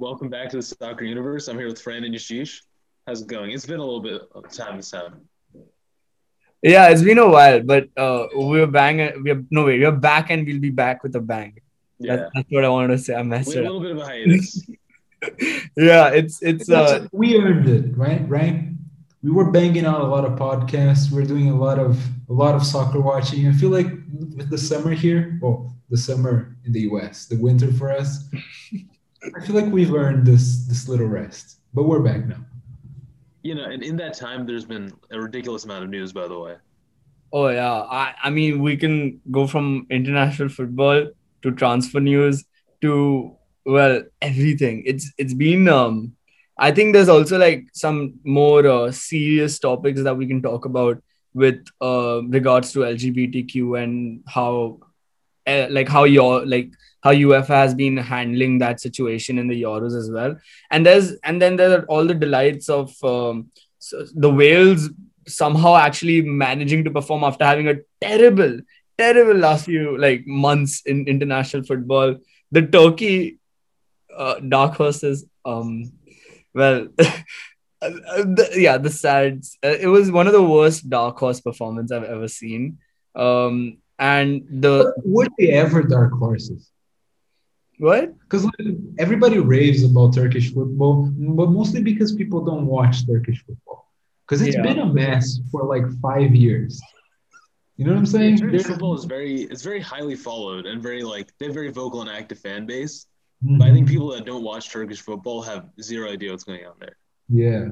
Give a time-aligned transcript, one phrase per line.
[0.00, 1.46] Welcome back to the soccer universe.
[1.46, 2.62] I'm here with Fran and Yashish.
[3.06, 3.50] How's it going?
[3.50, 5.28] It's been a little bit of time this time.
[6.62, 8.96] Yeah, it's been a while, but uh, we're bang.
[9.22, 9.78] We're no way.
[9.78, 11.60] We're back, and we'll be back with a bang.
[11.98, 13.14] Yeah, That's, that's what I wanted to say.
[13.14, 13.74] I messed we had it a up.
[13.74, 14.70] little bit of a hiatus.
[15.76, 18.26] Yeah, it's it's uh we earned it, right?
[18.26, 18.70] Right.
[19.22, 21.12] We were banging out a lot of podcasts.
[21.12, 23.46] We're doing a lot of a lot of soccer watching.
[23.46, 23.88] I feel like
[24.34, 28.30] with the summer here, well, the summer in the US, the winter for us,
[29.22, 31.58] I feel like we've earned this this little rest.
[31.74, 32.44] But we're back now.
[33.42, 36.38] you know, and in that time, there's been a ridiculous amount of news, by the
[36.38, 36.56] way.
[37.32, 37.72] oh yeah.
[37.72, 41.08] I I mean we can go from international football
[41.42, 42.44] to transfer news
[42.82, 44.82] to well everything.
[44.86, 46.14] It's it's been um
[46.58, 51.02] I think there's also like some more uh, serious topics that we can talk about
[51.32, 54.78] with uh, regards to LGBTQ and how
[55.46, 56.70] uh, like how your like
[57.02, 60.36] how UEFA has been handling that situation in the Euros as well.
[60.70, 64.90] And there's and then there are all the delights of um, so the Wales
[65.26, 68.60] somehow actually managing to perform after having a terrible,
[68.98, 72.16] terrible last few like months in international football.
[72.52, 73.38] The Turkey
[74.16, 75.92] uh, dark horses, um,
[76.52, 76.88] well,
[77.80, 79.42] the, yeah, the sad.
[79.64, 82.78] Uh, it was one of the worst dark horse performance I've ever seen.
[83.14, 86.70] Um, and the were they ever dark horses?
[87.80, 88.04] What?
[88.24, 91.08] Because like, everybody raves about Turkish football,
[91.40, 93.80] but mostly because people don't watch Turkish football.
[94.26, 94.62] Because it's Yeah.
[94.68, 96.72] been a mess for like five years.
[97.76, 98.36] You know what I'm saying?
[98.36, 101.98] Turkish football is very, it's very highly followed and very like they have very vocal
[102.04, 103.06] and active fan base.
[103.42, 103.58] Mhm.
[103.58, 106.76] But I think people that don't watch Turkish football have zero idea what's going on
[106.84, 106.96] there.
[107.44, 107.62] Yeah.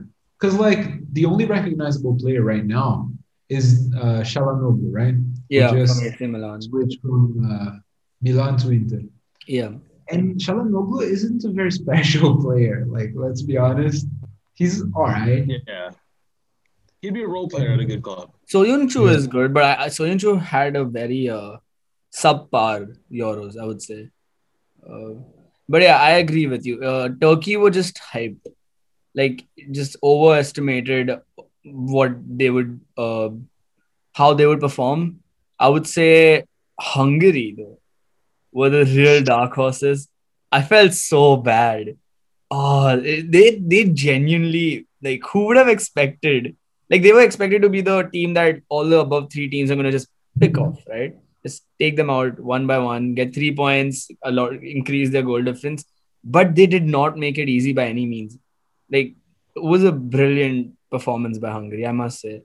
[0.41, 0.81] Because like
[1.13, 3.11] the only recognizable player right now
[3.59, 3.67] is
[4.03, 5.17] uh Çalhanoğlu, right?
[5.51, 6.59] Yeah, just from Milan.
[6.63, 7.21] switched from
[7.53, 7.71] uh,
[8.27, 9.03] Milan to Inter.
[9.59, 9.71] Yeah,
[10.11, 12.87] And Çalhanoğlu isn't a very special player.
[12.87, 14.07] Like, let's be honest.
[14.55, 15.47] He's all right.
[15.67, 15.91] Yeah.
[17.03, 18.31] He'd be a role player at a good club.
[18.53, 19.17] Soyuncu Yeah.
[19.17, 21.57] is good, but I, I- Soyuncu had a very uh,
[22.13, 24.09] subpar Euros, I would say.
[24.89, 25.15] Uh,
[25.69, 26.83] but yeah, I agree with you.
[26.83, 28.47] Uh, Turkey were just hyped,
[29.15, 31.11] like just overestimated
[31.65, 33.29] what they would, uh,
[34.15, 35.21] how they would perform.
[35.59, 36.45] I would say
[36.81, 37.79] Hungary though
[38.53, 40.09] were the real dark horses.
[40.51, 41.97] I felt so bad.
[42.51, 46.57] Oh, they they genuinely like who would have expected?
[46.91, 49.77] Like they were expected to be the team that all the above three teams are
[49.77, 50.09] gonna just
[50.41, 51.15] pick off, right?
[51.43, 55.43] Just take them out one by one, get three points, a lot increase their goal
[55.43, 55.85] difference.
[56.25, 58.39] But they did not make it easy by any means.
[58.91, 59.15] Like
[59.55, 62.43] it was a brilliant performance by Hungary, I must say.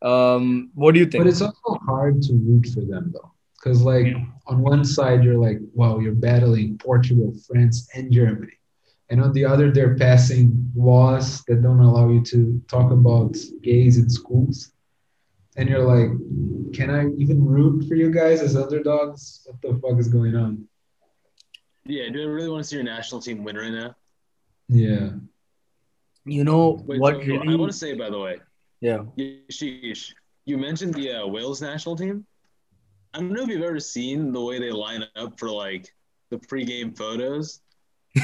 [0.00, 1.24] Um, what do you think?
[1.24, 3.31] But it's also hard to root for them though.
[3.62, 8.52] Because like on one side you're like, wow, you're battling Portugal, France, and Germany.
[9.08, 13.98] And on the other, they're passing laws that don't allow you to talk about gays
[13.98, 14.72] in schools.
[15.56, 16.08] And you're like,
[16.72, 19.46] can I even root for you guys as underdogs?
[19.46, 20.66] What the fuck is going on?
[21.84, 23.94] Yeah, do I really want to see your national team win right now?
[24.68, 25.10] Yeah.
[26.24, 28.38] you know Wait, what so, I want to say, by the way,
[28.80, 29.04] Yeah.
[29.18, 30.14] Yashish,
[30.46, 32.24] you mentioned the uh, Wales national team.
[33.14, 35.92] I don't know if you've ever seen the way they line up for like
[36.30, 37.60] the pregame photos.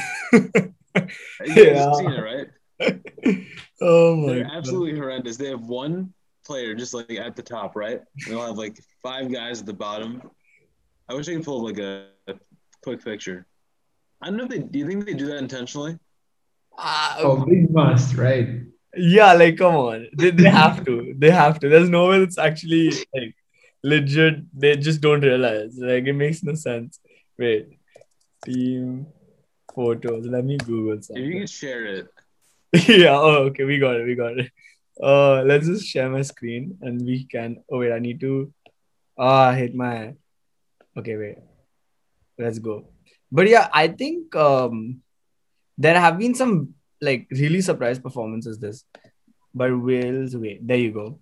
[0.95, 1.85] You guys Yeah.
[1.85, 2.47] have seen it, right?
[3.81, 4.53] oh my They're god.
[4.57, 5.37] absolutely horrendous.
[5.37, 6.13] They have one
[6.45, 8.01] player just like at the top, right?
[8.01, 10.23] And they'll have like five guys at the bottom.
[11.09, 12.35] I wish I could pull up like a, a
[12.83, 13.47] quick picture.
[14.23, 14.59] I don't know if they.
[14.59, 15.99] Do you think they do that intentionally?
[16.77, 18.49] Ah, Oh, they must, right?
[18.97, 20.09] Yeah, like come on.
[20.17, 21.15] They, they have to.
[21.17, 21.69] They have to.
[21.69, 23.35] There's no way it's actually like
[23.83, 24.45] legit.
[24.59, 25.77] They just don't realize.
[25.79, 27.01] Like it makes no sense.
[27.39, 27.69] Wait.
[28.45, 29.07] Team
[29.75, 30.27] photos.
[30.27, 31.39] Let me Google If you something.
[31.41, 32.09] could share it,
[32.89, 34.51] yeah, oh okay, we got it, we got it.
[35.03, 38.53] Uh let's just share my screen and we can oh wait, I need to
[39.19, 40.15] ah I hit my
[40.97, 41.39] okay, wait.
[42.39, 42.89] Let's go.
[43.31, 45.03] But yeah, I think um
[45.77, 48.85] there have been some like really surprise performances this.
[49.55, 51.21] But Wales, wait, there you go.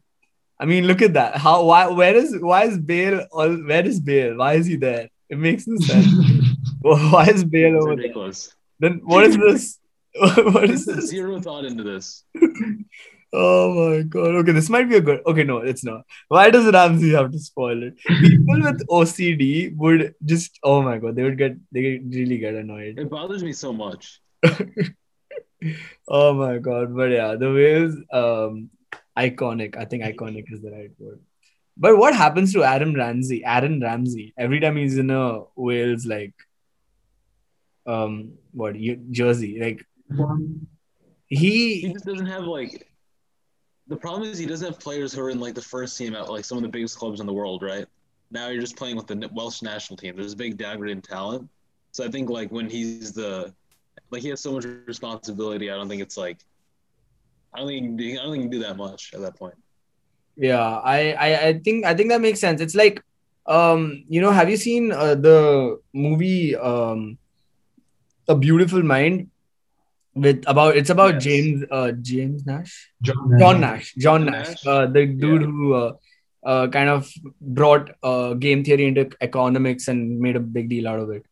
[0.58, 1.36] I mean, look at that.
[1.36, 4.36] How why where is why is Bale all where is Bale?
[4.36, 5.10] Why is he there?
[5.28, 6.06] It makes no sense.
[6.80, 8.32] why is Bale it's over there?
[8.80, 9.78] Then what is this?
[10.14, 11.08] what is this?
[11.08, 12.24] zero thought into this.
[13.32, 14.34] Oh my god.
[14.36, 15.20] Okay, this might be a good.
[15.26, 16.06] Okay, no, it's not.
[16.28, 17.98] Why does Ramsey have to spoil it?
[18.06, 20.58] People with OCD would just.
[20.62, 21.56] Oh my god, they would get.
[21.70, 22.98] They really get annoyed.
[22.98, 24.22] It bothers me so much.
[26.08, 26.96] Oh my god.
[26.96, 27.96] But yeah, the Wales.
[28.12, 28.70] Um,
[29.16, 29.76] iconic.
[29.76, 31.20] I think iconic is the right word.
[31.76, 33.44] But what happens to Aaron Ramsey?
[33.44, 36.34] Aaron Ramsey every time he's in a Wales like
[37.86, 38.74] um what
[39.10, 39.60] jersey.
[39.60, 39.86] Like
[41.28, 42.90] He he just doesn't have like.
[43.88, 46.28] The problem is he doesn't have players who are in like the first team at
[46.28, 47.86] like some of the biggest clubs in the world, right?
[48.32, 50.16] Now you're just playing with the Welsh national team.
[50.16, 51.48] There's a big downgrade in talent.
[51.92, 53.54] So I think like when he's the,
[54.10, 55.70] like he has so much responsibility.
[55.70, 56.38] I don't think it's like.
[57.56, 59.54] I don't think I don't think he can do that much at that point.
[60.46, 60.64] yeah
[60.94, 62.96] I, I i think i think that makes sense it's like
[63.58, 65.38] um you know have you seen uh, the
[66.06, 67.00] movie um
[68.28, 69.30] a beautiful mind
[70.26, 71.24] with about it's about Yes.
[71.28, 72.74] james uh james nash
[73.08, 73.40] John Nash.
[73.40, 74.66] john nash john John nash, Nash?
[74.74, 75.92] Uh, the dude who uh,
[76.52, 77.10] uh, kind of
[77.40, 81.24] brought uh, game theory into economics and made a big deal out of it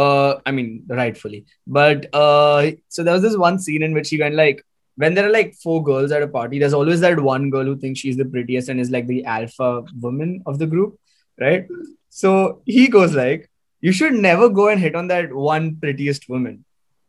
[0.00, 4.18] uh i mean rightfully but uh so there was this one scene in which he
[4.26, 4.64] went like
[4.96, 7.76] when there are like four girls at a party, there's always that one girl who
[7.76, 10.98] thinks she's the prettiest and is like the alpha woman of the group,
[11.40, 11.66] right?
[12.10, 13.50] So he goes like,
[13.80, 16.64] you should never go and hit on that one prettiest woman,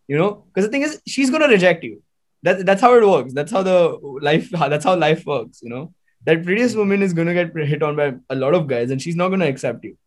[0.08, 2.02] you know, because the thing is, she's gonna reject you.
[2.42, 3.34] That that's how it works.
[3.34, 4.50] That's how the life.
[4.52, 5.62] That's how life works.
[5.62, 5.94] You know,
[6.26, 9.16] that prettiest woman is gonna get hit on by a lot of guys, and she's
[9.16, 9.98] not gonna accept you.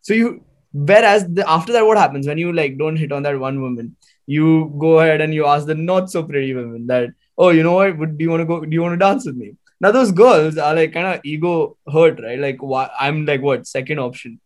[0.00, 3.38] So you, whereas the, after that, what happens when you like don't hit on that
[3.38, 3.96] one woman?
[4.26, 7.72] You go ahead and you ask the not so pretty women that, oh, you know
[7.74, 7.98] what?
[7.98, 8.60] Would do you want to go?
[8.64, 9.54] Do you want to dance with me?
[9.80, 12.38] Now those girls are like kind of ego hurt, right?
[12.38, 14.40] Like why I'm like what second option.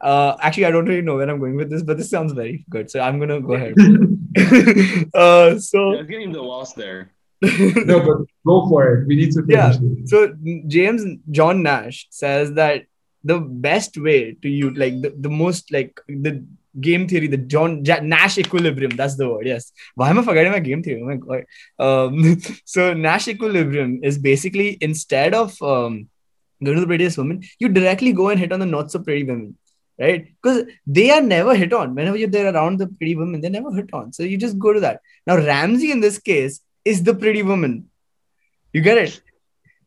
[0.00, 2.64] Uh, actually, I don't really know where I'm going with this, but this sounds very
[2.68, 3.74] good, so I'm gonna go ahead.
[5.14, 7.12] uh, so Yeah, getting the lost there.
[7.42, 9.06] no, but go for it.
[9.06, 9.78] We need to finish Yeah.
[9.82, 10.08] it.
[10.08, 10.34] so
[10.66, 12.84] James John Nash says that
[13.22, 16.44] the best way to you like the, the most like the
[16.80, 19.72] game theory the John Nash equilibrium that's the word yes.
[19.94, 21.02] Why am I forgetting my game theory?
[21.02, 21.44] Oh my god.
[21.78, 26.08] Um so Nash equilibrium is basically instead of um
[26.62, 29.24] going to the prettiest woman you directly go and hit on the not so pretty
[29.24, 29.56] women
[29.98, 30.26] right?
[30.42, 31.94] Because they are never hit on.
[31.94, 34.12] Whenever you're there around the pretty women they're never hit on.
[34.12, 35.00] So you just go to that.
[35.26, 37.90] Now Ramsey in this case is the pretty woman.
[38.72, 39.20] You get it?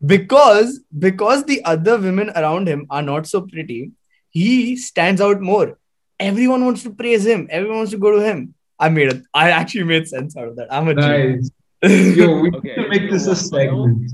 [0.06, 3.92] Because because the other women around him are not so pretty
[4.30, 5.78] he stands out more
[6.20, 9.52] everyone wants to praise him everyone wants to go to him i made it i
[9.52, 11.52] actually made sense out of that i'm a genius.
[11.84, 12.16] Nice.
[12.18, 14.12] Yo, we Okay, need to make this a segment.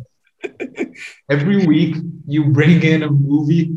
[1.29, 1.95] Every week,
[2.27, 3.71] you bring in a movie,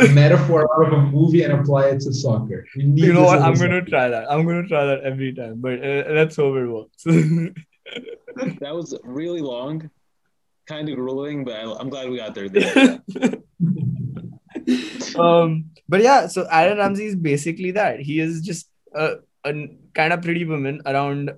[0.00, 2.64] a metaphor out of a movie, and apply it to soccer.
[2.76, 4.84] We need you know this what as a i'm gonna try that i'm gonna try
[4.86, 7.02] that every time but uh, let's hope it works
[8.60, 9.90] That was really long,
[10.66, 12.48] kind of grueling, but I, I'm glad we got there.
[14.68, 15.16] at the end.
[15.16, 19.52] um but yeah so aaron ramsey is basically that he is just a, a
[19.94, 21.30] kind of pretty woman around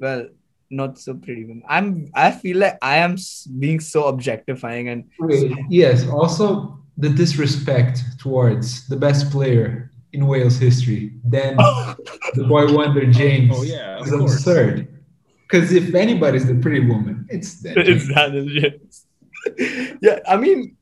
[0.00, 0.28] well
[0.70, 3.16] not so pretty woman i'm i feel like i am
[3.58, 10.56] being so objectifying and Wait, yes, also the disrespect towards the best player in Wales
[10.58, 11.56] history, then
[12.34, 14.32] the boy wonder James Oh, yeah, of is course.
[14.34, 14.88] absurd.
[15.42, 18.14] Because if anybody's the pretty woman, it's that it's James.
[18.14, 19.06] Daniel James.
[20.00, 20.75] yeah, I mean,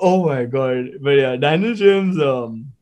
[0.00, 2.18] oh my god, but yeah, Daniel James.
[2.20, 2.72] Um,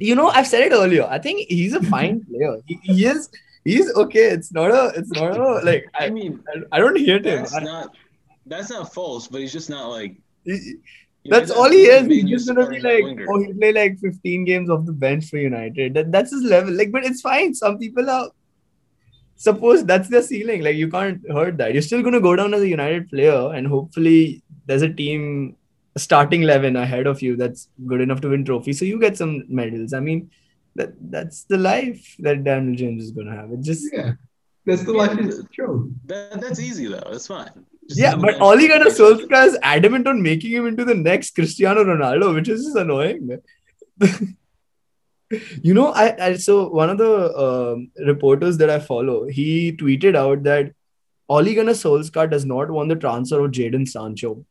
[0.00, 1.04] you know, I've said it earlier.
[1.04, 2.58] I think he's a fine player.
[2.66, 3.28] He, he is.
[3.64, 4.28] He's okay.
[4.30, 4.92] It's not a.
[4.96, 5.86] It's not a like.
[5.98, 6.42] I I, mean,
[6.72, 7.42] I don't hate him.
[7.42, 7.94] that's I- not
[8.46, 10.16] that's not false, but he's just not like.
[10.44, 10.76] he-
[11.28, 12.06] that's all he he's is.
[12.06, 13.26] He's just gonna be like, winger.
[13.28, 15.94] oh, he play like 15 games off the bench for United.
[15.94, 16.72] That, that's his level.
[16.72, 17.52] Like, but it's fine.
[17.52, 18.30] Some people are.
[19.34, 20.62] Suppose that's their ceiling.
[20.62, 21.72] Like, you can't hurt that.
[21.72, 25.56] You're still gonna go down as a United player, and hopefully, there's a team
[25.96, 29.16] a starting eleven ahead of you that's good enough to win trophy So you get
[29.16, 29.92] some medals.
[29.92, 30.30] I mean,
[30.76, 33.50] that that's the life that Daniel James is gonna have.
[33.52, 34.12] It just Yeah,
[34.64, 35.92] that's the life is true.
[36.06, 37.08] That, that's easy though.
[37.10, 37.50] That's fine.
[37.88, 38.70] Just Yeah, sit on but the Ole bench.
[38.70, 42.76] Gunnar Solskjaer is adamant on making him into the next Cristiano Ronaldo, which is just
[42.76, 43.38] annoying.
[45.62, 50.14] you know, I, I so one of the um, reporters that I follow, he tweeted
[50.16, 50.72] out that
[51.28, 54.44] Ole Gunnar Solskjaer does not want the transfer of Jadon Sancho,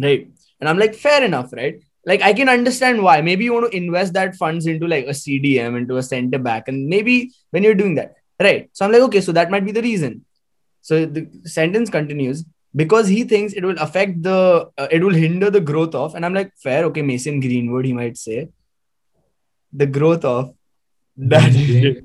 [0.00, 0.28] right?
[0.60, 1.80] And I'm like, fair enough, right?
[2.04, 3.20] Like I can understand why.
[3.20, 6.68] Maybe you want to invest that funds into like a CDM, into a center back,
[6.68, 8.70] and maybe when you're doing that, right?
[8.72, 10.24] So I'm like, okay, so that might be the reason.
[10.80, 15.50] So the sentence continues because he thinks it will affect the, uh, it will hinder
[15.50, 18.48] the growth of, and I'm like, fair, okay, Mason Greenwood, he might say,
[19.72, 20.54] the growth of
[21.16, 21.52] that.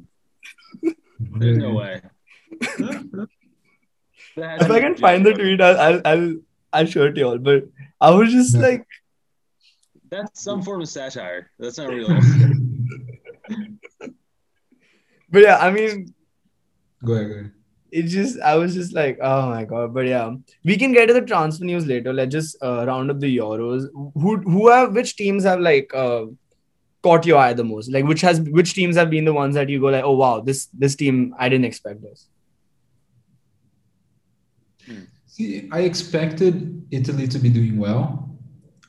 [1.20, 2.02] There's no way.
[4.36, 6.36] If I can find the tweet, I'll, I'll, I'll,
[6.74, 7.38] I'll show it to you all.
[7.38, 7.66] But
[8.04, 8.86] I was just like,
[10.12, 11.50] That's some form of satire.
[11.58, 12.10] That's not real.
[15.32, 16.14] but yeah, I mean,
[17.06, 17.52] Go ahead, go ahead.
[17.92, 19.94] it just I was just like, oh my god.
[19.94, 22.14] But yeah, we can get to the transfer news later.
[22.14, 23.88] Let's just uh, round up the Euros.
[23.94, 26.26] Who who have which teams have like uh,
[27.02, 27.92] caught your eye the most?
[27.92, 30.40] Like which has which teams have been the ones that you go like, oh wow,
[30.42, 32.28] this this team I didn't expect this.
[34.88, 35.08] See,
[35.72, 38.30] I expected Italy to be doing well.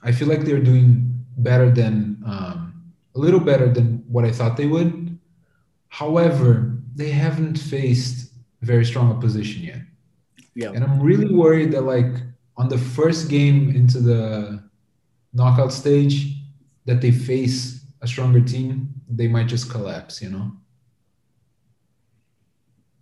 [0.02, 2.84] I feel like they're doing better than um,
[3.14, 5.18] a little better than what I thought they would.
[5.88, 9.80] However, they haven't faced very strong opposition yet.
[10.54, 10.72] Yeah.
[10.72, 12.12] And I'm really worried that like
[12.56, 14.62] on the first game into the
[15.32, 16.36] knockout stage
[16.84, 20.52] that they face a stronger team, they might just collapse, you know.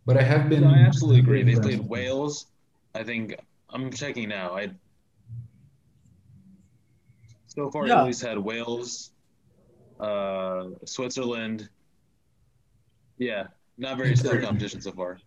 [0.07, 1.43] But I have been No, I absolutely agree.
[1.43, 1.89] They played with.
[1.89, 2.47] Wales.
[2.95, 3.37] I think
[3.71, 4.55] I'm checking now.
[4.57, 4.71] I
[7.47, 8.01] so far Yeah.
[8.01, 9.13] Italy's had Wales,
[10.01, 11.69] uh, Switzerland.
[13.19, 14.47] Yeah, not very strong Turkey.
[14.47, 15.19] competition so far.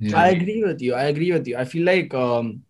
[0.00, 0.16] Yeah.
[0.16, 0.94] I agree with you.
[0.94, 1.56] I agree with you.
[1.56, 2.62] I feel like um,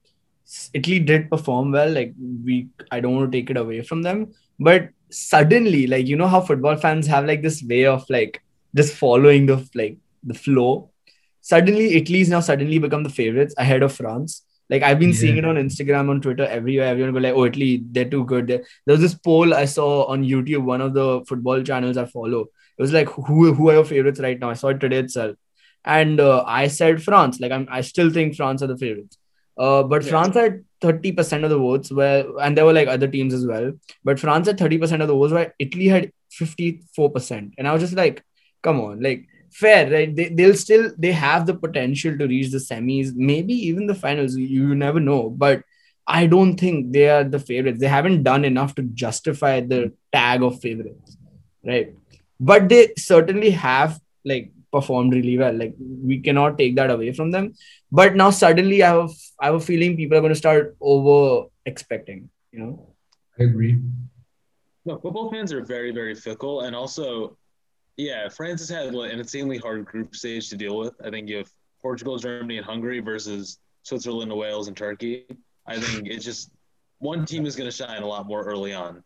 [0.74, 1.90] Italy did perform well.
[1.90, 2.14] Like
[2.44, 6.26] we, I don't want to take it away from them, but suddenly, like you know
[6.26, 8.42] how football fans have like this way of like
[8.74, 10.90] just following the like the flow.
[11.52, 14.42] Suddenly, Italy's now suddenly become the favorites ahead of France.
[14.70, 16.88] Like I've been seeing it on Instagram, on Twitter, everywhere.
[16.88, 19.90] Everyone go like, "Oh, Italy, they're too good." There there was this poll I saw
[20.14, 22.42] on YouTube, one of the football channels I follow.
[22.78, 25.36] It was like, "Who who are your favorites right now?" I saw it today itself
[25.84, 27.40] and uh, I said France.
[27.40, 29.18] Like I'm, I still think France are the favorites.
[29.56, 30.04] Uh, but.
[30.04, 33.46] France had thirty percent of the votes, where and there were like other teams as
[33.46, 33.72] well.
[34.04, 37.66] But France had thirty percent of the votes, where Italy had fifty four percent, and
[37.66, 38.22] I was just like,
[38.62, 40.14] come on, like fair, right?
[40.14, 44.36] They they'll still they have the potential to reach the semis, maybe even the finals.
[44.36, 45.62] You, you never know, but.
[46.10, 47.80] I don't think they are the favorites.
[47.80, 51.18] They haven't done enough to justify the tag of favorites,
[51.62, 51.94] right?
[52.40, 55.52] But they certainly have like performed really well.
[55.52, 57.52] Like we cannot take that away from them.
[57.92, 61.48] But now suddenly I have I have a feeling people are going to start over
[61.66, 62.30] expecting.
[62.52, 62.94] You know.
[63.38, 63.78] I agree.
[64.86, 67.36] No, football fans are very, very fickle, and also,
[67.98, 70.94] yeah, France has had an insanely hard group stage to deal with.
[71.04, 71.50] I think you have
[71.82, 75.26] Portugal, Germany, and Hungary versus Switzerland, Wales, and Turkey.
[75.66, 76.52] I think it's just
[77.00, 79.02] one team is going to shine a lot more early on.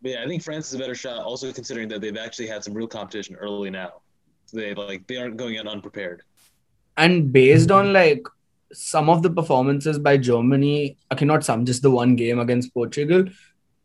[0.00, 2.64] But yeah, I think France is a better shot, also considering that they've actually had
[2.64, 4.00] some real competition early now.
[4.46, 6.22] So they like they aren't going in unprepared.
[6.96, 8.26] And based on like
[8.72, 13.24] some of the performances by Germany, okay, not some, just the one game against Portugal.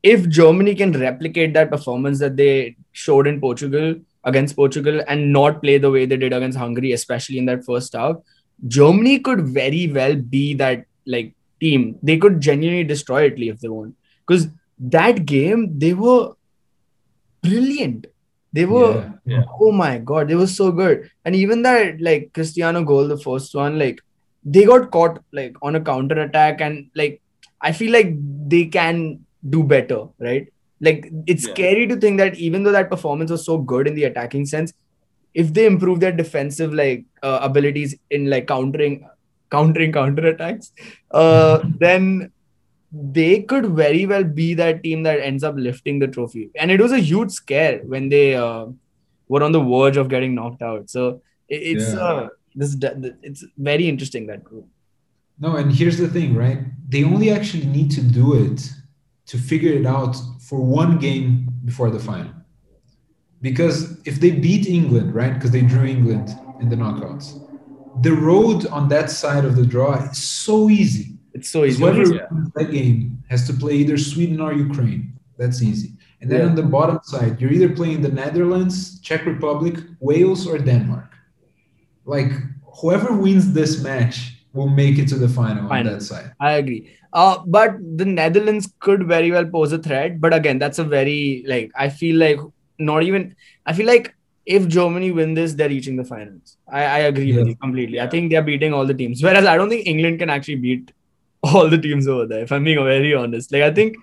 [0.03, 5.61] If Germany can replicate that performance that they showed in Portugal against Portugal and not
[5.61, 8.15] play the way they did against Hungary, especially in that first half,
[8.67, 11.97] Germany could very well be that like team.
[12.01, 13.95] They could genuinely destroy Italy if they want.
[14.25, 14.47] Because
[14.79, 16.33] that game, they were
[17.41, 18.07] brilliant.
[18.53, 19.37] They were Yeah.
[19.37, 19.43] Yeah.
[19.59, 21.09] oh my god, they were so good.
[21.25, 23.99] And even that like Cristiano goal, the first one, like
[24.43, 27.21] they got caught like on a counter attack, and like
[27.61, 28.13] I feel like
[28.47, 30.47] they can do better, right?
[30.79, 31.53] Like it's Yeah.
[31.53, 34.73] scary to think that even though that performance was so good in the attacking sense,
[35.33, 39.07] if they improve their defensive like uh, abilities in like countering
[39.49, 40.71] countering counter attacks,
[41.11, 42.31] uh, then
[42.91, 46.49] they could very well be that team that ends up lifting the trophy.
[46.55, 48.65] And it was a huge scare when they uh,
[49.29, 50.89] were on the verge of getting knocked out.
[50.89, 51.99] So it- it's Yeah.
[51.99, 52.75] uh, this
[53.23, 54.65] it's very interesting that group.
[55.39, 56.59] No, and here's the thing, right?
[56.89, 58.69] They only actually need to do it
[59.31, 60.15] to figure it out
[60.47, 62.33] for one game before the final.
[63.41, 65.33] Because if they beat England, right?
[65.33, 66.27] Because they drew England
[66.59, 67.27] in the knockouts,
[68.01, 71.07] the road on that side of the draw is so easy.
[71.33, 71.79] It's so easy.
[71.81, 72.27] whoever Yeah.
[72.31, 72.97] wins that game
[73.29, 75.13] has to play either Sweden or Ukraine.
[75.39, 75.91] That's easy.
[76.19, 76.49] And then Yeah.
[76.49, 81.11] on the bottom side, you're either playing the Netherlands, Czech Republic, Wales, or Denmark.
[82.05, 82.31] Like
[82.81, 85.93] whoever wins this match will make it to the final, on Final.
[85.93, 86.33] that side.
[86.39, 86.91] I agree.
[87.13, 90.19] Uh, but the Netherlands could very well pose a threat.
[90.21, 92.39] But again, that's a very like I feel like
[92.79, 94.15] not even I feel like
[94.45, 96.57] if Germany win this, they're reaching the finals.
[96.67, 97.99] I, I agree with you completely.
[97.99, 99.21] I think they're beating all the teams.
[99.21, 100.91] Whereas I don't think England can actually beat
[101.43, 103.51] all the teams over there, if I'm being very honest.
[103.51, 103.97] Like I think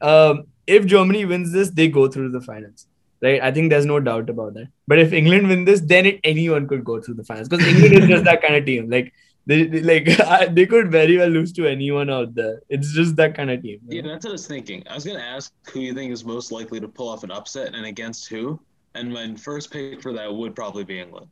[0.00, 2.86] um, if Germany wins this, they go through the finals.
[3.20, 3.42] Right?
[3.42, 4.68] I think there's no doubt about that.
[4.86, 7.94] But if England win this, then it, anyone could go through the finals because England
[7.94, 8.88] is just that kind of team.
[8.88, 9.12] Like
[9.48, 10.06] they, they- like
[10.56, 12.56] they could very well lose to anyone out there.
[12.68, 13.80] It's just that kind of team.
[13.88, 14.84] Yeah, that's what I was thinking.
[14.88, 17.74] I was gonna ask who you think is most likely to pull off an upset
[17.74, 18.60] and against who.
[18.94, 21.28] And my first pick for that would probably be England.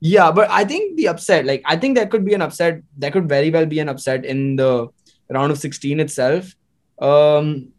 [0.00, 2.82] Yeah, but I think the upset, like I think there could be an upset.
[2.96, 4.88] There could very well be an upset in the
[5.30, 6.54] round of 16 itself.
[7.00, 7.72] Um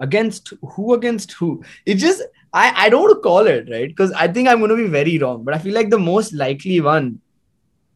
[0.00, 1.62] against who against who?
[1.86, 2.22] It just
[2.52, 3.88] I, I don't want to call it, right?
[3.88, 6.80] Because I think I'm gonna be very wrong, but I feel like the most likely
[6.80, 7.20] one,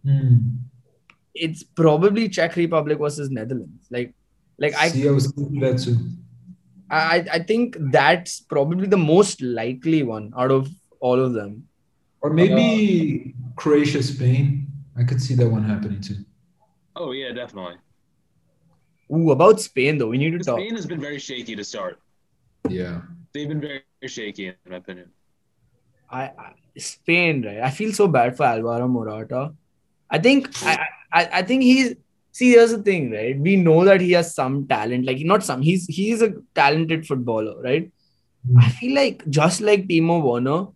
[0.08, 0.36] Hmm.
[1.34, 3.86] it's probably Czech Republic versus Netherlands.
[3.90, 4.14] Like
[4.58, 5.96] like I See, I was thinking that too.
[6.90, 11.68] I I think that's probably the most likely one out of all of them.
[12.22, 14.66] Or maybe Croatia, Spain.
[14.96, 16.24] I could see that one happening too.
[16.96, 17.76] Oh yeah, definitely.
[19.14, 20.58] Ooh, about Spain though, we need to talk.
[20.58, 22.00] Spain has been very shaky to start.
[22.68, 23.02] Yeah.
[23.32, 25.10] They've been very shaky, in my opinion.
[26.10, 27.60] I, I Spain, right?
[27.60, 29.52] I feel so bad for Alvaro Morata.
[30.10, 31.94] I think I, I I think he's
[32.32, 33.38] see here's the thing, right?
[33.38, 37.60] We know that he has some talent, like not some, he's he's a talented footballer,
[37.60, 37.90] right?
[38.48, 38.62] Mm.
[38.62, 40.68] I feel like just like Timo Werner,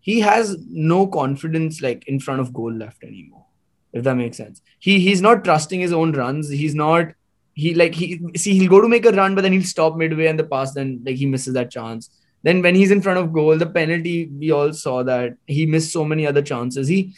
[0.00, 3.44] he has no confidence like in front of goal left anymore.
[3.92, 4.62] If that makes sense.
[4.78, 6.48] He he's not trusting his own runs.
[6.48, 7.12] He's not
[7.54, 10.26] he like he see he'll go to make a run, but then he'll stop midway
[10.26, 12.10] and the pass, then like he misses that chance.
[12.44, 15.92] Then when he's in front of goal, the penalty, we all saw that he missed
[15.92, 16.86] so many other chances.
[16.86, 17.14] He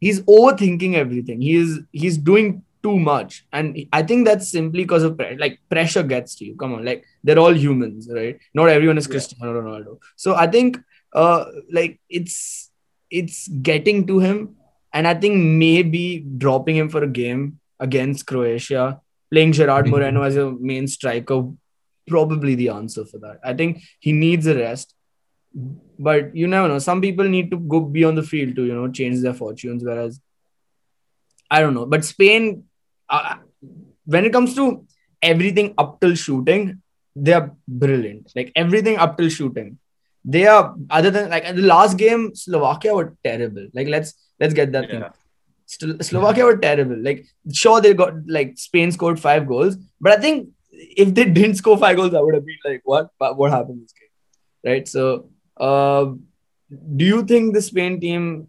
[0.00, 1.40] he's overthinking everything.
[1.40, 6.02] He's he's doing too much, and I think that's simply because of pre- like pressure
[6.02, 6.54] gets to you.
[6.56, 8.38] Come on, like they're all humans, right?
[8.54, 9.12] Not everyone is Yeah.
[9.12, 9.98] Cristiano Ronaldo.
[10.16, 10.78] So I think
[11.12, 12.70] uh like it's
[13.10, 14.56] it's getting to him,
[14.92, 19.00] and I think maybe dropping him for a game against Croatia,
[19.32, 19.90] playing Gerard Mhm.
[19.90, 21.42] Moreno as a main striker,
[22.06, 23.40] probably the answer for that.
[23.44, 24.94] I think he needs a rest.
[25.98, 26.78] But you never know.
[26.78, 29.84] Some people need to go beyond the field to you know change their fortunes.
[29.84, 30.20] Whereas
[31.50, 31.86] I don't know.
[31.86, 32.64] But Spain,
[33.08, 33.36] uh,
[34.04, 34.86] when it comes to
[35.22, 36.82] everything up till shooting,
[37.16, 38.32] they are brilliant.
[38.36, 39.78] Like everything up till shooting,
[40.24, 40.74] they are.
[40.90, 43.66] Other than like the last game, Slovakia were terrible.
[43.72, 45.00] Like let's let's get that thing.
[45.00, 45.10] Yeah.
[45.66, 46.96] Sl- Slovakia were terrible.
[46.96, 51.56] Like sure they got like Spain scored five goals, but I think if they didn't
[51.56, 53.10] score five goals, I would have been like, what?
[53.18, 54.72] What what happened in this game?
[54.72, 54.88] Right.
[54.88, 56.12] So, uh,
[56.96, 58.48] do you think the Spain team?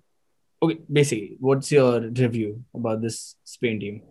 [0.62, 4.02] Okay, basically, what's your review about this Spain team?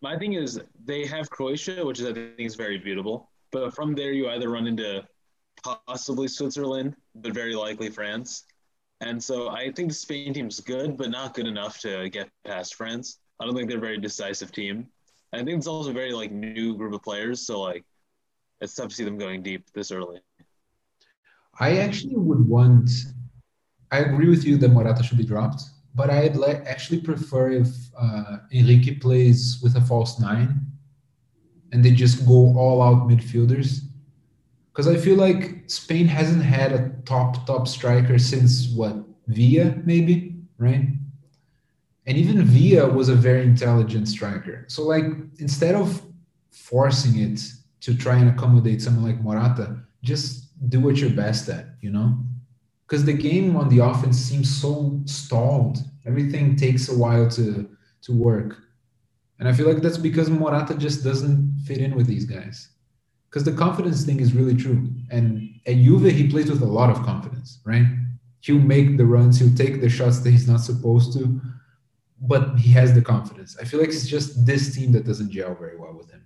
[0.00, 3.30] My thing is they have Croatia, which is I think is very beautiful.
[3.50, 5.06] But from there, you either run into
[5.86, 8.44] possibly Switzerland, but very likely France.
[9.00, 12.74] And so I think the Spain team's good, but not good enough to get past
[12.74, 13.18] France.
[13.40, 14.88] I don't think they're a very decisive team.
[15.32, 17.84] I think it's also a very like new group of players, so like
[18.60, 20.20] it's tough to see them going deep this early.
[21.58, 22.90] I actually would want.
[23.90, 25.62] I agree with you that Morata should be dropped,
[25.94, 30.60] but I'd like actually prefer if uh, Enrique plays with a false nine,
[31.72, 33.80] and they just go all out midfielders.
[34.72, 40.36] Because I feel like Spain hasn't had a top top striker since what Villa maybe
[40.56, 40.88] right,
[42.06, 44.64] and even Villa was a very intelligent striker.
[44.68, 45.04] So like
[45.38, 46.00] instead of
[46.50, 47.40] forcing it
[47.82, 52.18] to try and accommodate someone like Morata, just do what you're best at, you know?
[52.86, 55.78] Because the game on the offense seems so stalled.
[56.06, 57.68] Everything takes a while to
[58.02, 58.58] to work.
[59.38, 62.68] And I feel like that's because Morata just doesn't fit in with these guys.
[63.28, 64.88] Because the confidence thing is really true.
[65.10, 67.86] And at Juve, he plays with a lot of confidence, right?
[68.40, 71.40] He'll make the runs, he'll take the shots that he's not supposed to,
[72.20, 73.56] but he has the confidence.
[73.60, 76.22] I feel like it's just this team that doesn't gel very well with him.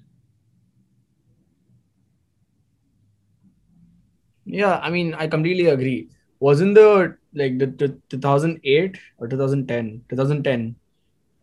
[4.47, 6.09] Yeah, I mean, I completely agree.
[6.41, 10.77] Wasn't the like the, the 2008 or 2010, 2010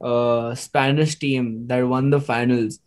[0.02, 2.80] uh Spanish team that won the finals?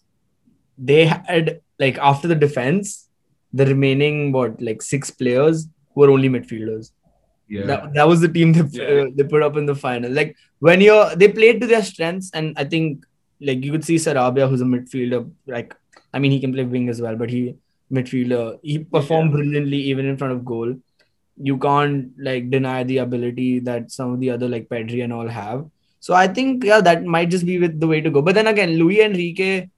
[0.78, 3.08] They had like after the defense,
[3.52, 6.92] the remaining what like six players were only midfielders.
[7.48, 7.66] Yeah.
[7.66, 9.02] That, that was the team they, Yeah.
[9.02, 10.10] uh, they put up in the final.
[10.10, 13.04] Like when you're they played to their strengths, and I think
[13.40, 15.30] like you could see Sarabia, who's a midfielder.
[15.46, 15.74] Like
[16.14, 17.56] I mean, he can play wing as well, but he
[17.92, 18.58] midfielder.
[18.62, 20.74] He performed brilliantly even in front of goal.
[21.36, 25.28] You can't like deny the ability that some of the other like Pedri and all
[25.28, 25.66] have.
[26.00, 28.22] So I think yeah, that might just be with the way to go.
[28.22, 29.68] But then again, Luis Enrique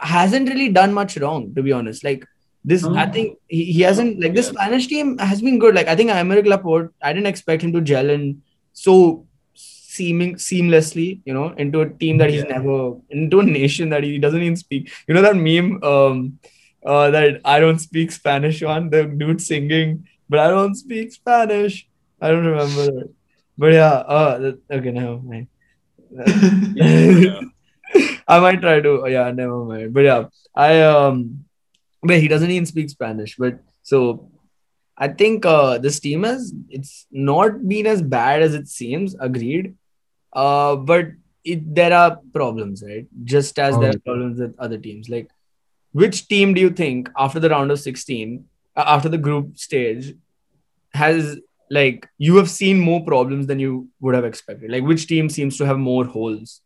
[0.00, 2.02] hasn't really done much wrong, to be honest.
[2.04, 2.26] Like
[2.64, 4.48] this, I think he, he hasn't like the Yeah.
[4.48, 5.74] Spanish team has been good.
[5.74, 11.20] Like I think Aymeric Laporte, I didn't expect him to gel in so seeming seamlessly,
[11.24, 12.58] you know, into a team that he's Yeah.
[12.58, 14.90] never into a nation that he doesn't even speak.
[15.06, 16.38] You know that meme um
[16.84, 21.88] uh that I don't speak Spanish one, the dude singing, but I don't speak Spanish.
[22.20, 23.10] I don't remember that.
[23.56, 25.48] But yeah, uh that, okay, never mind.
[26.74, 27.40] Yeah.
[28.28, 29.02] I might try to.
[29.02, 29.92] oh, Yeah, never mind.
[29.94, 31.44] But yeah, I um,
[32.02, 33.36] but he doesn't even speak Spanish.
[33.36, 34.30] But so
[34.96, 39.14] I think uh, this team has it's not been as bad as it seems.
[39.14, 39.74] Agreed.
[40.32, 41.08] Uh, but
[41.44, 43.06] it there are problems, right?
[43.24, 45.08] Just as Oh, there are problems with other teams.
[45.08, 45.28] Like,
[46.00, 50.14] which team do you think after the round of sixteen, uh, after the group stage,
[50.92, 51.38] has
[51.70, 54.70] like you have seen more problems than you would have expected?
[54.74, 56.60] Like, which team seems to have more holes?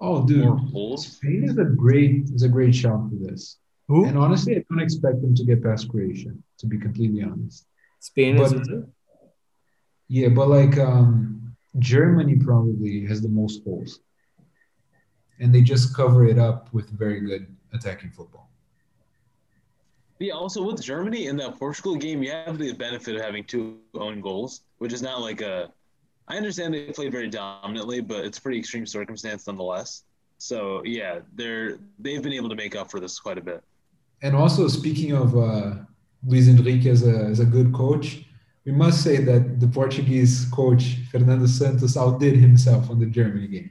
[0.00, 0.44] Oh, dude.
[0.44, 1.06] More holes.
[1.16, 3.42] Spain is a great is a great shot for this.
[3.88, 4.06] Who?
[4.06, 7.66] And honestly, I don't expect them to get past Croatia, to be completely honest.
[7.98, 8.78] Spain is But- also.
[10.18, 14.00] Yeah, but like um, Germany probably has the most goals.
[15.40, 18.48] And they just cover it up with very good attacking football.
[20.18, 23.78] Yeah, also with Germany in that Portugal game, you have the benefit of having two
[23.94, 25.72] own goals, which is not like a.
[26.28, 30.04] I understand they played very dominantly, but it's pretty extreme circumstance nonetheless.
[30.36, 33.62] So yeah, they're they've been able to make up for this quite a bit.
[34.22, 35.76] And also, speaking of uh,
[36.26, 38.24] Luis Enrique as a, as a good coach,
[38.66, 43.70] we must say that the Portuguese coach, Fernando Santos, outdid himself on the Germany game.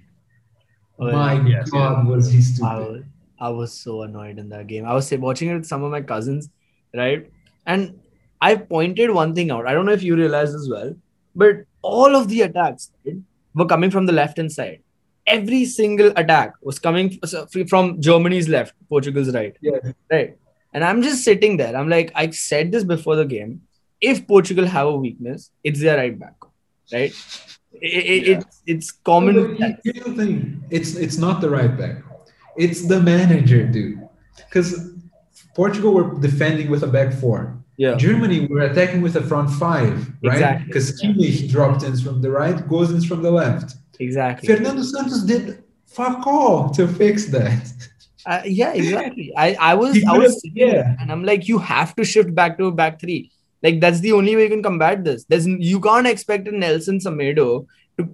[0.99, 2.91] Oh, My Yes, God, was he I stupid.
[2.91, 3.03] was,
[3.39, 4.85] I was so annoyed in that game.
[4.85, 6.49] I was watching it with some of my cousins,
[6.93, 7.31] right?
[7.65, 7.99] And
[8.41, 9.67] I pointed one thing out.
[9.67, 10.95] I don't know if you realize as well,
[11.35, 13.17] but all of the attacks right,
[13.53, 14.81] were coming from the left hand side.
[15.25, 17.19] Every single attack was coming
[17.67, 19.55] from Germany's left, Portugal's right.
[19.61, 19.77] Yeah.
[20.11, 20.37] Right.
[20.73, 21.75] And I'm just sitting there.
[21.75, 23.61] I'm like, I said this before the game.
[24.01, 26.35] If Portugal have a weakness, it's their right back.
[26.91, 27.13] Right?
[27.73, 28.37] It, it, Yeah.
[28.37, 29.79] It's it's common But.
[29.83, 31.97] Here's the thing: it's it's not the right back.
[32.57, 33.99] It's the manager, dude.
[34.35, 34.91] Because
[35.55, 37.55] Portugal were defending with a back four.
[37.77, 37.95] Yeah.
[37.95, 40.33] Germany were attacking with a front five, right?
[40.33, 40.65] Exactly.
[40.67, 43.75] Because Kimmich dropped in from the right, goes in from the left.
[43.99, 44.47] Exactly.
[44.47, 47.71] Fernando Santos did fuck all to fix that.
[48.25, 49.31] Uh, yeah, exactly.
[49.37, 50.95] I, I was I could've- was yeah.
[50.99, 53.31] and I'm like, you have to shift back to a back three.
[53.61, 55.25] Like that's the only way you can combat this.
[55.25, 57.65] There's you can't expect a Nelson Semedo
[57.97, 58.09] to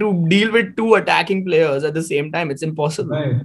[0.00, 2.50] to deal with two attacking players at the same time.
[2.50, 3.16] It's impossible.
[3.16, 3.42] Right.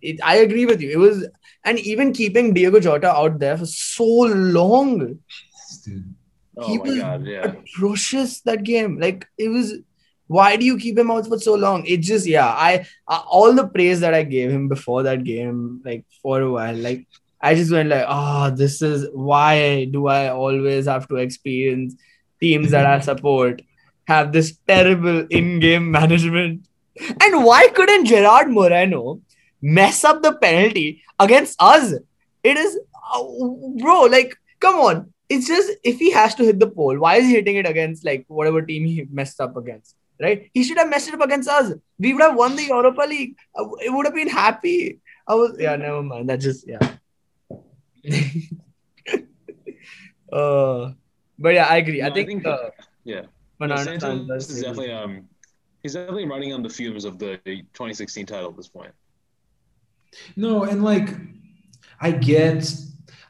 [0.00, 0.90] It, I agree with you.
[0.90, 1.26] It was
[1.64, 5.18] and even keeping Diogo Jota out there for so long,
[5.84, 6.14] Dude.
[6.56, 7.52] Oh He my was- god, yeah.
[7.52, 8.98] atrocious that game.
[8.98, 9.74] Like it was.
[10.26, 11.84] Why do you keep him out for so long?
[11.86, 12.46] It just yeah.
[12.46, 16.50] I uh, all the praise that I gave him before that game, like for a
[16.50, 17.08] while, like
[17.40, 21.94] I just went like, oh, this is why do I always have to experience
[22.40, 23.62] teams that I support
[24.06, 26.66] have this terrible in-game management?
[27.20, 29.22] And why couldn't Gerard Moreno
[29.62, 31.94] mess up the penalty against us?
[32.42, 32.78] It is,
[33.14, 33.22] uh,
[33.80, 35.12] bro, like, come on.
[35.28, 38.04] It's just if he has to hit the pole, why is he hitting it against
[38.04, 39.94] like whatever team he messed up against?
[40.20, 40.50] Right?
[40.52, 41.72] He should have messed it up against us.
[41.98, 43.36] We would have won the Europa League.
[43.56, 44.98] Uh, It would have been happy.
[45.26, 46.28] I was yeah, never mind.
[46.28, 46.96] That just yeah.
[50.32, 50.92] uh,
[51.38, 52.02] but yeah, I agree.
[52.02, 52.70] I No, I think, think- uh,
[53.04, 53.22] yeah.
[53.22, 53.28] No,
[53.68, 55.28] Fernando Santos Santos is definitely um
[55.82, 58.92] he's definitely running on the fumes of the 2016 title at this point.
[60.36, 61.10] No, and like
[62.00, 62.72] I get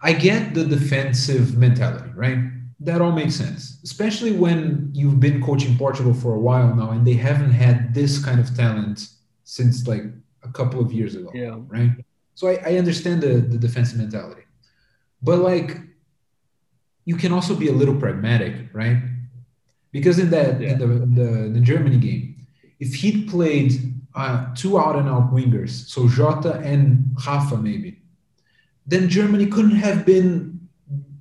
[0.02, 2.38] I get the defensive mentality, right?
[2.80, 3.80] That all makes sense.
[3.84, 8.24] Especially when you've been coaching Portugal for a while now and they haven't had this
[8.24, 9.08] kind of talent
[9.44, 10.04] since like
[10.42, 11.30] a couple of years ago.
[11.34, 11.56] Yeah.
[11.66, 11.90] Right.
[12.34, 14.42] So I, I understand the, the defensive mentality.
[15.22, 15.76] But like
[17.04, 18.98] you can also be a little pragmatic, right?
[19.92, 20.72] Because in that Yeah.
[20.72, 22.36] in the, the the Germany game,
[22.78, 23.72] if he'd played
[24.14, 27.98] uh, two out and out wingers, so Jota and Rafa maybe,
[28.86, 30.58] then Germany couldn't have been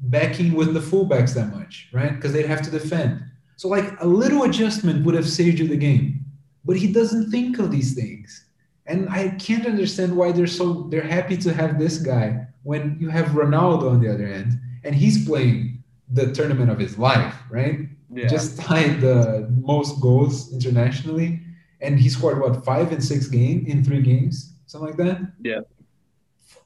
[0.02, 2.16] backing with the fullbacks that much, right?
[2.16, 3.24] Because they'd have to defend.
[3.58, 6.26] So like a little adjustment would have saved you the game.
[6.66, 8.46] But he doesn't think of these things.
[8.86, 13.10] And I can't understand why they're so they're happy to have this guy when you
[13.10, 17.88] have Ronaldo on the other end and he's playing the tournament of his life, right?
[18.12, 18.28] Yeah.
[18.28, 21.42] Just tied the most goals internationally,
[21.82, 25.22] and he scored what five and six game in three games, something like that.
[25.42, 25.60] Yeah.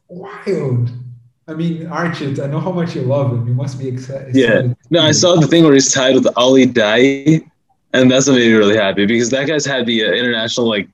[0.08, 0.92] Wild.
[1.48, 3.46] I mean, Archit, I know how much you love him.
[3.46, 4.34] You must be excited.
[4.34, 4.74] Yeah.
[4.90, 7.46] No, I saw the thing where he's tied with Ali Daei,
[7.92, 10.88] and that's what made me really happy because that guy's had the uh, international like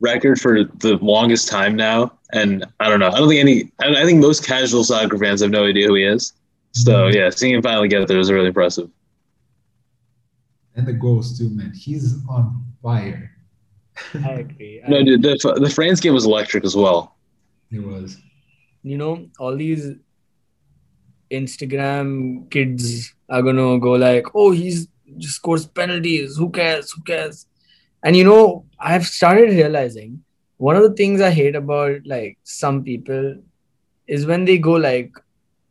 [0.00, 3.10] record for the longest time now, and I don't know.
[3.10, 3.72] I don't think any.
[3.80, 6.32] I, I think most casual soccer fans have no idea who he is.
[6.72, 7.16] So mm-hmm.
[7.16, 8.90] yeah, seeing him finally get there was really impressive.
[10.76, 11.72] And the goals too, man.
[11.74, 13.32] He's on fire.
[14.14, 14.82] I agree.
[14.88, 17.16] No, dude, the the France game was electric as well.
[17.70, 18.16] It was.
[18.82, 19.94] you know, all these
[21.30, 26.36] Instagram kids are gonna go like, "Oh, he's just scores penalties.
[26.36, 26.92] Who cares?
[26.92, 27.46] Who cares?"
[28.02, 30.22] And you know, I've started realizing
[30.56, 33.36] one of the things I hate about like some people
[34.06, 35.12] is when they go like,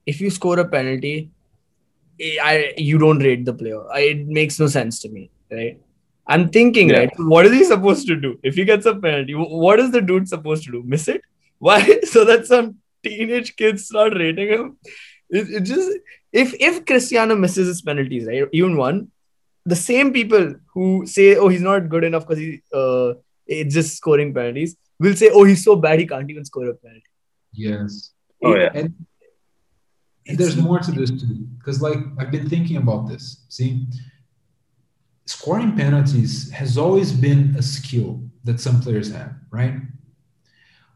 [0.06, 1.30] if you score a penalty,
[2.20, 3.82] eh, I you don't rate the player.
[3.96, 5.80] It makes no sense to me, right?
[6.28, 7.00] I'm thinking, Yeah.
[7.00, 7.12] right?
[7.18, 9.34] What is he supposed to do if he gets a penalty?
[9.34, 10.84] What is the dude supposed to do?
[10.86, 11.22] Miss it?
[11.60, 12.00] Why?
[12.04, 14.78] So that some teenage kids start rating him.
[15.30, 15.90] It, it just
[16.32, 18.46] if if Cristiano misses his penalties, right?
[18.52, 19.12] Even one,
[19.74, 23.14] the same people who say, "Oh, he's not good enough because he uh
[23.46, 26.76] it's just scoring penalties," will say, "Oh, he's so bad he can't even score a
[26.86, 27.12] penalty."
[27.54, 28.12] Yes.
[28.44, 28.72] Oh, yeah.
[28.74, 28.94] And,
[30.28, 33.46] and there's more to this too, because like I've been thinking about this.
[33.50, 33.70] See,
[35.26, 38.10] scoring penalties has always been a skill
[38.46, 39.76] that some players have, right?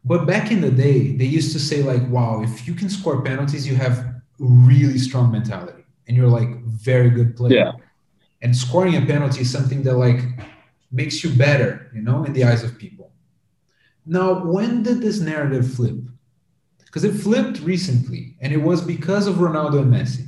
[0.04, 3.22] But back in the day, they used to say like, "Wow, if you can score
[3.22, 3.96] penalties, you have
[4.40, 7.72] really strong mentality, and you're like very good player." Yeah.
[8.42, 10.20] And scoring a penalty is something that like
[10.92, 13.12] makes you better, you know, in the eyes of people.
[14.06, 15.96] Now, when did this narrative flip?
[16.86, 20.28] Because it flipped recently, and it was because of Ronaldo and Messi.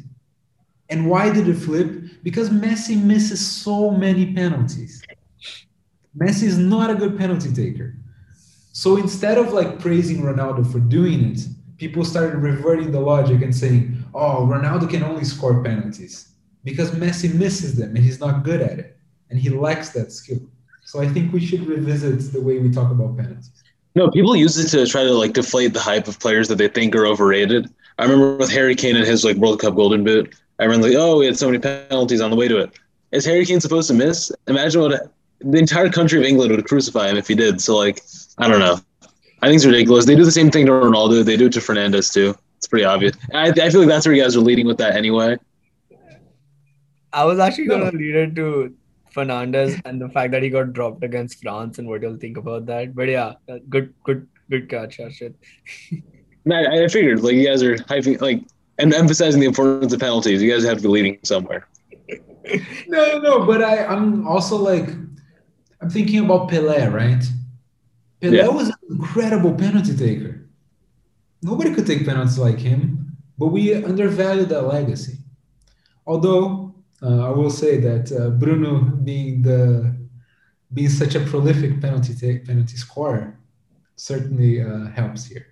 [0.90, 2.04] And why did it flip?
[2.22, 5.04] Because Messi misses so many penalties.
[6.18, 7.96] Messi is not a good penalty taker.
[8.72, 11.40] So instead of like praising Ronaldo for doing it,
[11.78, 16.33] people started reverting the logic and saying, oh, Ronaldo can only score penalties
[16.64, 18.98] because Messi misses them and he's not good at it
[19.30, 20.40] and he lacks that skill.
[20.86, 23.52] So I think we should revisit the way we talk about penalties.
[23.96, 26.68] No, people use it to try to like deflate the hype of players that they
[26.68, 27.72] think are overrated.
[28.00, 30.36] I remember with Harry Kane and his like World Cup Golden Boot.
[30.60, 32.72] I remember like, oh, he had so many penalties on the way to it.
[33.12, 34.32] Is Harry Kane supposed to miss?
[34.48, 37.62] Imagine what the entire country of England would crucify him if he did.
[37.62, 38.02] So like,
[38.40, 38.80] I don't know.
[39.42, 40.06] I think it's ridiculous.
[40.06, 41.24] They do the same thing to Ronaldo.
[41.24, 42.36] They do it to Fernandes too.
[42.58, 43.16] It's pretty obvious.
[43.34, 45.38] I, I feel like that's where you guys are leading with that anyway.
[47.14, 48.74] I was actually gonna lead it to
[49.16, 52.66] Fernandes and the fact that he got dropped against France and what you'll think about
[52.66, 52.96] that.
[52.96, 55.36] But yeah, uh, good, good, good catch, Arshit.
[56.46, 58.44] No, I, I figured like you guys are hyping like
[58.78, 60.42] and emphasizing the importance of penalties.
[60.42, 61.68] You guys have to be leading somewhere.
[62.88, 63.46] No, no, no.
[63.46, 64.90] But I, I'm also like,
[65.80, 67.24] I'm thinking about Pelé, right?
[68.22, 68.50] Pelé Yeah.
[68.50, 70.46] was an incredible penalty taker.
[71.42, 75.20] Nobody could take penalties like him, but we undervalue that legacy.
[76.06, 76.63] Although
[77.04, 79.94] I will say that uh, Bruno, being the
[80.74, 83.38] being such a prolific penalty take, penalty scorer,
[83.96, 85.46] certainly uh, helps here.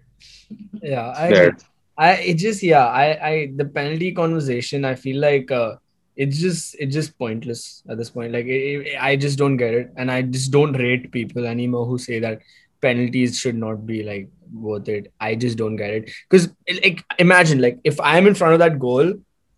[0.82, 1.58] Yeah, I, There.
[1.98, 4.86] I, it just yeah, I, I, the penalty conversation.
[4.86, 5.76] I feel like uh,
[6.16, 8.32] it's just, it's just pointless at this point.
[8.34, 11.86] Like, it, it- I just don't get it, and I just don't rate people anymore
[11.86, 12.42] who say that
[12.82, 15.14] penalties should not be like worth it.
[15.20, 16.50] I just don't get it because
[16.84, 19.14] like imagine like if I'm in front of that goal,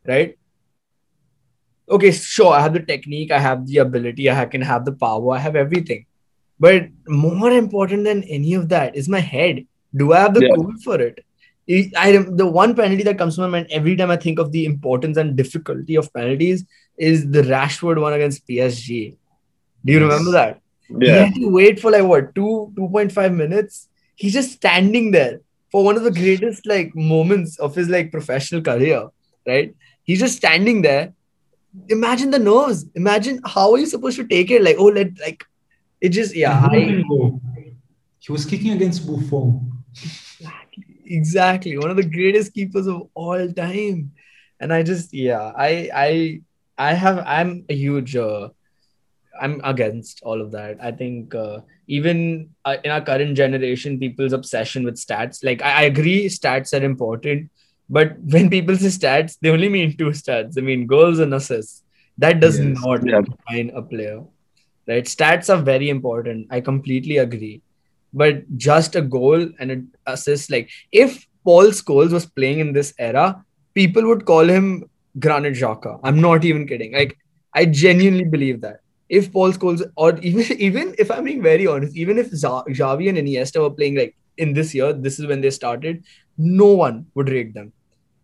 [0.06, 0.36] right?
[1.90, 5.34] Okay, sure, I have the technique, I have the ability, I can have the power,
[5.34, 6.06] I have everything.
[6.60, 9.66] But more important than any of that is my head.
[9.96, 10.56] Do I have the Yeah.
[10.56, 11.20] goal for it?
[11.98, 14.66] I, the one penalty that comes to my mind every time I think of the
[14.66, 16.66] importance and difficulty of penalties
[16.98, 19.16] is the Rashford one against PSG.
[19.86, 20.62] Do you remember that?
[20.90, 21.00] Yeah.
[21.00, 23.88] He had to wait for like what two two point five minutes.
[24.16, 25.40] He's just standing there
[25.72, 29.08] for one of the greatest like moments of his like professional career,
[29.48, 29.74] right?
[30.04, 31.14] He's just standing there.
[31.90, 32.86] Imagine the nerves.
[32.96, 34.62] Imagine how are you supposed to take it?
[34.62, 35.44] Like oh, let like
[36.02, 36.68] it just yeah.
[36.72, 37.04] I.
[38.20, 39.74] He was kicking against Buffon.
[41.06, 44.12] exactly one of the greatest keepers of all time
[44.60, 46.42] and i just yeah i i
[46.78, 48.50] i have i'm a huge uh,
[49.42, 54.34] i'm against all of that i think uh, even uh, in our current generation people's
[54.34, 57.52] obsession with stats like I, I agree stats are important
[57.90, 61.84] but when people say stats they only mean two stats i mean goals and assists
[62.18, 62.78] that does Yes.
[62.84, 63.22] not Yeah.
[63.30, 64.22] define a player
[64.88, 67.62] right stats are very important i completely agree
[68.14, 72.94] but just a goal and an assist like if Paul Scholes was playing in this
[72.98, 73.44] era,
[73.74, 76.00] people would call him Granit Xhaka.
[76.02, 76.94] I'm not even kidding.
[76.94, 77.18] Like
[77.54, 78.80] I genuinely believe that.
[79.10, 83.18] If Paul Scholes, or even even if I'm being very honest, even if Xavi and
[83.18, 86.06] Iniesta were playing like in this year, this is when they started,
[86.38, 87.72] no one would rate them.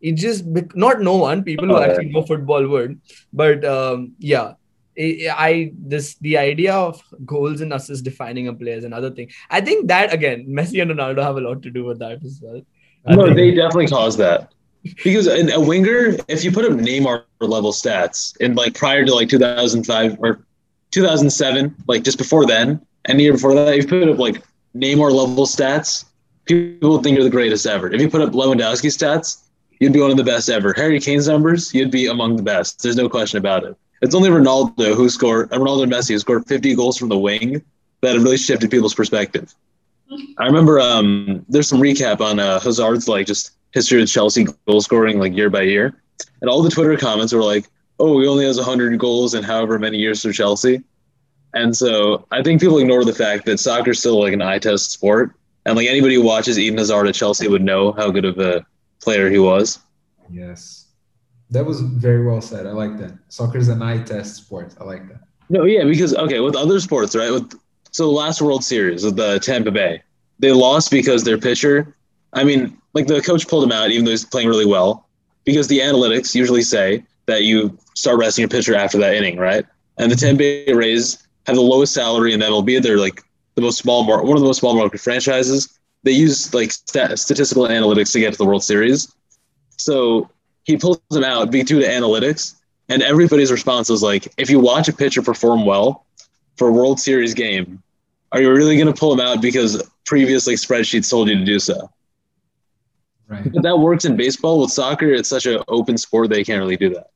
[0.01, 1.43] It just bec- not no one.
[1.43, 1.87] People who Oh, yeah.
[1.87, 2.99] actually know football would,
[3.33, 4.53] but um, yeah.
[4.97, 9.29] I, I this the idea of goals and assists defining a player is another thing.
[9.49, 12.39] I think that again, Messi and Ronaldo have a lot to do with that as
[12.41, 12.61] well.
[13.05, 14.51] I No, think- they definitely caused that.
[15.03, 19.13] Because in a winger, if you put up Neymar level stats in like prior to
[19.13, 20.45] like 2005 or
[20.91, 24.41] 2007, like just before then, and the year before that, if you put up like
[24.75, 26.05] Neymar level stats,
[26.49, 27.91] people think you're the greatest ever.
[27.91, 29.43] If you put up Lewandowski stats,
[29.79, 30.73] you'd be one of the best ever.
[30.73, 32.81] Harry Kane's numbers, you'd be among the best.
[32.81, 33.77] There's no question about it.
[34.01, 37.17] It's only Ronaldo who scored, uh, Ronaldo and Messi who scored 50 goals from the
[37.17, 37.62] wing
[38.01, 39.53] that have really shifted people's perspective.
[40.38, 44.81] I remember um, there's some recap on uh, Hazard's like just history of Chelsea goal
[44.81, 46.01] scoring like year by year,
[46.41, 47.67] and all the Twitter comments were like,
[47.99, 50.81] "Oh, he only has 100 goals in however many years for Chelsea,"
[51.53, 54.91] and so I think people ignore the fact that soccer's still like an eye test
[54.91, 55.35] sport,
[55.69, 58.65] and like anybody who watches Eden Hazard at Chelsea would know how good of a
[59.01, 59.79] player he was.
[60.32, 60.88] Yes.
[61.51, 62.65] That was very well said.
[62.65, 63.13] I like that.
[63.29, 64.73] Soccer is an eye test sport.
[64.82, 65.19] I like that.
[65.49, 67.32] No, yeah, because okay, with other sports, right?
[67.32, 67.53] With
[67.91, 70.01] so the last World Series with the Tampa Bay,
[70.39, 71.95] they lost because their pitcher.
[72.34, 75.08] I mean, like the coach pulled him out even though he's playing really well
[75.43, 79.65] because the analytics usually say that you start resting your pitcher after that inning, right?
[79.97, 82.82] And the Tampa Bay Rays have the lowest salary in MLB.
[82.82, 83.23] They're like
[83.59, 85.79] the most small mar- one of the most small market franchises.
[86.03, 89.13] They use like stat- statistical analytics to get to the World Series.
[89.77, 90.29] So
[90.63, 92.55] he pulls him out due to analytics,
[92.87, 96.05] and everybody's response was like, if you watch a pitcher perform well
[96.55, 97.83] for a World Series game,
[98.31, 101.45] are you really going to pull him out because previous like spreadsheets told you to
[101.45, 101.89] do so?
[103.27, 103.51] Right.
[103.51, 104.61] But that works in baseball.
[104.61, 107.09] With soccer, it's such an open sport they can't really do that.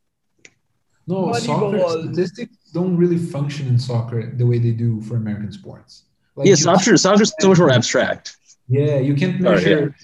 [1.08, 6.04] No, soccer statistics don't really function in soccer the way they do for American sports.
[6.36, 8.38] Like yeah, you- soccer soccer's so much more abstract.
[8.68, 9.56] Yeah, you can't Oh, yeah.
[9.56, 9.96] measure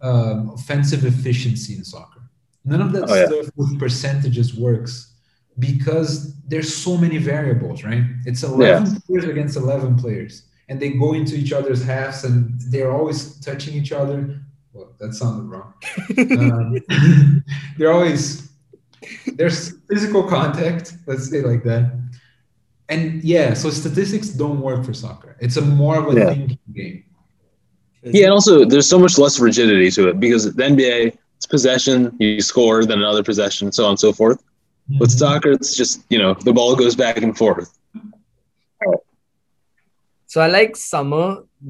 [0.00, 2.20] um, offensive efficiency in soccer.
[2.64, 3.26] None of that Oh, yeah.
[3.26, 5.12] stuff with percentages works
[5.58, 8.02] because there's so many variables, right?
[8.26, 12.90] It's 11 players against 11 players, and they go into each other's halves and they're
[12.92, 14.40] always touching each other.
[14.72, 15.72] Well, that sounded wrong.
[16.18, 17.44] Um,
[17.78, 18.50] they're always
[19.34, 21.92] there's physical contact, let's say like that.
[22.94, 25.36] And yeah, so statistics don't work for soccer.
[25.44, 26.30] It's a more of a Yeah.
[26.32, 26.98] thinking game.
[28.16, 30.98] Yeah, and also there's so much less rigidity to it because the NBA
[31.36, 34.38] it's possession, you score, then another possession, so on and so forth.
[35.00, 35.18] With Mhm.
[35.22, 37.70] soccer, it's just you know the ball goes back and forth.
[40.26, 41.26] So I like summer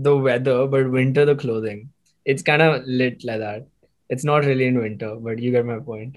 [0.06, 1.80] the weather, but winter the clothing.
[2.24, 3.66] It's kind of lit like that.
[4.08, 6.16] It's not really in winter, but you get my point.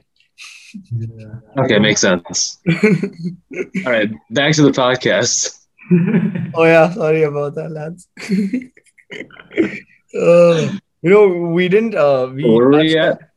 [0.91, 1.39] Yeah.
[1.63, 2.60] Okay, makes sense.
[3.86, 5.54] All right, back to the podcast.
[6.54, 8.08] Oh yeah, sorry about that, lads.
[10.19, 11.95] uh, you know, we didn't.
[11.95, 13.30] Uh, we Where were we touched- at?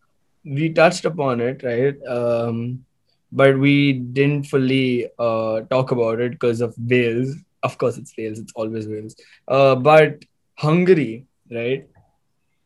[0.45, 1.97] we touched upon it, right?
[2.07, 2.85] Um,
[3.33, 7.35] but we didn't fully uh, talk about it because of Wales.
[7.63, 8.39] Of course, it's Wales.
[8.39, 9.15] It's always Wales.
[9.47, 10.25] Uh, but
[10.57, 11.87] Hungary, right?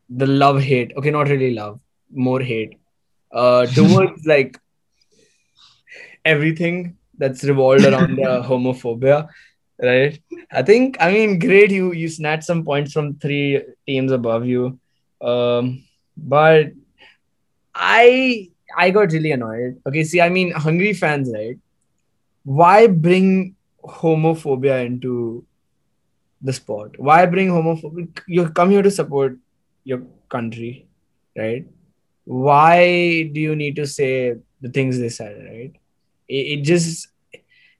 [0.09, 0.93] The love hate.
[0.97, 1.79] Okay, not really love,
[2.13, 2.79] more hate.
[3.35, 4.57] Uh, towards like
[6.23, 9.27] everything that's revolved around the homophobia,
[9.81, 10.19] right?
[10.51, 10.97] I think.
[10.99, 11.71] I mean, great.
[11.71, 14.79] You you snatched some points from three teams above you,
[15.21, 15.83] um,
[16.17, 16.71] but
[17.73, 19.81] I I got really annoyed.
[19.87, 21.57] Okay, see, I mean, Hungary fans, right?
[22.43, 25.45] Why bring homophobia into
[26.41, 26.99] the sport?
[26.99, 28.07] Why bring homophobia?
[28.27, 29.37] You come here to support
[29.83, 30.87] your country,
[31.37, 31.65] right?
[32.25, 35.73] Why do you need to say the things they said, right?
[36.27, 37.07] It, it just,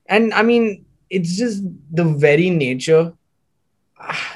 [0.08, 3.12] and I mean, it's just the very nature.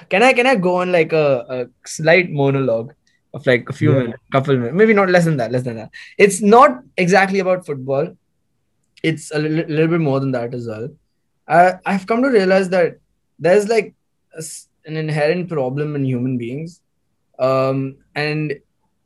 [0.09, 2.93] Can I can I go on like a, a slight monologue
[3.35, 3.99] of like a few Yeah.
[3.99, 5.91] minutes, couple minutes, maybe not less than that, less than that.
[6.19, 8.17] It's not exactly about football.
[9.03, 10.89] It's a little, little bit more than that as well.
[11.49, 12.99] I, I've come to realize that
[13.39, 13.95] there's like
[14.37, 14.43] a
[14.87, 16.81] an inherent problem in human beings,
[17.39, 18.55] um, and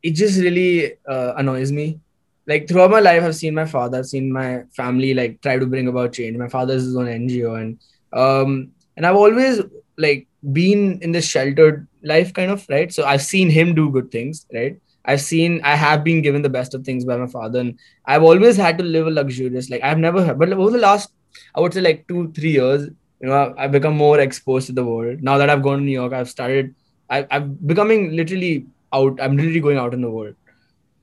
[0.05, 1.99] it just really uh, annoys me.
[2.47, 5.67] Like throughout my life, I've seen my father, I've seen my family like try to
[5.67, 6.37] bring about change.
[6.37, 7.79] My father's his own NGO, and
[8.12, 9.62] um, and I've always
[9.97, 12.93] like been in this sheltered life kind of right.
[12.93, 14.79] So I've seen him do good things, right?
[15.07, 18.23] I've seen I have been given the best of things by my father, and I've
[18.23, 21.12] always had to live a luxurious like I've never but over the last
[21.55, 22.90] I would say like two three years,
[23.21, 25.23] you know, I've become more exposed to the world.
[25.23, 26.75] Now that I've gone to New York, I've started.
[27.09, 29.20] I, I'm becoming literally out.
[29.20, 30.35] I'm literally going out in the world,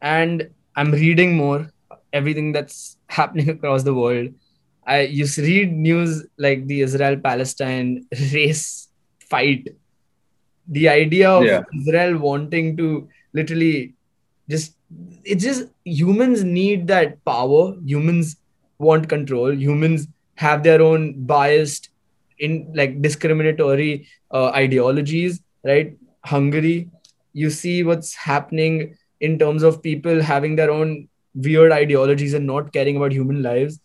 [0.01, 1.69] and I'm reading more
[2.13, 4.30] everything that's happening across the world.
[4.86, 8.89] I used to read news like the Israel Palestine race
[9.30, 9.69] fight.
[10.67, 11.63] The idea of Yeah.
[11.80, 13.93] Israel wanting to literally
[14.49, 14.75] just
[15.23, 17.75] it's just humans need that power.
[17.86, 18.38] Humans
[18.80, 19.51] want control.
[19.54, 21.89] Humans have their own biased
[22.39, 25.95] in like discriminatory uh, ideologies, right?
[26.25, 26.89] Hungary,
[27.34, 32.74] you see what's happening in terms of people having their own weird ideologies and not
[32.74, 33.80] caring about human lives.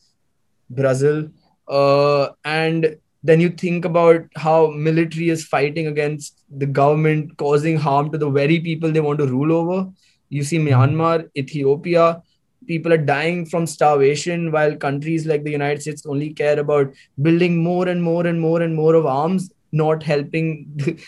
[0.70, 1.28] Brazil,
[1.68, 8.10] uh, and then you think about how military is fighting against the government, causing harm
[8.12, 9.90] to the very people they want to rule over.
[10.28, 12.22] You see Myanmar, Ethiopia,
[12.66, 16.92] people are dying from starvation while countries like the United States only care about
[17.22, 20.48] building more and more and more and more of arms, not helping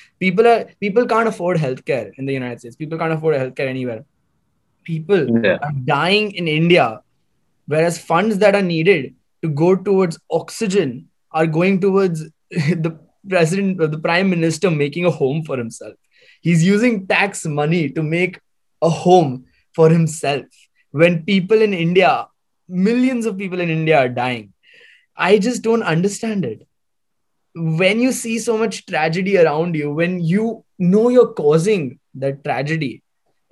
[0.20, 2.76] people are people can't afford healthcare in the United States.
[2.76, 4.04] People can't afford healthcare anywhere.
[4.84, 5.58] People Yeah.
[5.62, 7.00] are dying in India,
[7.66, 12.98] whereas funds that are needed to go towards oxygen are going towards the
[13.28, 15.94] president or the prime minister making a home for himself.
[16.40, 18.40] He's using tax money to make
[18.80, 20.46] a home for himself
[20.90, 22.26] when people in India,
[22.68, 24.52] millions of people in India are dying.
[25.16, 26.66] I just don't understand it.
[27.54, 33.02] When you see so much tragedy around you, when you know you're causing that tragedy,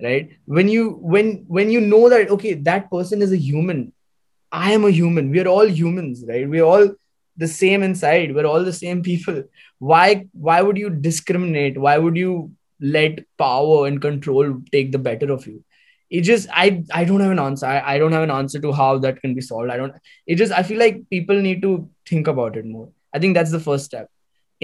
[0.01, 0.29] right?
[0.45, 3.93] When you when when you know that okay that person is a human.
[4.51, 5.29] I am a human.
[5.29, 6.47] We are all humans right?
[6.49, 6.89] We're all
[7.35, 8.33] the same inside.
[8.33, 9.43] We're all the same people.
[9.79, 11.77] Why why would you discriminate?
[11.77, 15.63] Why would you let power and control take the better of you?
[16.09, 17.65] It just i i don't have an answer.
[17.65, 19.69] I, I don't have an answer to how that can be solved.
[19.69, 19.93] I don't
[20.25, 23.51] it just i feel like people need to think about it more i think that's
[23.57, 24.09] the first step.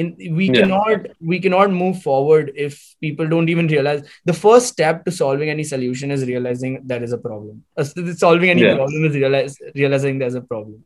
[0.02, 0.62] In we Yeah.
[0.62, 4.02] cannot we cannot move forward if people don't even realize.
[4.26, 7.64] The first step to solving any solution is realizing there is a problem.
[7.78, 7.86] Uh,
[8.24, 8.76] solving any Yeah.
[8.80, 10.84] problem is realize, realizing there's a problem.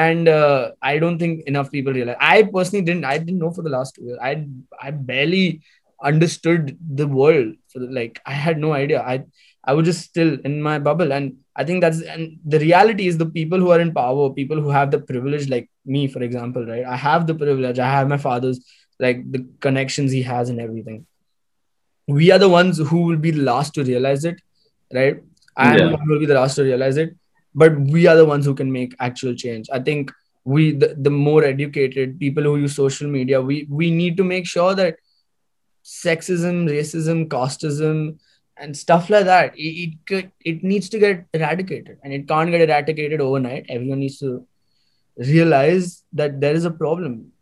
[0.00, 3.62] And uh, i don't think enough people realize i personally didn't i didn't know for
[3.62, 4.18] the last two years.
[4.22, 4.46] I
[4.80, 5.60] i barely
[6.02, 7.54] understood the world.
[8.00, 9.00] Like i had no idea.
[9.00, 9.24] I
[9.70, 11.12] i was just still in my bubble.
[11.16, 14.60] And i think that's and the reality is the people who are in power people
[14.66, 16.84] who have the privilege like me for example right?
[16.84, 17.78] I have the privilege.
[17.78, 18.60] I have my father's
[18.98, 21.06] like the connections he has and everything.
[22.06, 24.40] We are the ones who will be the last to realize it
[25.00, 25.22] right?
[25.56, 25.96] I am Yeah.
[26.12, 27.16] will be the last to realize it.
[27.54, 29.68] But we are the ones who can make actual change.
[29.72, 30.12] I think
[30.44, 34.46] we the, the more educated people who use social media we we need to make
[34.46, 34.96] sure that
[35.84, 38.18] sexism racism casteism
[38.60, 42.50] and stuff like that it, it could it needs to get eradicated and it can't
[42.50, 43.66] get eradicated overnight.
[43.68, 44.46] Everyone needs to
[45.16, 47.32] realize that there is a problem.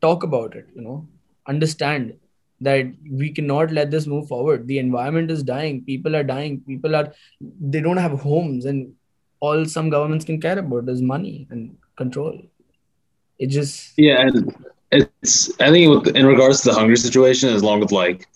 [0.00, 1.08] Talk about it you know.
[1.46, 2.14] Understand
[2.60, 4.66] that we cannot let this move forward.
[4.66, 5.84] The environment is dying.
[5.84, 6.60] People are dying.
[6.66, 7.12] People are
[7.60, 8.94] they don't have homes and
[9.40, 12.40] all some governments can care about is money and control.
[13.38, 14.54] It just Yeah, and
[14.92, 18.26] it's I think in regards to the Hungary situation, as long with like,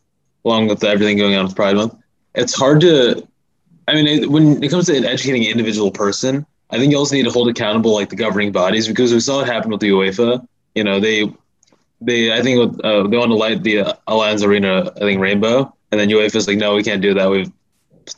[0.45, 1.95] along with everything going on with Pride Month,
[2.35, 3.27] it's hard to.
[3.87, 7.15] I mean, it, when it comes to educating an individual person, I think you also
[7.15, 9.91] need to hold accountable like the governing bodies because we saw it happen with the
[9.91, 10.47] UEFA.
[10.75, 11.33] You know, they
[12.01, 15.75] they I think uh, they want to light the uh, Allianz Arena I think rainbow,
[15.91, 17.31] and then UEFA's like, no, we can't do that.
[17.31, 17.51] We've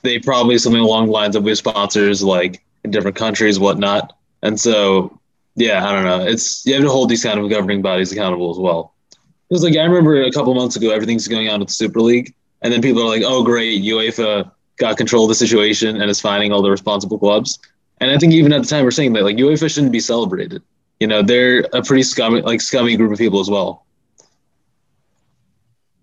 [0.03, 4.17] they probably something along the lines of we have sponsors like in different countries, whatnot,
[4.43, 5.21] and so
[5.55, 6.27] yeah, I don't know.
[6.27, 8.95] It's you have to hold these kind of governing bodies accountable as well.
[9.51, 12.35] Was like I remember a couple months ago, everything's going on with the Super League,
[12.63, 16.21] and then people are like, "Oh, great, UEFA got control of the situation and is
[16.21, 17.59] finding all the responsible clubs."
[18.01, 20.63] And I think even at the time we're saying that like UEFA shouldn't be celebrated.
[21.01, 23.87] You know, they're a pretty scummy, like scummy group of people as well.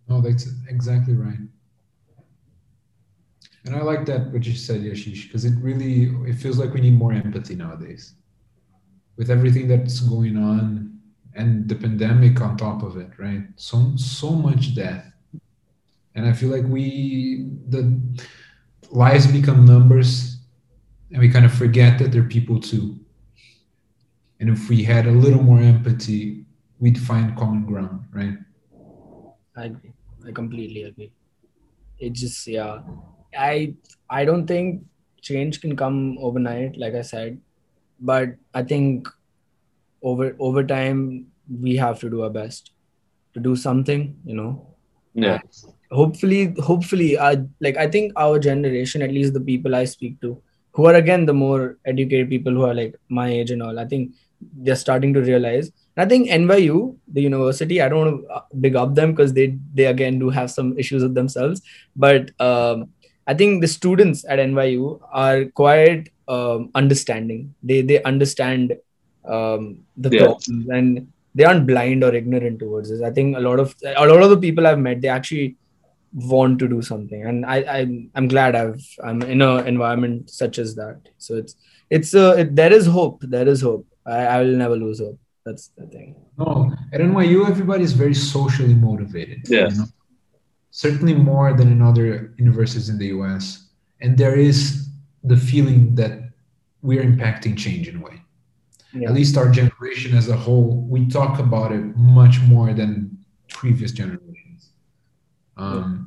[0.07, 1.39] No, that's exactly right.
[3.65, 6.81] And I like that what you said, Yashish, because it really it feels like we
[6.81, 8.13] need more empathy nowadays.
[9.17, 10.99] With everything that's going on
[11.35, 13.43] and the pandemic on top of it, right?
[13.57, 15.11] So so much death.
[16.17, 18.01] And I feel like we the
[18.89, 20.39] lives become numbers
[21.11, 22.99] and we kind of forget that they're people too.
[24.39, 26.45] And if we had a little more empathy,
[26.79, 28.37] we'd find common ground, right?
[29.55, 29.93] I agree.
[30.27, 31.11] I completely agree.
[31.99, 32.81] It just yeah.
[33.37, 33.75] I
[34.09, 34.83] I don't think
[35.21, 37.39] change can come overnight, like I said,
[37.99, 39.07] but I think
[40.01, 41.27] over over time
[41.61, 42.71] we have to do our best
[43.35, 44.65] to do something, you know.
[45.13, 45.39] Yeah,
[45.91, 50.41] Hopefully, hopefully, uh, like I think our generation, at least the people I speak to,
[50.73, 53.85] who are again the more educated people who are like my age and all, I
[53.85, 54.11] think
[54.57, 55.71] they're starting to realize.
[55.95, 59.33] And I think NYU, the university, I don't want to uh, big up them because
[59.33, 61.61] they they again do have some issues with themselves,
[61.95, 62.89] but um,
[63.25, 67.55] I think the students at NYU are quite um, understanding.
[67.63, 68.75] They they understand
[69.25, 70.19] um, the Yeah.
[70.19, 73.01] problems and they aren't blind or ignorant towards this.
[73.01, 75.57] I think a lot of a lot of the people I've met, they actually
[76.17, 80.57] want to do something, and I I'm, I'm glad I've I'm in an environment such
[80.57, 80.99] as that.
[81.17, 81.55] So it's
[81.89, 83.21] it's uh, it, there is hope.
[83.21, 83.87] There is hope.
[84.05, 85.19] I, I will never lose hope.
[85.45, 86.15] That's the thing.
[86.37, 89.47] No, at NYU, everybody is very socially motivated.
[89.47, 89.67] Yeah.
[89.67, 89.85] know?
[90.71, 93.69] Certainly more than in other universities in the US.
[94.01, 94.89] And there is
[95.23, 96.31] the feeling that
[96.81, 98.21] we're impacting change in a way.
[98.93, 99.09] Yeah.
[99.09, 103.17] At least our generation as a whole, we talk about it much more than
[103.49, 104.71] previous generations.
[105.55, 106.06] Um,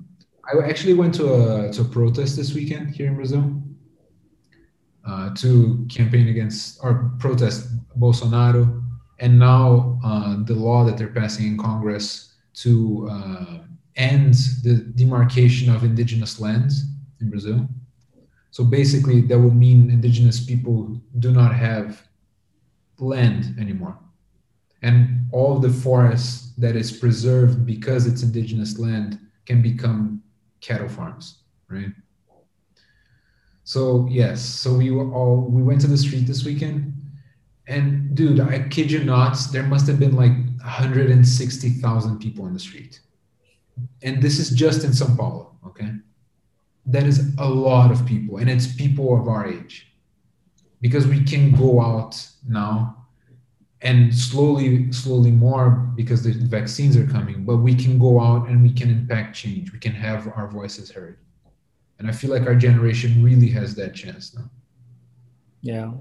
[0.52, 3.62] I actually went to a, to a protest this weekend here in Brazil
[5.06, 8.82] uh, to campaign against or protest Bolsonaro
[9.20, 13.58] and now uh, the law that they're passing in Congress to uh,
[13.96, 16.84] end the demarcation of indigenous lands
[17.20, 17.68] in Brazil.
[18.50, 22.02] So basically, that would mean indigenous people do not have
[22.98, 23.96] land anymore.
[24.82, 30.22] And all the forest that is preserved because it's indigenous land can become
[30.60, 31.38] cattle farms,
[31.68, 31.92] right?
[33.64, 36.94] So yes, so we were all we went to the street this weekend
[37.66, 42.58] and dude, I kid you not, there must have been like 160,000 people in the
[42.58, 43.00] street.
[44.02, 45.92] And this is just in Sao Paulo, okay?
[46.86, 49.86] that is a lot of people, and it's people of our age.
[50.80, 52.99] Because we can go out now
[53.82, 58.62] and slowly, slowly more because the vaccines are coming, but we can go out and
[58.62, 59.72] we can impact change.
[59.72, 61.18] We can have our voices heard.
[61.98, 64.50] And I feel like our generation really has that chance now.
[65.62, 65.92] Yeah.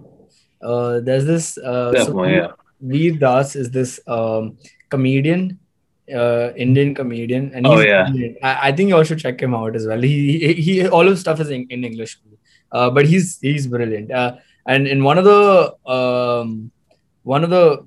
[0.61, 1.57] Uh, there's this.
[1.57, 2.51] Uh, Definitely, yeah.
[2.82, 4.57] Veer Das is this um,
[4.89, 5.59] comedian,
[6.13, 8.07] uh, Indian comedian, and Oh, he's yeah.
[8.41, 10.01] I, I think you all should check him out as well.
[10.01, 12.17] He he, he all his stuff is in, in English,
[12.71, 14.11] uh, but he's he's brilliant.
[14.11, 16.71] Uh, and in one of the um,
[17.30, 17.86] one of the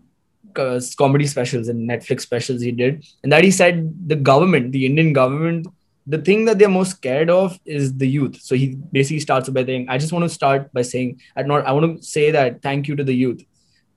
[0.56, 4.86] uh, comedy specials and Netflix specials he did, and that he said the government, the
[4.86, 5.66] Indian government,
[6.06, 8.40] the thing that they're most scared of is the youth.
[8.40, 8.66] So he
[8.98, 11.96] basically starts by saying, "I just want to start by saying, I not, I want
[11.96, 13.42] to say that thank you to the youth.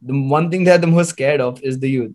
[0.02, 2.14] The one thing that they're the most scared of is the youth."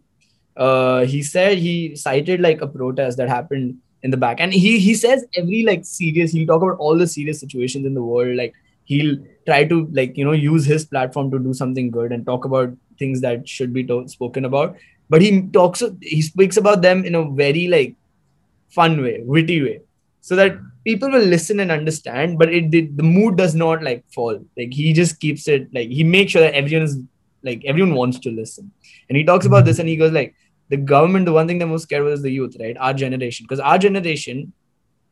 [0.56, 4.78] Uh, he said he cited like a protest that happened in the back, and he
[4.88, 6.32] he says every like serious.
[6.32, 8.36] He'll talk about all the serious situations in the world.
[8.44, 8.54] Like
[8.84, 9.16] he'll
[9.46, 12.78] try to like you know use his platform to do something good and talk about
[13.00, 14.76] things that should be spoken about.
[15.08, 17.96] But he talks, he speaks about them in a very like
[18.68, 19.80] fun way, witty way,
[20.20, 22.38] so that people will listen and understand.
[22.38, 24.38] But it did the mood does not like fall.
[24.56, 26.98] Like he just keeps it like he makes sure that everyone is
[27.42, 28.70] like everyone wants to listen.
[29.08, 30.36] And he talks about this and he goes like
[30.68, 32.76] the government, the one thing they're most scared of is the youth, right?
[32.78, 34.52] Our generation, because our generation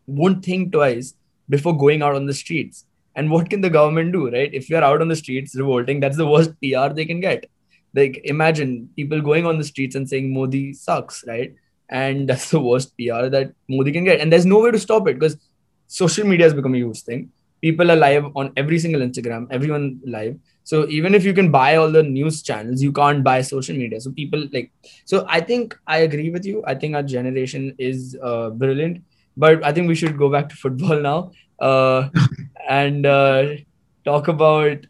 [0.06, 1.14] won't think twice
[1.48, 2.84] before going out on the streets.
[3.16, 4.54] And what can the government do, right?
[4.54, 7.46] If you're out on the streets revolting, that's the worst PR they can get.
[7.94, 11.54] Like imagine people going on the streets and saying Modi sucks, right?
[11.88, 14.20] And that's the worst PR that Modi can get.
[14.20, 15.36] And there's no way to stop it because
[15.86, 17.30] social media has become a huge thing.
[17.60, 20.38] People are live on every single Instagram, everyone live.
[20.62, 24.00] So even if you can buy all the news channels, you can't buy social media.
[24.00, 24.70] So people like
[25.06, 26.62] so I think I agree with you.
[26.66, 29.02] I think our generation is uh, brilliant,
[29.36, 32.10] but I think we should go back to football now uh,
[32.68, 33.54] and uh,
[34.04, 34.84] talk about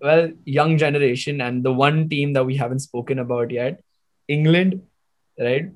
[0.00, 3.82] well young generation and the one team that we haven't spoken about yet,
[4.28, 4.82] England,
[5.38, 5.70] right?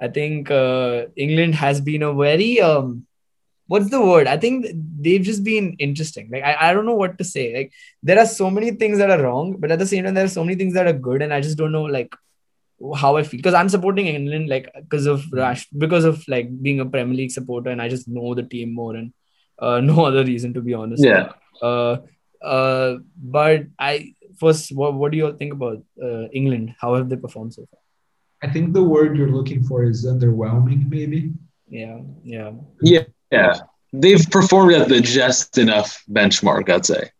[0.00, 3.06] I think uh, England has been a very um,
[3.66, 4.26] what's the word?
[4.26, 4.66] I think
[5.00, 6.28] they've just been interesting.
[6.32, 7.54] Like I, I don't know what to say.
[7.54, 7.72] Like
[8.02, 10.36] there are so many things that are wrong, but at the same time there are
[10.38, 12.14] so many things that are good, and I just don't know like
[12.96, 16.80] how I feel because I'm supporting England like because of Rash because of like being
[16.80, 19.12] a Premier League supporter, and I just know the team more and
[19.58, 21.04] uh, no other reason to be honest.
[21.04, 21.32] Yeah.
[21.62, 21.98] Uh,
[22.42, 26.74] uh, but I first, what, what do you all think about uh, England?
[26.80, 27.80] How have they performed so far?
[28.42, 31.32] I think the word you're looking for is underwhelming, maybe.
[31.68, 32.52] Yeah, yeah.
[32.80, 33.04] Yeah.
[33.30, 33.54] Yeah.
[33.92, 37.10] They've performed at the just enough benchmark, I'd say.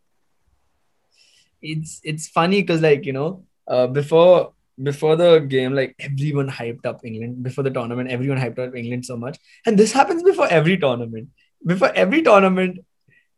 [1.62, 6.86] It's it's funny because like you know, uh, before before the game, like everyone hyped
[6.86, 8.10] up England before the tournament.
[8.10, 11.28] Everyone hyped up England so much, and this happens before every tournament.
[11.66, 12.78] Before every tournament,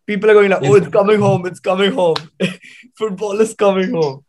[0.07, 1.47] people are going like, "Oh, it's coming home!
[1.47, 2.17] It's coming home!
[2.97, 4.25] Football is coming home!"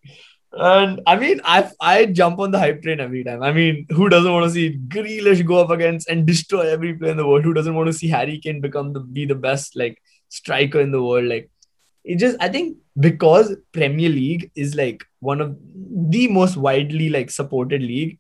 [0.56, 3.42] And I mean, I I jump on the hype train every time.
[3.42, 7.12] I mean, who doesn't want to see Grealish go up against and destroy every player
[7.12, 7.44] in the world?
[7.44, 10.92] Who doesn't want to see Harry Kane become the be the best like striker in
[10.92, 11.26] the world?
[11.26, 11.50] Like,
[12.04, 15.58] it just I think because Premier League is like one of
[16.16, 18.20] the most widely like supported league.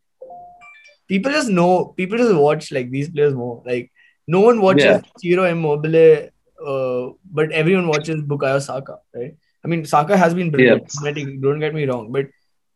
[1.08, 1.93] People just know.
[1.97, 3.62] People just watch like these players more.
[3.66, 3.91] Like
[4.28, 5.01] no one watches Yeah.
[5.18, 6.30] Ciro Immobile,
[6.66, 9.36] uh, but everyone watches Bukayo Saka, right?
[9.64, 10.88] I mean, Saka has been brilliant.
[11.03, 12.28] Don't- Don't get me wrong, but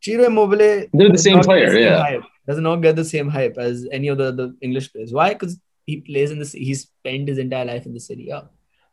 [0.01, 2.01] Ciro Immobile They're the does same not get player, same yeah.
[2.03, 2.23] hype.
[2.47, 5.11] Does not get the same hype as any of the, the English players.
[5.13, 5.33] Why?
[5.33, 8.25] Because he plays in the he spent his entire life in the city.
[8.29, 8.43] Yeah.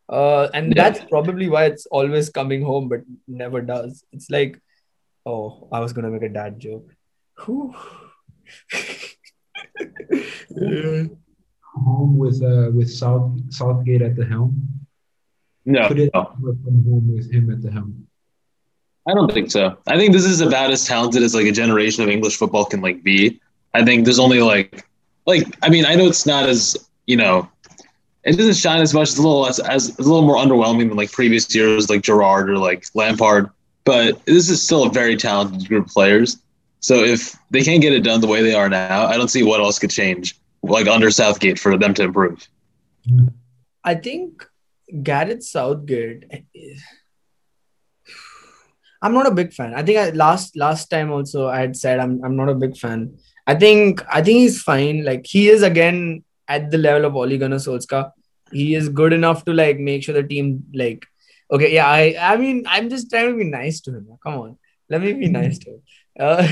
[0.08, 0.90] Uh, and Yeah.
[0.90, 4.04] that's probably why it's always coming home, but never does.
[4.12, 4.60] It's like,
[5.24, 6.94] oh, I was gonna make a dad joke.
[7.44, 7.74] Whew.
[10.50, 11.04] Yeah.
[11.84, 14.83] Home with uh with South Southgate at the helm.
[15.66, 18.06] No, Could it no, come home with him at the helm?
[19.06, 19.76] I don't think so.
[19.86, 22.80] I think this is about as talented as like a generation of English football can
[22.80, 23.40] like be.
[23.74, 24.86] I think there's only like,
[25.26, 27.48] like I mean, I know it's not as you know,
[28.24, 29.10] it doesn't shine as much.
[29.10, 32.48] It's a little less as a little more underwhelming than like previous years, like Gerrard
[32.48, 33.50] or like Lampard.
[33.84, 36.38] But this is still a very talented group of players.
[36.80, 39.42] So if they can't get it done the way they are now, I don't see
[39.42, 42.46] what else could change, like under Southgate, for them to improve.
[43.84, 44.46] I think
[45.02, 46.24] Gareth Southgate.
[49.02, 49.74] I'm not a big fan.
[49.74, 52.76] I think I, last last time also I had said I'm I'm not a big
[52.76, 53.18] fan.
[53.46, 55.04] I think I think he's fine.
[55.04, 58.12] Like he is again at the level of Ole Gunnar Solskjaer.
[58.50, 61.04] He is good enough to like make sure the team like
[61.50, 64.08] okay yeah I I mean I'm just trying to be nice to him.
[64.22, 65.82] Come on, let me be nice to him.
[66.18, 66.46] Uh,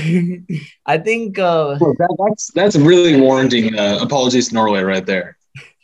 [0.85, 5.37] I think uh, That, that's that's really warranting uh, apologies to Norway right there.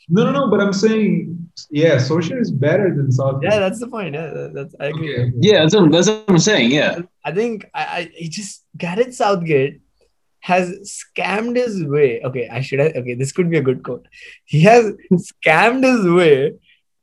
[0.10, 0.50] No, no, no.
[0.50, 1.39] But I'm saying
[1.70, 3.52] yeah, Solskjaer is better than Southgate.
[3.52, 4.16] Yeah, that's the point.
[4.16, 5.14] Yeah, that's I agree.
[5.16, 5.32] Okay.
[5.40, 6.72] Yeah, that's what, that's what I'm saying.
[6.72, 7.02] Yeah.
[7.24, 9.82] I think I, I he just Gareth Southgate
[10.42, 12.22] has scammed his way.
[12.24, 14.08] Okay, I should have okay, this could be a good quote.
[14.46, 16.54] He has scammed his way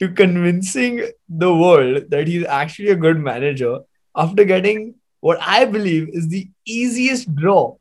[0.00, 3.80] to convincing the world that he's actually a good manager
[4.14, 7.76] after getting what I believe is the easiest draw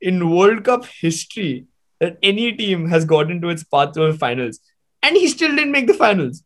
[0.00, 1.66] in World Cup history
[2.00, 4.60] that any team has gotten to its path to the finals.
[5.04, 6.42] And he still didn't make the finals.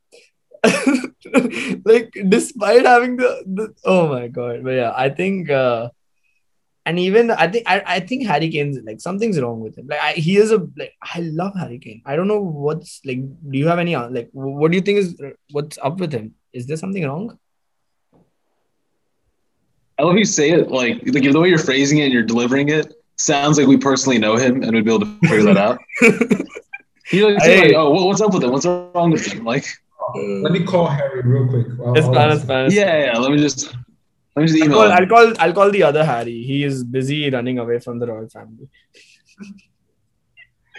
[1.85, 4.65] like despite having the, the oh my god.
[4.65, 5.91] But yeah i think uh
[6.85, 9.87] and even i think i, I think harry kane's like something's wrong with him.
[9.87, 12.03] Like I, he is a like i love harry kane.
[12.05, 14.99] I don't know what's like do you have any uh, like what do you think
[14.99, 15.21] is
[15.53, 16.35] what's up with him?
[16.53, 17.39] Is there something wrong?
[20.01, 20.73] I love you say it.
[20.73, 24.19] Like like the way you're phrasing it and you're delivering it sounds like we personally
[24.19, 25.79] know him and we'd be able to figure that out.
[27.11, 27.69] You're like, Hey.
[27.69, 28.51] like, oh, what's up with him?
[28.53, 29.45] What's wrong with him?
[29.45, 29.65] Like,
[30.45, 31.67] Let me call Harry real quick.
[31.85, 32.71] I'll- it's fine, it's fine.
[32.71, 33.19] yeah, yeah.
[33.19, 33.75] Let me just
[34.37, 34.79] let me just I'll email.
[34.79, 34.93] call.
[34.93, 36.43] I'll call I'll call the other Harry.
[36.43, 38.69] He is busy running away from the royal family.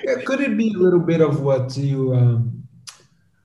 [0.03, 2.63] Yeah, could it be a little bit of what you um,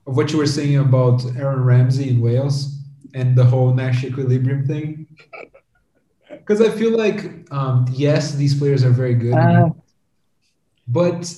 [0.06, 2.78] of what you were saying about Aaron Ramsey in Wales
[3.14, 5.06] and the whole Nash equilibrium thing?
[6.30, 7.20] Because I feel like
[7.50, 9.70] um, yes, these players are very good, Uh.
[10.86, 11.34] but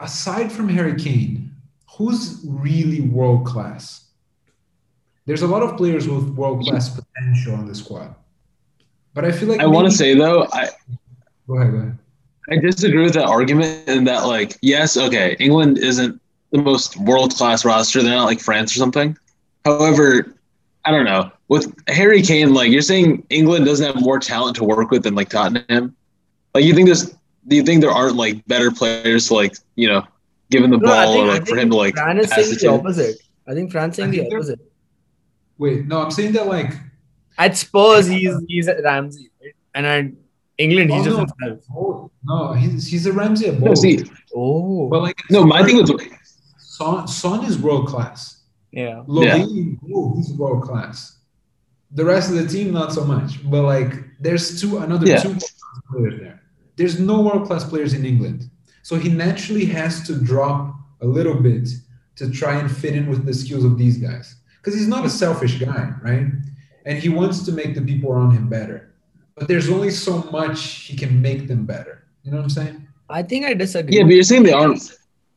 [0.00, 1.52] aside from Harry Kane,
[1.96, 4.04] who's really world class?
[5.24, 8.14] There's a lot of players with world class potential on the squad,
[9.14, 10.68] but I feel like I want to say though, I
[11.46, 11.98] Go ahead, go ahead.
[12.50, 16.20] I disagree with that argument in that like yes, okay, England isn't
[16.50, 18.02] the most world class roster.
[18.02, 19.16] They're not like France or something.
[19.64, 20.34] However,
[20.84, 21.30] I don't know.
[21.48, 25.14] With Harry Kane, like you're saying England doesn't have more talent to work with than
[25.14, 25.94] like Tottenham.
[26.54, 27.14] Like you think there's
[27.48, 30.02] do you think there aren't like better players like, you know,
[30.50, 32.58] given the No, ball think, or like for him to like Fran is pass saying
[32.58, 33.16] the opposite.
[33.48, 34.60] I think Fran's saying I the opposite.
[35.58, 36.74] Wait, no, I'm saying that like
[37.38, 39.54] At Spurs, he's he's at Ramsey, right?
[39.74, 40.04] and at
[40.58, 41.46] England, he's Oh, just no.
[41.48, 41.64] himself.
[41.76, 43.78] oh, no, he's he's a Ramsey at No, both.
[43.78, 45.90] see, Oh, But like no, my thing was
[46.58, 48.42] Son, Son is world class.
[48.72, 49.02] yeah.
[49.06, 51.18] Loveen, oh, he's world class.
[51.92, 53.48] The rest of the team, not so much.
[53.48, 55.22] But like, there's two another Yeah.
[55.22, 55.36] two
[55.90, 56.42] players there.
[56.76, 58.50] There's no world class players in England,
[58.82, 61.68] so he naturally has to drop a little bit
[62.16, 64.36] to try and fit in with the skills of these guys.
[64.58, 66.26] Because he's not a selfish guy, right?
[66.84, 68.94] And he wants to make the people around him better.
[69.36, 72.04] But there's only so much he can make them better.
[72.24, 72.88] You know what I'm saying?
[73.08, 73.96] I think I disagree.
[73.96, 74.92] yeah, but you're saying they aren't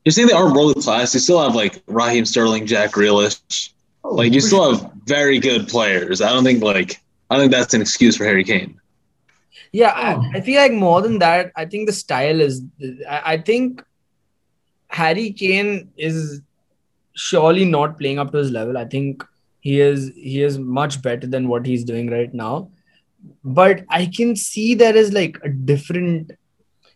[0.05, 1.13] you're saying they aren't world class.
[1.13, 3.71] You still have like Raheem Sterling, Jack Grealish.
[4.03, 6.21] Oh, like you For still have very good players.
[6.21, 8.79] I don't think like I don't think that's an excuse for Harry Kane.
[9.71, 10.23] Yeah, Oh.
[10.33, 12.61] I, I feel like more than that, I think the style is.
[13.09, 13.83] I, I think
[14.87, 16.41] Harry Kane is
[17.13, 18.77] surely not playing up to his level.
[18.77, 19.23] I think
[19.59, 22.69] he is he is much better than what he's doing right now.
[23.43, 26.31] But I can see there is like a different.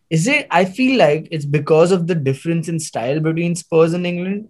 [0.09, 0.47] Is it?
[0.51, 4.49] I feel like it's because of the difference in style between Spurs and England.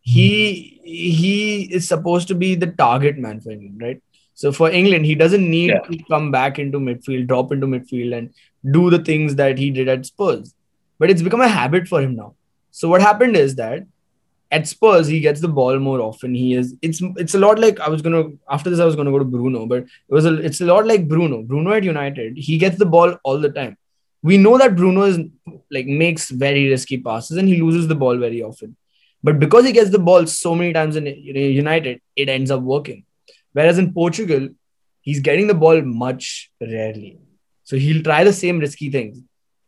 [0.00, 0.86] He hmm.
[0.86, 4.02] he is supposed to be the target man for England, right?
[4.40, 5.84] So for England, he doesn't need Yeah.
[5.90, 9.88] to come back into midfield, drop into midfield, and do the things that he did
[9.94, 10.54] at Spurs.
[11.00, 12.28] But it's become a habit for him now.
[12.80, 13.86] So what happened is that
[14.58, 16.34] at Spurs, he gets the ball more often.
[16.42, 18.22] He is it's it's a lot like I was gonna
[18.58, 19.80] after this I was gonna go to Bruno, but
[20.12, 21.42] it was a it's a lot like Bruno.
[21.50, 23.76] Bruno at United, he gets the ball all the time.
[24.30, 25.18] We know that Bruno is
[25.78, 28.76] like makes very risky passes and he loses the ball very often.
[29.22, 33.04] But because he gets the ball so many times in United, it ends up working.
[33.58, 34.50] Whereas in Portugal,
[35.00, 37.18] he's getting the ball much rarely.
[37.64, 39.20] So he'll try the same risky things.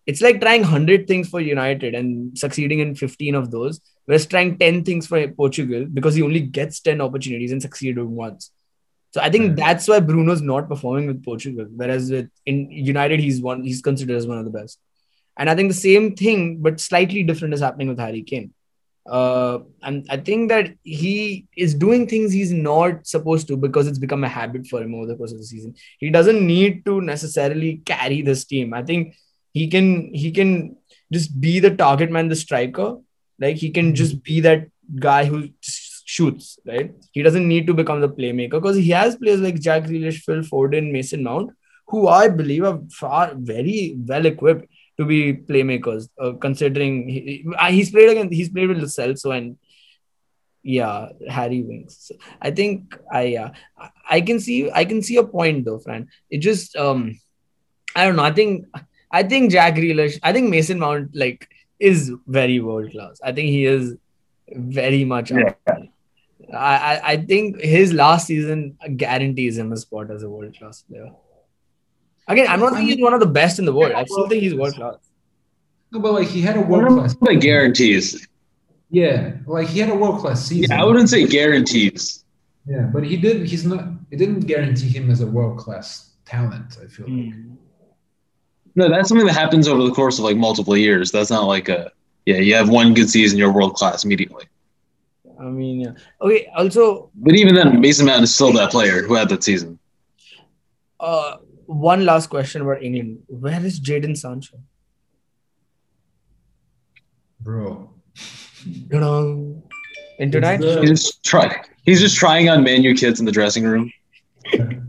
[0.07, 4.59] It's like trying 100 things for United and succeeding in 15 of those, whereas trying
[4.59, 8.53] 10 things for Portugal because he only gets 10 opportunities and succeeded once.
[9.13, 9.55] So I think hmm.
[9.57, 14.17] that's why Bruno's not performing with Portugal, whereas with in United he's one he's considered
[14.17, 14.79] as one of the best.
[15.37, 18.55] And I think the same thing, but slightly different, is happening with Harry Kane.
[19.09, 23.99] Uh, and I think that he is doing things he's not supposed to because it's
[23.99, 25.75] become a habit for him over the course of the season.
[25.99, 28.75] He doesn't need to necessarily carry this team.
[28.75, 29.17] I think
[29.53, 30.77] he can he can
[31.13, 32.99] just be the target man, the striker.
[33.39, 36.93] Like he can just be that guy who shoots, right?
[37.13, 40.43] He doesn't need to become the playmaker because he has players like Jack Grealish, Phil
[40.43, 41.51] Foden, Mason Mount,
[41.89, 44.67] who I believe are far very well equipped
[45.01, 46.09] to be playmakers.
[46.21, 49.57] Uh, considering he, uh, he's played against he's played with Lo Celso and
[50.63, 52.09] yeah, Harry Winks.
[52.09, 55.79] So I think I yeah I- I can see I can see a point though,
[55.79, 56.09] Fran.
[56.31, 57.19] It just um
[57.97, 58.25] I don't know.
[58.25, 58.67] I think
[59.11, 60.19] I think Jack Grealish.
[60.23, 61.49] I think Mason Mount like
[61.79, 63.21] is very world class.
[63.25, 63.97] I think he is
[64.55, 65.31] very much.
[65.31, 65.55] Yeah.
[66.53, 70.83] I, I I think his last season guarantees him a spot as a world class
[70.83, 71.11] player.
[72.31, 73.93] Again, I'm not think he's one of the best in the world.
[73.93, 74.95] I still think he's world class.
[75.93, 77.15] No, but like he had a world don't know class.
[77.15, 78.29] if that guarantees.
[78.91, 80.71] Yeah, like he had a world class season.
[80.71, 82.25] Yeah, I wouldn't say guarantees.
[82.67, 83.47] Yeah, but he did.
[83.47, 83.85] He's not.
[84.11, 86.79] It didn't guarantee him as a world class talent.
[86.83, 87.07] I feel.
[87.09, 87.35] like.
[88.77, 91.11] No, that's something that happens over the course of like multiple years.
[91.11, 91.91] That's not like a
[92.27, 92.37] yeah.
[92.37, 94.45] You have one good season, you're world class immediately.
[95.41, 95.93] I mean, yeah.
[96.21, 96.47] Okay.
[96.55, 99.79] Also, But even then, Mason Mount is still that player who had that season.
[101.01, 101.39] uh,
[101.71, 103.23] one last question about England.
[103.29, 104.59] Where is Jadon Sancho?
[107.41, 107.91] Bro,
[108.91, 109.23] Ta-da.
[110.19, 110.61] In tonight?
[110.63, 111.65] It's He's just try.
[111.85, 113.93] He's just trying on Man U kids in the dressing room.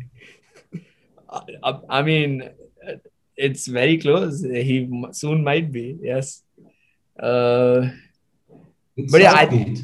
[1.64, 2.44] Uh, I mean,
[2.86, 2.92] uh,
[3.38, 4.42] it's very close.
[4.44, 5.98] He soon might be.
[6.02, 6.44] Yes.
[7.18, 7.88] Uh,
[9.10, 9.84] But yeah, I- Southgate.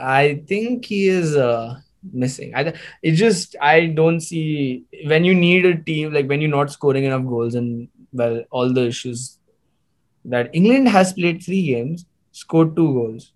[0.00, 1.78] I think he is uh,
[2.12, 2.52] missing.
[2.54, 6.50] I th- it just I don't see when you need a team like when you're
[6.50, 9.38] not scoring enough goals and well all the issues
[10.24, 13.32] that England has played three games, scored two goals.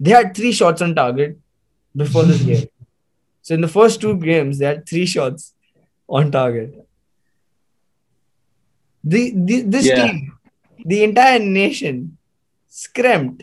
[0.00, 1.38] They had three shots on target
[1.96, 2.66] before this game.
[3.42, 5.52] So in the first two games, they had three shots
[6.08, 6.88] on target.
[9.04, 9.96] The, the this Yeah.
[9.96, 10.32] team,
[10.84, 12.16] the entire nation,
[12.68, 13.42] scrimped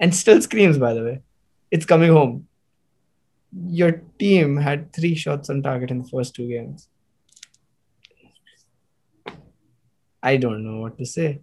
[0.00, 0.78] and still screams.
[0.78, 1.20] By the way,
[1.70, 2.46] it's coming home.
[3.66, 6.88] Your team had three shots on target in the first two games.
[10.22, 11.40] I don't know what to say.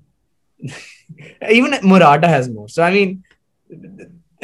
[1.50, 2.68] Even Murata has more.
[2.68, 3.24] So I mean,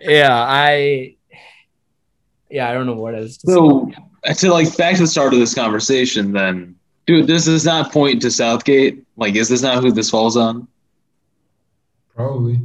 [0.00, 1.16] yeah, I
[2.50, 3.52] yeah, I don't know what else to say.
[3.52, 3.90] So
[4.32, 7.92] to like back to the start of this conversation, then, dude, this does this not
[7.92, 9.04] point to Southgate?
[9.16, 10.66] Like, is this not who this falls on?
[12.14, 12.60] Probably.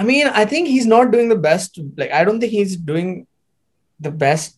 [0.00, 1.78] I mean, I think he's not doing the best.
[1.98, 3.26] Like, I don't think he's doing
[4.00, 4.56] the best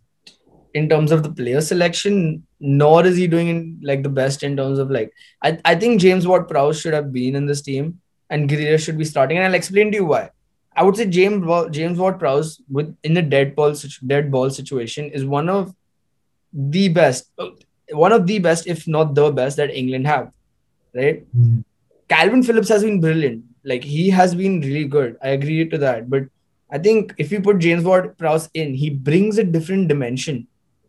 [0.73, 4.57] in terms of the player selection, nor is he doing in, like the best in
[4.57, 5.13] terms of like.
[5.43, 8.97] I, I think James Ward Prowse should have been in this team, and Grealish should
[8.97, 9.37] be starting.
[9.37, 10.31] And I'll explain to you why.
[10.77, 13.75] I would say James James Ward Prowse with in the dead ball
[14.07, 15.75] dead ball situation is one of
[16.53, 17.33] the best,
[17.91, 20.31] one of the best, if not the best that England have,
[20.95, 21.27] right?
[21.37, 21.65] Mm.
[22.09, 23.45] Kalvin Phillips has been brilliant.
[23.65, 25.17] Like he has been really good.
[25.23, 26.11] I agree to that.
[26.11, 26.25] But
[26.71, 30.47] I think if you put James Ward Prowse in, he brings a different dimension,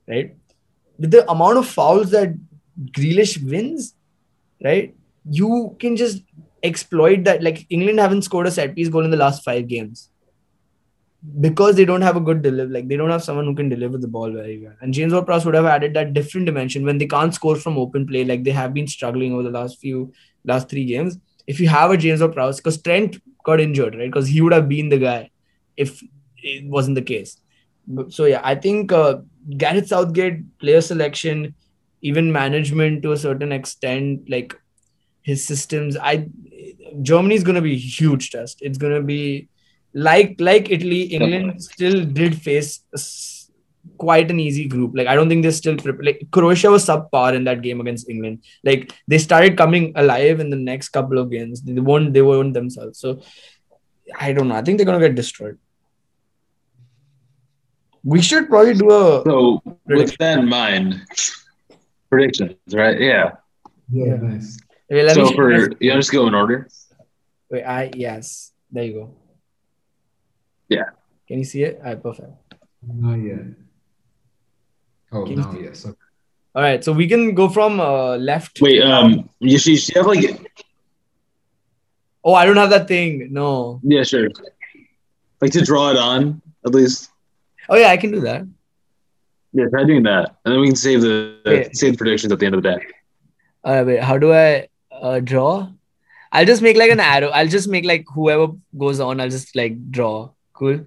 [0.08, 0.36] right?
[0.98, 2.34] With the amount of fouls that
[2.92, 3.94] Grealish wins,
[4.64, 4.96] right?
[5.30, 6.24] You can just
[6.64, 7.44] exploit that.
[7.44, 10.10] Like England haven't scored a set piece goal in the last five games
[11.40, 12.72] because they don't have a good deliver.
[12.72, 14.74] Like they don't have someone who can deliver the ball very well.
[14.82, 17.78] And James Ward Prowse would have added that different dimension when they can't score from
[17.78, 20.14] open play, like they have been struggling over the last few
[20.46, 21.18] last three games.
[21.48, 24.12] If you have a James Ward Prowse, because Trent got injured, right?
[24.12, 25.30] Because he would have been the guy
[25.76, 26.02] if
[26.38, 27.38] it wasn't the case.
[28.10, 29.20] So yeah, I think uh,
[29.58, 31.54] Gareth Southgate player selection,
[32.02, 34.56] even management to a certain extent, like
[35.22, 35.98] his systems.
[35.98, 36.28] I
[37.02, 38.60] Germany is going to be huge test.
[38.62, 39.50] It's going to be
[39.94, 41.02] like like Italy.
[41.04, 42.82] England still did face
[43.98, 44.92] quite an easy group.
[44.96, 45.78] Like I don't think they're still.
[46.02, 48.44] Like Croatia was subpar in that game against England.
[48.64, 51.62] Like they started coming alive in the next couple of games.
[51.62, 52.14] They won't.
[52.14, 53.00] They weren't themselves.
[53.00, 53.22] So
[54.20, 54.56] I don't know.
[54.56, 55.58] I think they're gonna get destroyed.
[58.04, 61.02] We should probably do a So with that in mind,
[62.10, 63.00] predictions, right?
[63.00, 63.34] Yeah.
[63.90, 64.16] Yeah, Yeah.
[64.18, 64.60] nice.
[64.90, 66.68] Wait, let so me- for you know, just go in order.
[67.50, 68.52] Wait, I yes.
[68.72, 69.16] There you go.
[70.68, 70.90] Yeah.
[71.28, 71.78] Can you see it?
[71.78, 72.30] All right, perfect.
[72.86, 73.46] Not yet.
[75.14, 75.86] Oh, Can you now see- yes.
[75.86, 75.98] Okay.
[76.56, 78.60] All right, so we can go from uh, left.
[78.62, 80.24] Wait, um, you should, you should have like
[82.24, 83.30] Oh, I don't have that thing.
[83.32, 83.80] No.
[83.84, 84.30] yeah, sure.
[85.42, 87.10] Like to draw it on at least.
[87.70, 88.46] Oh yeah, I can do that.
[89.52, 91.68] Yeah, try doing that, and then we can save the Yeah.
[91.74, 92.86] save the predictions at the end of the day.
[93.64, 94.00] All right, wait.
[94.04, 95.70] How do I uh, draw?
[96.32, 97.30] I'll just make like an arrow.
[97.30, 98.48] I'll just make like whoever
[98.78, 99.20] goes on.
[99.22, 100.30] I'll just like draw.
[100.54, 100.86] Cool.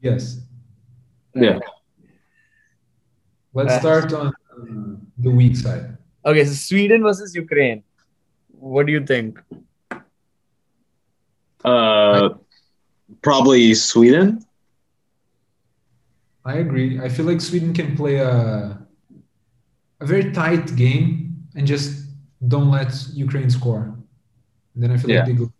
[0.00, 0.40] Yes.
[1.34, 1.58] Yeah.
[3.52, 5.96] Let's Uh, start on uh, the weak side.
[6.24, 7.82] Okay, so Sweden versus Ukraine.
[8.52, 9.40] What do you think?
[11.64, 12.30] Uh,
[13.22, 14.44] probably Sweden.
[16.44, 17.00] I agree.
[17.00, 18.78] I feel like Sweden can play a
[20.00, 22.08] a very tight game and just
[22.48, 23.92] don't let Ukraine score.
[24.74, 25.20] And then I feel Yeah.
[25.20, 25.52] like they go.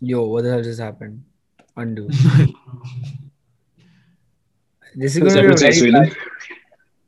[0.00, 1.24] Yo, what the hell just happened?
[1.76, 2.08] Undo.
[4.96, 6.02] This is Does gonna be a very Sweden?
[6.02, 6.16] bad,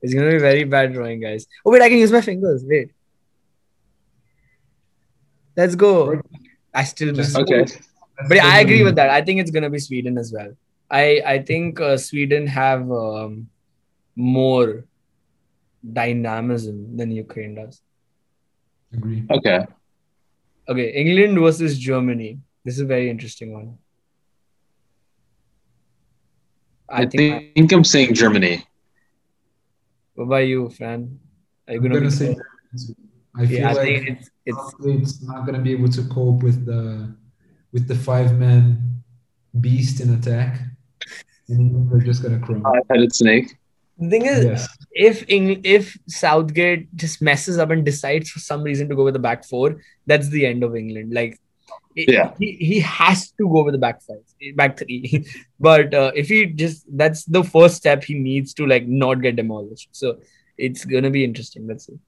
[0.03, 1.47] It's gonna be very bad drawing, guys.
[1.65, 2.65] Oh wait, I can use my fingers.
[2.67, 2.91] Wait.
[5.57, 6.21] Let's go.
[6.75, 7.33] I still miss.
[7.33, 7.43] Just- it.
[7.43, 7.65] Okay.
[8.29, 9.11] But yeah, I agree with that.
[9.11, 10.53] I think it's gonna be Sweden as well.
[10.91, 13.49] I I think uh, Sweden have um,
[14.15, 14.85] more
[15.93, 17.81] dynamism than Ukraine does.
[18.93, 19.25] Agree.
[19.31, 19.67] Okay.
[20.69, 22.39] Okay, England versus Germany.
[22.65, 23.79] This is a very interesting one.
[26.89, 27.35] I I think.
[27.35, 28.65] I, think I'm saying Germany.
[30.15, 31.19] What about you, Fran?
[31.69, 32.37] Are you I'm gonna, gonna say
[33.37, 36.43] I feel Yeah, I like think it's it's Southgate's not gonna be able to cope
[36.43, 37.15] with the
[37.73, 39.03] with the five man
[39.61, 40.61] beast in attack,
[41.49, 42.61] and they're just gonna crawl.
[42.63, 43.49] Five-headed snake.
[43.99, 44.69] the thing is Yes.
[44.93, 49.15] if Eng- if Southgate just messes up and decides for some reason to go with
[49.15, 51.13] the back four, that's the end of England.
[51.15, 51.41] Like, it-
[51.95, 52.33] Yeah.
[52.39, 55.27] he, he has to go with the back five, back three.
[55.61, 59.37] but uh, if he just that's the first step he needs to like not get
[59.37, 59.89] demolished.
[59.93, 60.19] So
[60.57, 61.67] it's gonna be interesting.
[61.67, 61.99] Let's see.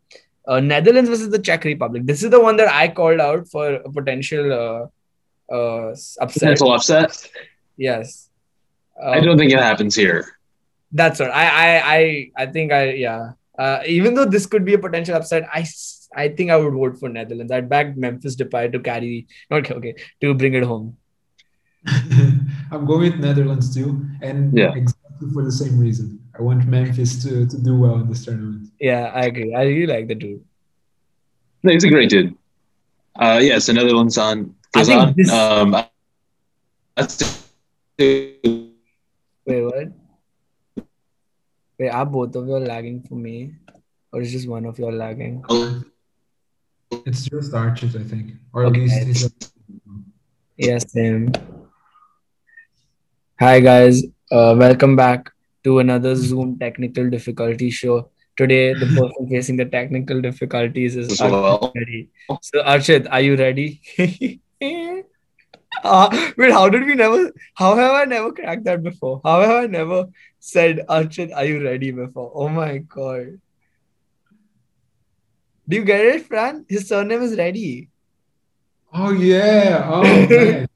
[0.46, 2.04] Uh, Netherlands versus the Czech Republic.
[2.04, 6.32] This is the one that I called out for a potential uh, uh, upset.
[6.32, 7.28] Potential upset.
[7.76, 8.28] Yes.
[9.02, 10.38] I Um, don't think it happens here.
[10.92, 13.32] that's right I I I I think I yeah.
[13.58, 15.62] Uh, even though this could be a potential upset, I
[16.16, 17.52] I think I would vote for Netherlands.
[17.52, 20.96] I'd back Memphis Depay to carry okay okay to bring it home.
[22.72, 24.72] I'm going with Netherlands too, and Yeah.
[24.74, 26.18] exactly for the same reason.
[26.38, 28.70] I want Memphis to, to do well in this tournament.
[28.80, 29.54] Yeah, I agree.
[29.54, 30.42] I really like the dude.
[31.62, 32.34] No, he's a great dude.
[33.16, 35.14] Uh, yeah, so Netherlands on I goes think on.
[35.16, 35.76] this- Um,
[36.96, 37.48] that's
[37.98, 38.40] Wait,
[39.46, 39.88] what?
[41.78, 43.54] Wait, are both of you lagging for me,
[44.12, 45.44] or is just one of you all lagging?
[47.06, 48.80] It's just Archit's, I think, or at Okay.
[48.80, 49.30] least he's.
[50.56, 51.32] Yes, same.
[53.40, 55.30] Hi guys, uh, welcome back
[55.64, 58.10] to another Zoom technical difficulty show.
[58.36, 61.72] Today, the person facing the technical difficulties is as Archit well.
[61.74, 62.08] ready.
[62.42, 63.80] So, Archit, are you ready?
[65.82, 67.30] Uh, wait, how did we never?
[67.54, 69.20] How have I never cracked that before?
[69.24, 70.06] How have I never
[70.38, 72.30] said, Archit, are you ready before?
[72.32, 73.40] Oh my god.
[75.68, 76.64] Do you get it, Fran?
[76.68, 77.88] His surname is Reddy.
[78.92, 79.88] Oh yeah!
[79.90, 80.02] Oh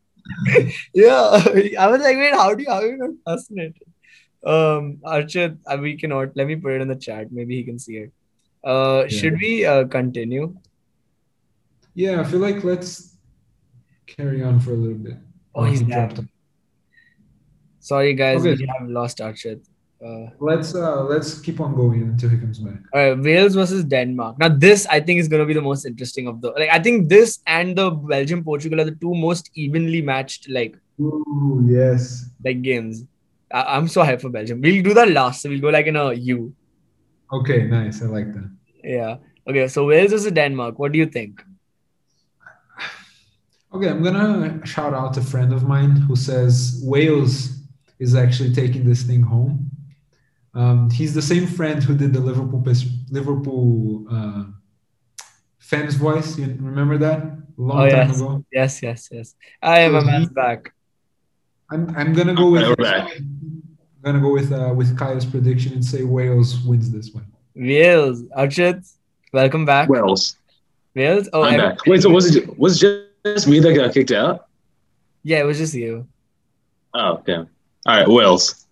[0.94, 1.42] yeah,
[1.78, 3.82] I was like, wait, how do you how are you not fascinated?
[4.44, 6.36] Um, Archit, uh, we cannot.
[6.36, 7.30] Let me put it in the chat.
[7.30, 8.12] Maybe he can see it.
[8.64, 9.08] Uh, Yeah.
[9.18, 10.56] should we uh continue?
[11.94, 13.16] yeah, I feel like let's
[14.06, 15.16] carry on for a little bit.
[15.54, 16.20] Oh, he's he dropped.
[17.80, 18.56] Sorry, guys, Okay.
[18.56, 19.60] we have lost Archit.
[20.04, 22.78] Uh, Let's uh let's keep on going until he comes back.
[22.94, 24.38] all right, Wales versus Denmark.
[24.38, 26.52] Now, this I think is going to be the most interesting of the.
[26.52, 30.76] Like, I think this and the Belgium Portugal are the two most evenly matched like
[31.00, 32.30] Ooh yes.
[32.44, 33.02] like games.
[33.52, 34.60] I, I'm so hyped for Belgium.
[34.60, 36.54] We'll do that last, so we'll go like in a U.
[37.32, 38.00] Okay, nice.
[38.00, 38.48] I like that.
[38.84, 39.16] Yeah.
[39.48, 39.66] Okay.
[39.66, 40.78] So Wales versus Denmark.
[40.78, 41.42] What do you think?
[43.74, 47.58] Okay, I'm gonna shout out a friend of mine who says Wales
[47.98, 49.70] is actually taking this thing home.
[50.54, 52.64] Um, he's the same friend who did the Liverpool
[53.10, 54.44] Liverpool uh,
[55.58, 56.38] fans voice.
[56.38, 57.36] You remember that?
[57.56, 58.16] Long Oh, time yes.
[58.20, 58.44] ago.
[58.52, 59.34] Yes, yes, yes.
[59.62, 60.72] I am a So man's he- back.
[61.70, 63.10] I'm I'm gonna go with We're back.
[63.18, 63.72] I'm
[64.02, 67.26] gonna go with uh, with Kyle's prediction and say Wales wins this one.
[67.54, 68.22] Wales.
[68.36, 68.90] Archit,
[69.34, 69.88] welcome back.
[69.90, 70.36] Wales.
[70.94, 71.28] Wales.
[71.32, 71.86] Oh, I'm every- back.
[71.86, 74.46] Wait, so was it was it just me that got kicked out?
[75.24, 76.06] yeah, it was just you.
[76.94, 77.48] Oh, damn.
[77.84, 78.66] All right, Wales.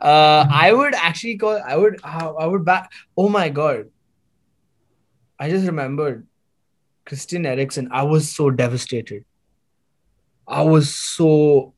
[0.00, 1.60] Uh, I would actually call.
[1.64, 2.00] I would.
[2.02, 2.92] I I would back.
[3.16, 3.90] Oh my god!
[5.38, 6.26] I just remembered
[7.06, 7.88] Christian Eriksen.
[7.92, 9.24] I was so devastated.
[10.46, 11.74] I was so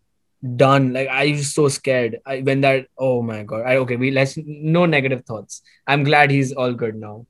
[0.57, 0.93] done.
[0.93, 2.21] Like I was so scared.
[2.25, 2.87] I when that.
[2.99, 3.67] Oh my god!
[3.67, 3.97] I okay.
[3.97, 5.63] We let's no negative thoughts.
[5.87, 7.27] I'm glad he's all good now.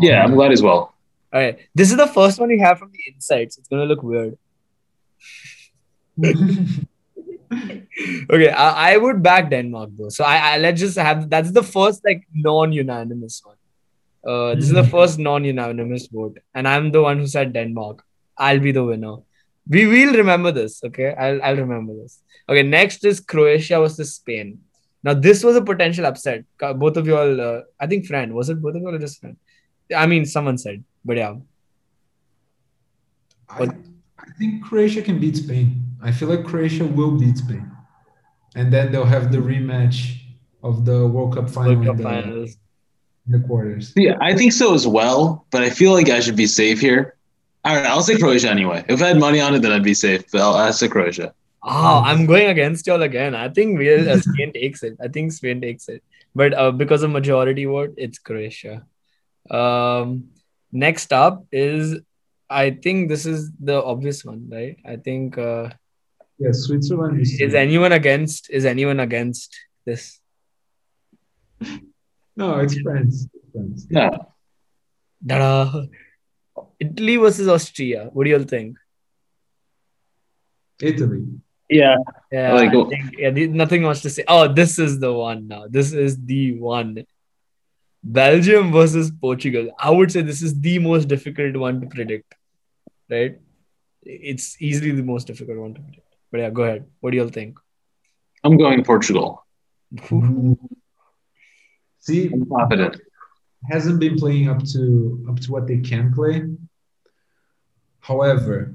[0.00, 0.94] Yeah, I'm glad as well.
[1.32, 1.58] All right.
[1.74, 3.56] This is the first one we have from the insides.
[3.56, 4.36] It's gonna look weird.
[8.30, 10.08] Okay, I, I would back Denmark though.
[10.08, 13.56] So I, I let's just have that's the first like non-unanimous one.
[14.26, 14.90] Uh, this is the Mhm.
[14.90, 18.02] first non-unanimous vote, and I'm the one who said Denmark.
[18.36, 19.16] I'll be the winner.
[19.68, 20.82] We will remember this.
[20.84, 22.22] Okay, I'll I'll remember this.
[22.48, 24.58] Okay, next is Croatia versus Spain.
[25.02, 26.44] Now this was a potential upset.
[26.84, 28.98] Both of you all, uh, I think, Fran was it both of you all or
[28.98, 29.36] just Fran?
[29.96, 31.34] I mean, someone said, but yeah.
[33.48, 33.62] I,
[34.18, 35.85] I think Croatia can beat Spain.
[36.06, 37.68] I feel like Croatia will beat Spain,
[38.54, 40.20] and then they'll have the rematch
[40.62, 42.56] of the World Cup final, World Cup in, the, finals.
[43.26, 43.92] in the quarters.
[43.96, 47.16] Yeah, I think so as well, but I feel like I should be safe here.
[47.64, 48.84] All right, I'll say Croatia anyway.
[48.88, 50.30] If I had money on it, then I'd be safe.
[50.30, 51.34] But I'll, I'll say Croatia.
[51.64, 53.34] Oh, I'm going against y'all again.
[53.34, 54.96] I think we'll, uh, Spain takes it.
[55.02, 56.04] I think Spain takes it.
[56.36, 58.86] But uh, because of majority vote, it's Croatia.
[59.50, 60.28] Um,
[60.70, 61.98] next up is
[62.48, 64.76] I think this is the obvious one, right?
[64.84, 65.70] I think uh,
[66.38, 67.40] Yeah, Switzerland is.
[67.40, 70.20] is anyone against is anyone against this?
[72.36, 73.26] no, it's France.
[73.32, 73.86] It's France.
[73.90, 74.10] No.
[75.26, 75.86] Ta-da.
[76.78, 78.10] Italy versus Austria.
[78.12, 78.76] What do you all think?
[80.80, 81.24] Italy.
[81.68, 81.96] Yeah.
[82.30, 84.24] Yeah, Like, I think, yeah, nothing much to say.
[84.28, 85.66] Oh, this is the one now.
[85.68, 87.04] This is the one.
[88.02, 89.70] Belgium versus Portugal.
[89.78, 92.34] I would say this is the most difficult one to predict,
[93.10, 93.38] right?
[94.02, 96.05] It's easily the most difficult one to predict.
[96.30, 96.86] But yeah, go ahead.
[97.00, 97.58] What do you all think?
[98.44, 99.44] I'm going Portugal.
[102.00, 103.00] See, I'm confident.
[103.70, 106.42] hasn't been playing up to up to what they can play.
[108.00, 108.74] However,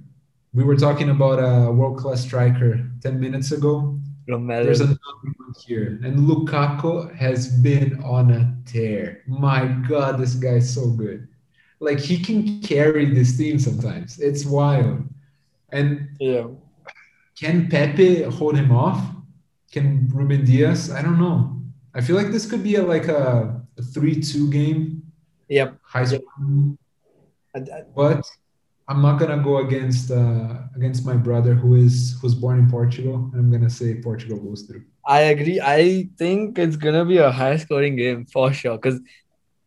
[0.53, 3.97] we were talking about a world class striker ten minutes ago.
[4.29, 4.65] Romelu.
[4.65, 9.23] There's another one here, and Lukaku has been on a tear.
[9.27, 11.27] My God, this guy's so good.
[11.79, 14.19] Like he can carry this team sometimes.
[14.19, 15.07] It's wild.
[15.71, 16.47] And yeah.
[17.41, 18.99] Can Pepe hold him off?
[19.71, 20.91] Can Ruben Dias?
[20.91, 21.59] I don't know.
[21.95, 25.01] I feel like this could be a, like a, a three-two game,
[25.49, 25.69] Yep.
[25.83, 26.05] high.
[27.53, 28.25] And- and- But
[28.87, 33.15] I'm not gonna go against uh, against my brother who is who's born in Portugal.
[33.35, 34.83] I'm gonna say Portugal goes through.
[35.05, 35.59] I agree.
[35.59, 38.99] I think it's gonna be a high scoring game for sure because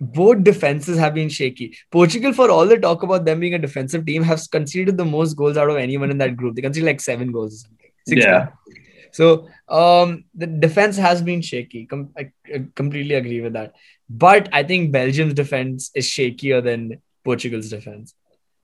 [0.00, 1.76] both defenses have been shaky.
[1.90, 5.34] Portugal, for all the talk about them being a defensive team, have conceded the most
[5.34, 6.54] goals out of anyone in that group.
[6.56, 7.90] They conceded like seven goals or something.
[8.06, 8.46] Six Yeah.
[8.46, 8.78] goals.
[9.12, 11.86] So um, the defense has been shaky.
[11.86, 13.74] Com- I, I completely agree with that.
[14.10, 18.14] But I think Belgium's defense is shakier than Portugal's defense,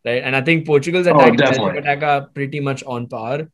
[0.04, 0.22] right?
[0.22, 3.48] And I think Portugal's Oh, attack and attack are pretty much on par.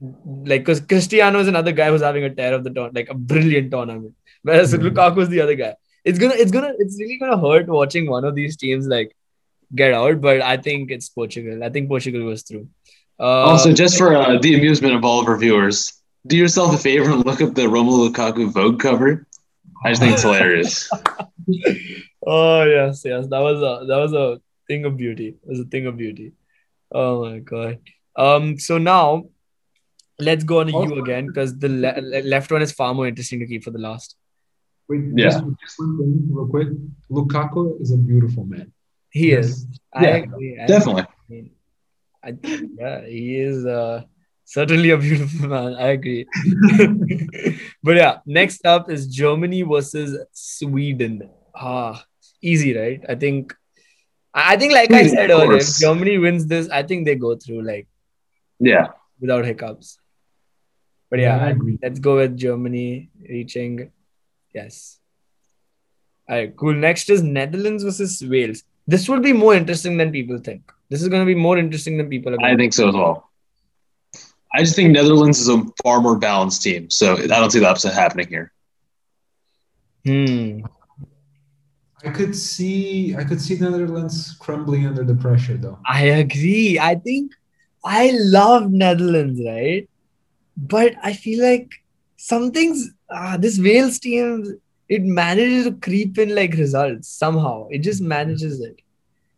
[0.00, 3.14] Like, because Cristiano is another guy who's having a tear of the tournament, like a
[3.14, 4.90] brilliant tournament, whereas Mhm.
[4.90, 5.74] Lukaku is the other guy.
[6.04, 9.14] It's gonna, it's gonna, it's really gonna hurt watching one of these teams like
[9.74, 10.20] get out.
[10.20, 11.62] But I think it's Portugal.
[11.64, 12.68] I think Portugal goes through.
[13.18, 15.92] Uh, Also, just for uh, the amusement of all of our viewers,
[16.26, 19.26] do yourself a favor and look up the Romelu Lukaku Vogue cover.
[19.84, 20.88] I just think it's hilarious.
[22.26, 25.28] oh yes, yes, that was a that was a thing of beauty.
[25.42, 26.32] It was a thing of beauty.
[26.92, 27.78] Oh my god.
[28.16, 28.58] Um.
[28.58, 29.24] So now,
[30.18, 33.06] let's go on to you again because the le- le- left one is far more
[33.06, 34.16] interesting to keep for the last.
[34.90, 35.24] Wait, Yeah.
[35.30, 36.68] just, just one thing, real quick.
[37.10, 38.72] Lukaku is a beautiful man.
[39.10, 39.46] He Yes.
[39.46, 39.66] is.
[39.94, 40.52] I Yeah, agree.
[40.62, 41.06] I Definitely.
[41.28, 41.50] mean,
[42.22, 42.28] I,
[42.80, 44.02] yeah, he is uh,
[44.44, 45.74] certainly a beautiful man.
[45.86, 46.26] I agree.
[47.82, 51.30] but yeah, next up is Germany versus Sweden.
[51.54, 52.04] Ah,
[52.42, 53.00] easy, right?
[53.08, 53.54] I think.
[54.34, 55.78] I I think, like I said earlier, if.
[55.78, 57.86] Germany wins this, I think they go through like
[58.60, 58.88] Yeah.
[59.20, 59.98] without hiccups.
[61.10, 61.78] But yeah, Yeah, I I- agree.
[61.82, 63.90] let's go with Germany reaching.
[64.54, 64.98] Yes.
[66.28, 66.74] All right, cool.
[66.74, 68.62] Next is Netherlands versus Wales.
[68.86, 70.72] This would be more interesting than people think.
[70.88, 72.44] This is going to be more interesting than people are.
[72.44, 73.30] I think so as well.
[74.52, 77.68] I just think Netherlands is a far more balanced team, so I don't see the
[77.68, 78.52] upset happening here.
[80.04, 80.60] Hmm.
[82.04, 85.78] I could see I could see Netherlands crumbling under the pressure though.
[85.86, 86.78] I agree.
[86.78, 87.32] I think
[87.84, 89.88] I love Netherlands, right?
[90.56, 91.70] But I feel like
[92.16, 97.68] some things, ah, this Wales team, it manages to creep in like results somehow.
[97.70, 98.80] It just manages it.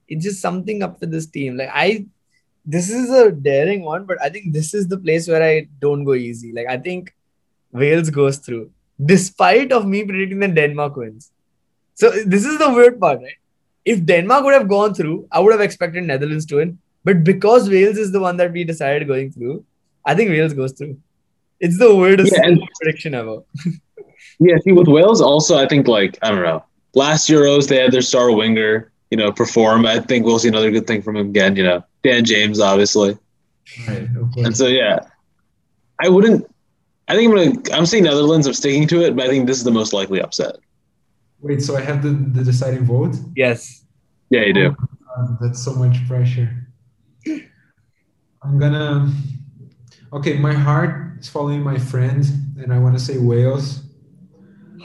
[0.08, 1.56] It's just something up with this team.
[1.56, 2.06] Like I,
[2.64, 6.04] this is a daring one, but I think this is the place where I don't
[6.04, 6.52] go easy.
[6.52, 7.14] Like I think
[7.72, 8.70] Wales goes through,
[9.04, 11.30] despite of me predicting that Denmark wins.
[11.94, 13.36] So this is the weird part, right?
[13.84, 16.78] If Denmark would have gone through, I would have expected Netherlands to win.
[17.04, 19.64] But because Wales is the one that we decided going through,
[20.04, 20.98] I think Wales goes through.
[21.62, 23.38] It's the weirdest Yeah, and- prediction ever.
[24.40, 26.64] Yeah, see, with Wales, also, I think, like, I don't know.
[26.94, 29.86] Last Euros, they had their star winger, you know, perform.
[29.86, 31.84] I think we'll see another good thing from him again, you know.
[32.02, 33.16] Dan James, obviously.
[33.86, 34.98] Right, of And so, yeah,
[36.00, 36.44] I wouldn't.
[37.06, 37.76] I think I'm gonna.
[37.76, 38.48] I'm saying Netherlands.
[38.48, 40.56] I'm sticking to it, but I think this is the most likely upset.
[41.40, 43.14] Wait, so I have the, the deciding vote?
[43.36, 43.84] Yes.
[44.30, 44.76] Yeah, you do.
[45.16, 46.66] Uh, that's so much pressure.
[48.42, 49.12] I'm gonna.
[50.12, 52.24] Okay, my heart is following my friend,
[52.60, 53.82] and I want to say Wales,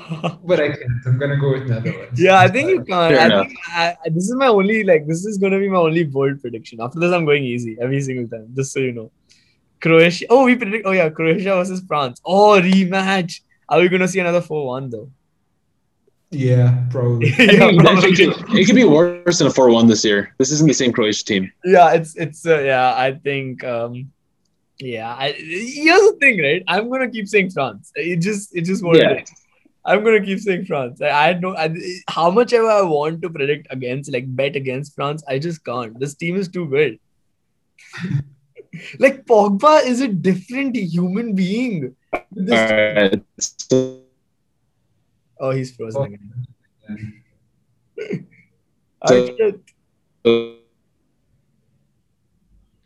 [0.49, 0.91] but I can't.
[1.05, 2.19] I'm gonna go with Netherlands.
[2.21, 3.13] Yeah, I think you can't.
[3.13, 3.47] Fair I enough.
[3.47, 6.41] think I, I- this is my only like this is gonna be my only bold
[6.41, 6.79] prediction.
[6.81, 9.11] After this, I'm going easy every single time, just so you know.
[9.81, 10.25] Croatia.
[10.29, 10.85] Oh, we predict.
[10.87, 12.21] Oh yeah, Croatia versus France.
[12.25, 13.41] Oh, rematch.
[13.69, 15.09] Are we gonna see another four-one though?
[16.31, 17.29] Yeah, probably.
[17.39, 18.09] Yeah, probably.
[18.11, 20.33] it, could, it could be worse than a four-one this year.
[20.37, 21.51] This isn't the same Croatia team.
[21.63, 22.93] yeah, it's it's uh, yeah.
[22.95, 24.11] I think um,
[24.79, 25.13] yeah.
[25.15, 26.63] I, here's the thing, right?
[26.67, 27.91] I'm gonna keep saying France.
[27.95, 29.11] It just it just what Yeah.
[29.11, 29.31] it is.
[29.85, 31.01] I'm gonna keep saying France.
[31.01, 31.57] I, I don't.
[31.57, 31.73] I,
[32.09, 35.97] how much ever I want to predict against, like bet against France, I just can't.
[35.99, 36.99] This team is too good.
[38.99, 41.95] like Pogba is a different human being.
[42.31, 43.21] This-.
[43.37, 44.01] So,
[45.39, 46.33] Oh, he's frozen again.
[49.07, 49.53] So-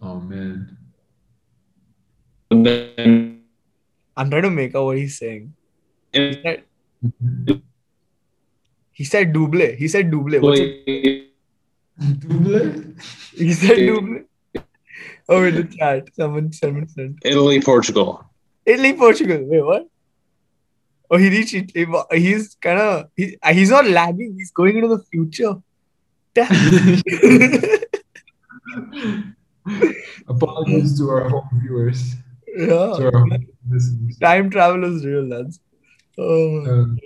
[0.03, 0.77] Oh man.
[2.51, 3.43] Then,
[4.15, 5.53] I'm trying to make out what he's saying.
[6.11, 6.63] He said,
[8.91, 9.59] he said double.
[9.59, 10.39] He said double.
[10.39, 11.31] What's it?
[12.19, 12.83] Double?
[13.35, 14.19] He said double.
[15.29, 18.25] Oh, in the chat, someone, someone said Italy, Portugal.
[18.65, 19.39] Italy, Portugal.
[19.43, 19.87] Wait, what?
[21.09, 21.71] Oh, he reached it.
[22.11, 24.35] He's kind of he, uh, he's not lagging.
[24.37, 25.55] He's going into the future.
[26.33, 26.51] Damn.
[30.27, 32.15] Apologies to our home viewers.
[32.55, 32.67] Yeah.
[32.67, 34.17] To our home listeners.
[34.19, 35.59] Time travel is real, lads.
[36.17, 36.65] Oh.
[36.65, 36.99] Um,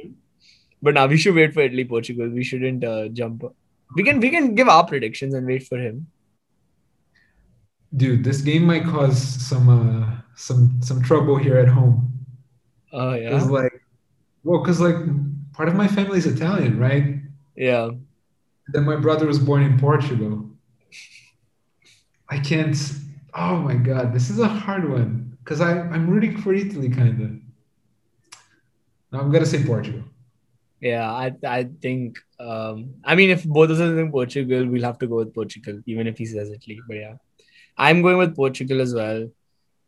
[0.81, 2.29] But now we should wait for Italy, Portugal.
[2.29, 3.43] We shouldn't uh, jump.
[3.95, 6.07] We can we can give our predictions and wait for him.
[7.95, 12.11] dude, this game might cause some uh, some some trouble here at home.
[12.91, 13.71] Oh yeah, Cause like,
[14.43, 14.95] well, cause like
[15.53, 17.21] part of my family is Italian, right?
[17.55, 17.89] yeah.
[18.67, 20.49] Then my brother was born in Portugal.
[22.29, 22.75] I can't.
[23.33, 25.24] Oh my god, this is a hard one.
[25.45, 27.31] Cause I I'm rooting for Italy, kind of.
[29.11, 30.03] No, I'm gonna say Portugal.
[30.81, 34.83] Yeah, I I think um I mean if both of us are in Portugal, we'll
[34.83, 36.79] have to go with Portugal, even if he says Italy.
[36.87, 37.15] But yeah.
[37.77, 39.29] I'm going with Portugal as well.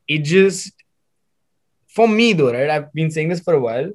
[0.07, 0.73] It just
[1.87, 2.69] for me though, right?
[2.69, 3.91] I've been saying this for a while.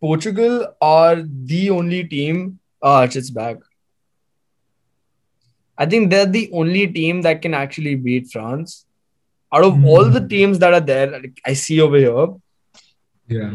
[0.00, 2.58] Portugal are the only team.
[2.80, 3.58] Oh, it's back.
[5.76, 8.86] I think they're the only team that can actually beat France.
[9.54, 10.28] Out of all the Hmm.
[10.34, 12.26] teams that are there, like I see over here,
[13.34, 13.50] Yeah.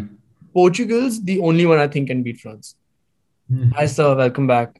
[0.53, 2.75] Portugal's the only one I think can beat France.
[3.49, 3.71] Hmm.
[3.79, 4.15] Hi, sir.
[4.19, 4.79] Welcome back.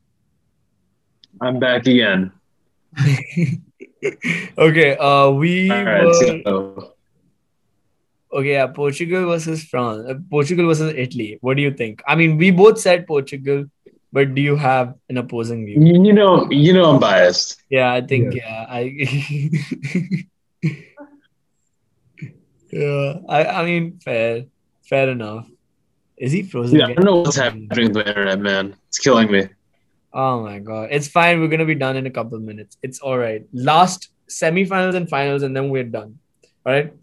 [1.42, 2.32] I'm back again.
[4.58, 6.06] okay, uh, we All right.
[6.06, 6.94] were So,
[8.34, 8.54] okay.
[8.54, 10.06] Yeah, Portugal versus France.
[10.10, 11.38] Uh, Portugal versus Italy.
[11.42, 12.02] What do you think?
[12.08, 13.66] I mean, we both said Portugal,
[14.12, 15.82] but do you have an opposing view?
[15.84, 17.62] you know, you know, I'm biased.
[17.70, 18.66] Yeah, I think yeah.
[18.70, 18.82] I
[22.72, 23.14] yeah.
[23.28, 24.46] I I mean, fair,
[24.88, 25.48] fair enough.
[26.18, 26.80] Is he frozen?
[26.80, 28.76] Yeah, I don't know what's happening with the internet, man.
[28.88, 29.48] It's killing me.
[30.14, 31.40] Oh my god, it's fine.
[31.40, 32.78] We're gonna be done in a couple of minutes.
[32.82, 33.46] It's all right.
[33.54, 36.20] Last semifinals and finals, and then we're done.
[36.66, 36.94] All right.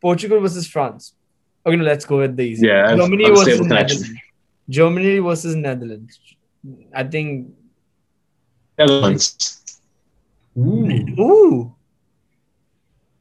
[0.00, 1.14] Portugal versus France.
[1.66, 2.66] Okay, no, let's go with the easy.
[2.66, 3.60] Yeah, Germany I'm versus.
[3.60, 4.10] Netherlands.
[4.68, 6.18] Germany versus Netherlands.
[6.94, 7.54] I think.
[8.78, 9.80] Netherlands.
[10.56, 11.20] Ooh.
[11.20, 11.74] Ooh.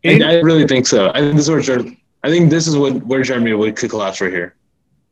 [0.07, 1.09] I, In- I really think so.
[1.13, 1.91] I think this is where Ger-
[2.23, 4.55] I think this is what where Germany would could collapse right here.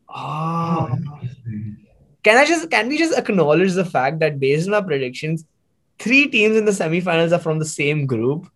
[0.10, 0.89] Ah.
[0.96, 1.78] interesting.
[2.24, 5.46] Can I just can we just acknowledge the fact that based on our predictions,
[6.00, 8.48] three teams in the semifinals are from the same group?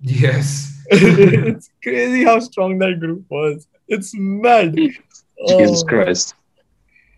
[0.00, 0.74] Yes.
[0.90, 3.66] it's crazy how strong that group was.
[3.88, 4.74] It's mad.
[4.76, 5.86] Jesus Oh.
[5.86, 6.34] Christ.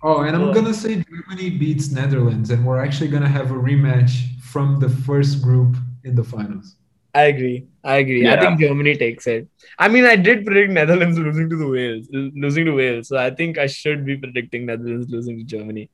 [0.03, 0.55] Oh, and I'm Yeah.
[0.55, 4.13] gonna say Germany beats Netherlands, and we're actually gonna have a rematch
[4.43, 6.77] from the first group in the finals.
[7.15, 7.67] I agree.
[7.83, 8.29] I agree.
[8.29, 9.49] I think Germany takes it.
[9.79, 13.09] I mean, I did predict Netherlands losing to the Wales, losing to Wales.
[13.09, 15.91] So I think I should be predicting Netherlands losing to Germany.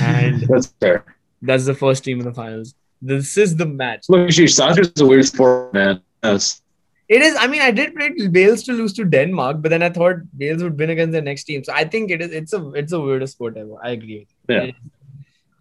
[0.00, 1.04] And That's fair.
[1.42, 2.74] that's the first team in the finals.
[3.00, 4.06] This is the match.
[4.08, 6.00] Look, actually, soccer's a weird sport, man.
[6.22, 6.62] Yes.
[7.08, 7.36] It is.
[7.38, 10.62] I mean, I did predict Wales to lose to Denmark, but then I thought Wales
[10.62, 11.62] would win against their next team.
[11.62, 12.32] So I think it is.
[12.32, 12.70] It's a.
[12.72, 13.76] It's a weirdest sport ever.
[13.82, 14.26] I agree.
[14.48, 14.62] Yeah.
[14.62, 14.74] It,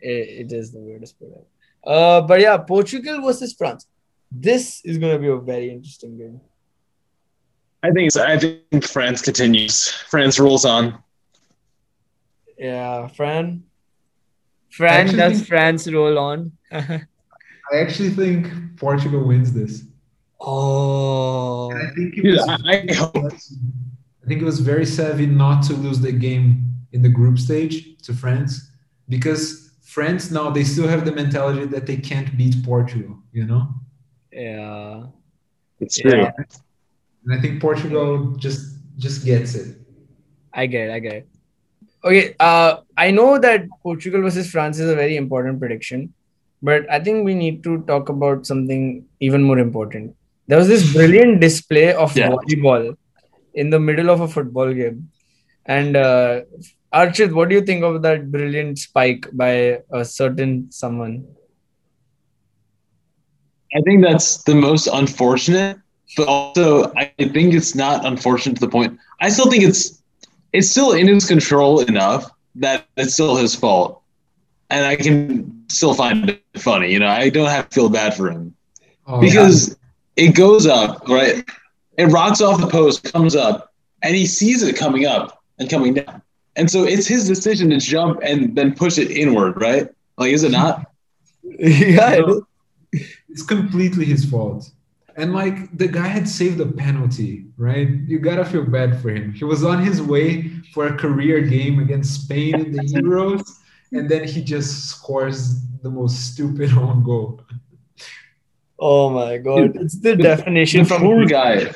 [0.02, 1.46] it, it is the weirdest sport ever.
[1.96, 3.86] Uh, but yeah, Portugal versus France.
[4.36, 6.42] This is gonna be a very interesting game.
[7.84, 9.90] I think it's, I think France continues.
[9.90, 10.98] France rolls on.
[12.58, 13.64] Yeah, Fran.
[14.70, 16.52] Fran Actually does think- France roll on?
[16.72, 17.02] I
[17.76, 18.48] actually think
[18.78, 19.84] Portugal wins this.
[20.42, 24.86] oh, And I think it Dude, was, I, I hope I think it was very
[24.86, 28.72] savvy not to lose the game in the group stage to France
[29.10, 33.68] because France now they still have the mentality that they can't beat Portugal, you know?
[34.34, 35.04] Yeah.
[35.80, 36.22] it's true.
[36.22, 36.32] Yeah.
[37.26, 39.78] And I think Portugal just just gets it.
[40.54, 40.92] I get it.
[40.94, 41.28] I get it.
[42.04, 42.36] Okay.
[42.40, 46.14] Uh, I know that Portugal versus France is a very important prediction,
[46.62, 50.16] but I think we need to talk about something even more important.
[50.48, 52.30] There was this brilliant display of Yeah.
[52.30, 52.96] volleyball
[53.54, 55.10] in the middle of a football game,
[55.66, 56.42] and uh,
[56.94, 61.26] Archit, what do you think of that brilliant spike by a certain someone?
[63.76, 65.80] I think that's the most unfortunate,
[66.18, 69.00] but also I think it's not unfortunate to the point.
[69.22, 70.02] I still think it's
[70.54, 74.02] it's still in his control enough that it's still his fault,
[74.70, 76.92] and I can still find it funny.
[76.92, 78.54] You know, I don't have to feel bad for him
[79.08, 79.76] Oh, because
[80.16, 81.44] It goes up, right?
[81.98, 83.74] It rocks off the post, comes up,
[84.04, 86.22] and he sees it coming up and coming down.
[86.56, 89.90] And so it's his decision to jump and then push it inward, right?
[90.18, 90.86] Like, is it not?
[91.44, 92.42] yeah, is.
[93.34, 94.70] It's completely his fault.
[95.16, 97.88] And like the guy had saved a penalty, right?
[98.06, 99.34] You gotta feel bad for him.
[99.34, 103.44] He was on his way for a career game against Spain in the Euros,
[103.92, 107.42] and then he just scores the most stupid own goal.
[108.78, 111.74] Oh my god, it's the definition The from poor guy.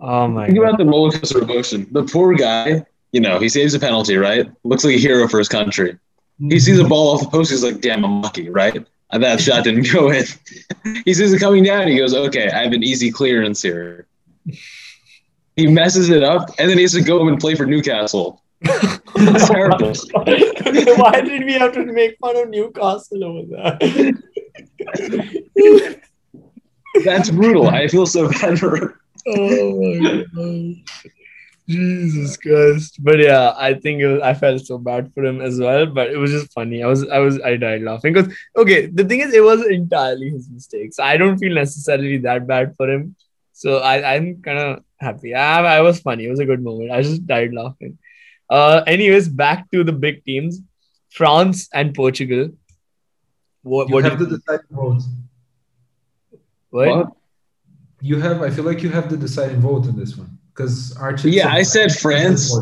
[0.00, 0.64] Oh my Think god.
[0.64, 1.86] about the roller coaster of emotion.
[1.92, 4.50] The poor guy, you know, he saves a penalty, right?
[4.64, 5.96] Looks like a hero for his country.
[6.40, 6.88] He sees a mm-hmm.
[6.88, 7.52] ball off the post.
[7.52, 10.24] He's like, "Damn, I'm lucky, right?" And that shot didn't go in.
[11.04, 11.88] he sees it coming down.
[11.88, 14.06] He goes, "Okay, I have an easy clearance here."
[15.56, 18.42] He messes it up, and then he has to go and play for Newcastle.
[18.62, 19.92] It's terrible.
[20.96, 23.78] Why did we have to make fun of Newcastle over there?
[27.04, 27.68] That's brutal.
[27.68, 30.74] I feel so bad for oh my god.
[31.68, 33.02] Jesus Christ.
[33.02, 35.86] But yeah, I think was, I felt so bad for him as well.
[35.86, 36.82] But it was just funny.
[36.82, 40.30] I was I was I died laughing because okay, the thing is it was entirely
[40.30, 40.98] his mistakes.
[40.98, 43.16] I don't feel necessarily that bad for him.
[43.52, 45.34] So I, I'm kind of happy.
[45.34, 46.26] I, I was funny.
[46.26, 46.90] It was a good moment.
[46.90, 47.98] I just died laughing.
[48.50, 50.60] Uh anyways, back to the big teams.
[51.10, 52.50] France and Portugal.
[53.62, 55.02] What You what, have you, deciding vote.
[56.70, 56.88] what?
[56.88, 57.12] What?
[58.02, 58.42] You have.
[58.42, 61.32] I feel like you have the deciding vote in this one because Archit.
[61.32, 62.54] Yeah, I said France.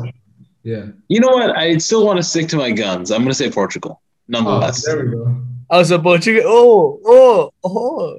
[0.62, 0.86] Yeah.
[1.08, 1.56] You know what?
[1.56, 3.10] I still want to stick to my guns.
[3.10, 4.84] I'm going to say Portugal, Oh, nonetheless.
[4.86, 5.36] there we go.
[5.70, 6.42] Oh, so Portugal.
[6.46, 8.18] Oh, oh, oh.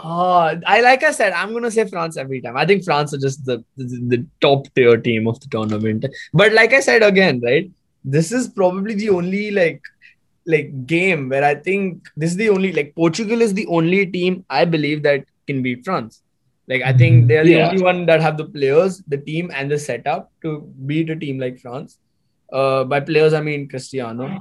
[0.00, 2.56] Oh, I like I said, I'm gonna say France every time.
[2.56, 6.06] I think France are just the, the the top tier team of the tournament.
[6.32, 7.68] But like I said again, right?
[8.04, 9.82] This is probably the only like
[10.46, 14.44] like game where I think this is the only like Portugal is the only team
[14.48, 16.22] I believe that can beat France.
[16.68, 17.68] Like I think they're the Yeah.
[17.68, 21.38] only one that have the players, the team, and the setup to beat a team
[21.38, 21.98] like France.
[22.52, 24.38] Uh, by players I mean Cristiano.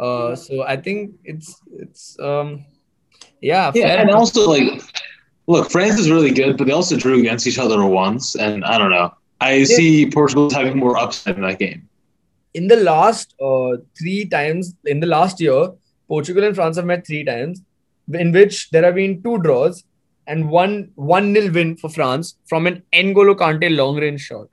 [0.00, 2.64] Uh, so I think it's it's um
[3.40, 4.82] yeah, Yeah, and also like,
[5.46, 8.78] look, France is really good, but they also drew against each other once, and I
[8.78, 9.12] don't know.
[9.40, 11.82] I see Portugal having more upside in that game.
[12.54, 15.70] in the last uh, three times in the last year,
[16.08, 17.60] Portugal and France have met three times,
[18.12, 19.84] in which there have been two draws
[20.26, 24.48] and one one nil win for France from an N'Golo Kante long range shot.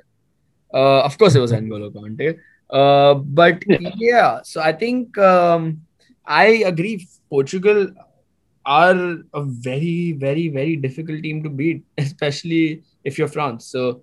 [0.73, 2.37] Uh, of course, it was N'Golo Kante.
[2.69, 3.91] Uh, but Yeah.
[3.97, 5.81] yeah, so I think um,
[6.25, 7.07] I agree.
[7.29, 7.87] Portugal
[8.65, 13.65] are a very, very, very difficult team to beat, especially if you're France.
[13.65, 14.01] So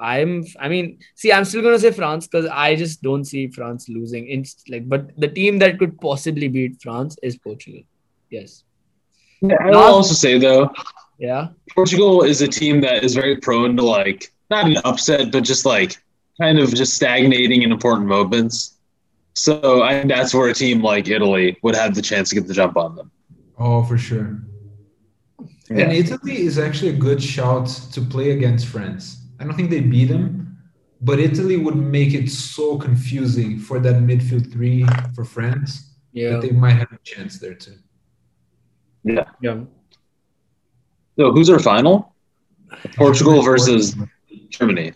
[0.00, 3.88] I'm, I mean, see, I'm still gonna say France because I just don't see France
[3.88, 4.28] losing.
[4.28, 7.82] It's like, but the team that could possibly beat France is Portugal.
[8.30, 8.64] Yes.
[9.44, 10.70] I will also say though,
[11.18, 11.48] Yeah.
[11.74, 15.66] Portugal is a team that is very prone to like not an upset, but just
[15.66, 15.96] like
[16.40, 18.78] kind of just stagnating in important moments.
[19.34, 22.46] So I think that's where a team like Italy would have the chance to get
[22.46, 23.10] the jump on them.
[23.58, 24.40] Oh, for sure.
[25.70, 29.26] And Italy is actually a good shout to play against France.
[29.38, 30.58] I don't think they beat them,
[31.02, 36.30] but Italy would make it so confusing for that midfield three for France Yeah.
[36.32, 37.76] that they might have a chance there too.
[39.04, 39.24] Yeah.
[39.42, 39.60] Yeah.
[41.18, 42.14] So who's our final?
[42.96, 43.96] Portugal versus
[44.50, 44.92] Germany.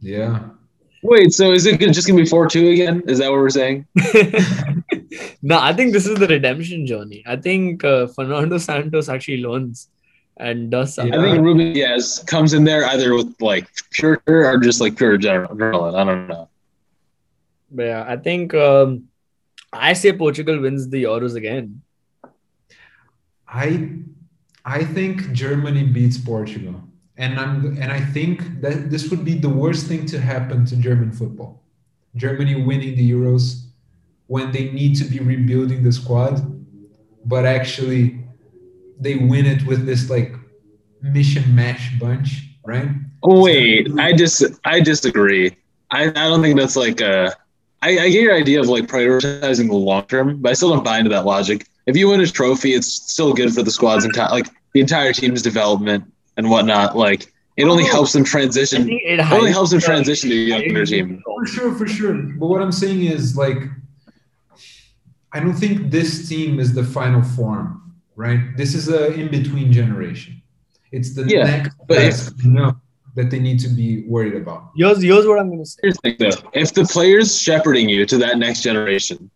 [0.00, 0.48] Yeah.
[1.02, 3.02] Wait, so is it just gonna be four two again?
[3.06, 3.86] Is that what we're saying?
[5.42, 7.22] no, I think this is the redemption journey.
[7.26, 9.88] I think uh, Fernando Santos actually learns
[10.38, 11.14] and does something.
[11.14, 15.18] I think Ruben Dias comes in there either with like pure or just like pure
[15.18, 15.54] general.
[15.54, 15.94] adrenaline.
[15.94, 16.48] I don't know.
[17.70, 19.08] But yeah, I think um,
[19.70, 21.82] I say Portugal wins the Euros again.
[23.46, 23.90] I
[24.68, 26.74] I think Germany beats Portugal.
[27.16, 30.76] And I'm and I think that this would be the worst thing to happen to
[30.76, 31.64] German football.
[32.14, 33.44] Germany winning the Euros
[34.26, 36.34] when they need to be rebuilding the squad,
[37.24, 38.20] but actually
[39.00, 40.34] they win it with this like
[41.00, 42.30] mission mash bunch,
[42.64, 42.90] right?
[43.22, 45.56] Oh wait, I just I disagree.
[45.90, 47.30] I, I don't think that's like uh
[47.80, 50.84] I, I get your idea of like prioritizing the long term, but I still don't
[50.84, 51.66] buy into that logic.
[51.88, 55.12] If you win a trophy, it's still good for the squad's entire like the entire
[55.14, 56.04] team's development
[56.36, 56.96] and whatnot.
[56.96, 57.92] Like it only Oh.
[57.96, 58.88] helps them transition.
[58.90, 61.22] it It only helps them transition to a younger team.
[61.24, 62.12] For sure, for sure.
[62.38, 63.60] But what I'm saying is like
[65.32, 68.40] I don't think this team is the final form, right?
[68.56, 70.42] This is a in-between generation.
[70.92, 72.76] It's the Yeah, next but best no,
[73.14, 74.70] that they need to be worried about.
[74.76, 75.80] Here's, here's what I'm going to say.
[75.82, 76.50] Here's the thing, though.
[76.54, 79.30] If the players shepherding you to that next generation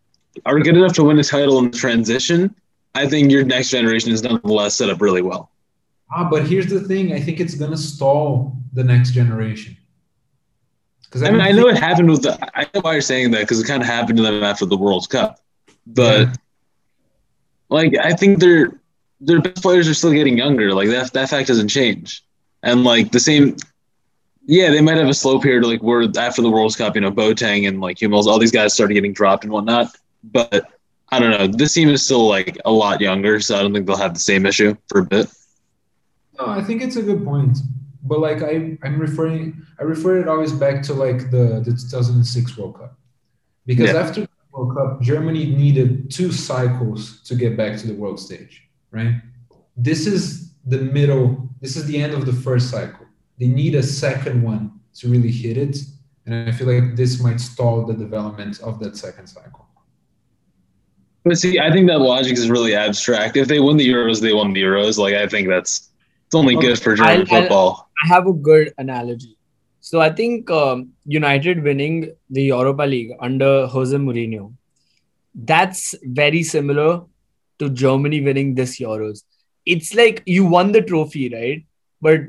[0.47, 2.55] are good enough to win a title in the transition,
[2.95, 5.51] I think your next generation is nonetheless set up really well.
[6.11, 7.13] Ah, but here's the thing.
[7.13, 9.77] I think it's gonna stall the next generation.
[11.05, 12.39] Because I mean, I know it happened with the.
[12.55, 14.77] I know why you're saying that because it kind of happened to them after the
[14.77, 15.41] World Cup,
[15.87, 16.35] but yeah.
[17.69, 18.81] like I think their
[19.21, 20.75] their best players are still getting younger.
[20.75, 22.25] Like that that fact doesn't change,
[22.63, 23.57] and like the same.
[24.45, 27.13] Yeah, they might have a slow period like where after the World Cup, you know,
[27.13, 29.95] Boateng and like Hummels, all these guys started getting dropped and whatnot.
[30.25, 30.71] But
[31.13, 31.47] I don't know.
[31.47, 34.21] This team is still like a lot younger, so I don't think they'll have the
[34.21, 35.29] same issue for a bit.
[36.39, 37.59] No, I think it's a good point.
[38.03, 42.57] But like I, I'm referring, I refer it always back to like the, the 2006
[42.57, 42.99] World Cup,
[43.67, 44.01] because yeah.
[44.01, 48.69] after the World Cup, Germany needed two cycles to get back to the world stage,
[48.91, 49.21] right?
[49.77, 51.49] This is the middle.
[51.61, 53.07] This is the end of the first cycle.
[53.39, 55.77] They need a second one to really hit it,
[56.27, 59.67] and I feel like this might stall the development of that second cycle.
[61.25, 63.37] But see, I think that logic is really abstract.
[63.37, 64.99] If they win the Euros, they won the Euros.
[64.99, 65.91] Like I think that's
[66.27, 66.69] it's only okay.
[66.69, 67.91] good for German I'll, football.
[68.03, 69.37] i have a good analogy.
[69.81, 74.55] So I think um, United winning the Europa League under Jose Mourinho,
[75.35, 77.03] that's very similar
[77.59, 79.23] to Germany winning this Euros.
[79.67, 81.65] It's like you won the trophy, right?
[82.01, 82.21] But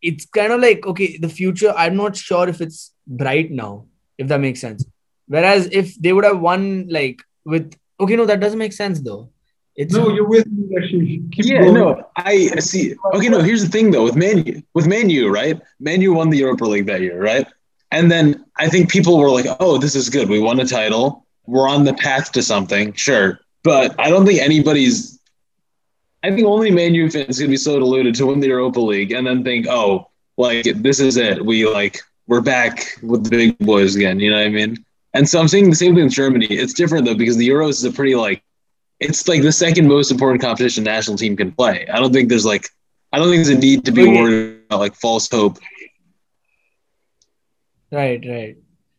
[0.00, 1.74] it's kind of like okay, the future.
[1.76, 4.86] I'm not sure if it's bright now, if that makes sense.
[5.26, 9.30] Whereas if they would have won like with okay, no, that doesn't make sense though.
[9.78, 10.76] It's no, you're with me.
[10.76, 11.74] Actually, Keep yeah, going.
[11.74, 12.96] no, I see.
[13.14, 13.40] Okay, no.
[13.40, 15.60] Here's the thing, though, with Manu, with Manu, right?
[15.78, 17.46] Manu won the Europa League that year, right?
[17.92, 20.28] And then I think people were like, "Oh, this is good.
[20.28, 21.26] We won a title.
[21.46, 25.20] We're on the path to something." Sure, but I don't think anybody's.
[26.24, 29.24] I think only Manu fans gonna be so deluded to win the Europa League and
[29.24, 31.46] then think, "Oh, like this is it.
[31.46, 34.84] We like we're back with the big boys again." You know what I mean?
[35.18, 36.46] And so I'm saying the same thing with Germany.
[36.46, 38.40] It's different though because the Euros is a pretty like
[39.00, 41.88] it's like the second most important competition national team can play.
[41.92, 42.68] I don't think there's like
[43.12, 45.58] I don't think there's a need to be worried about like false hope.
[47.90, 48.58] Right, right.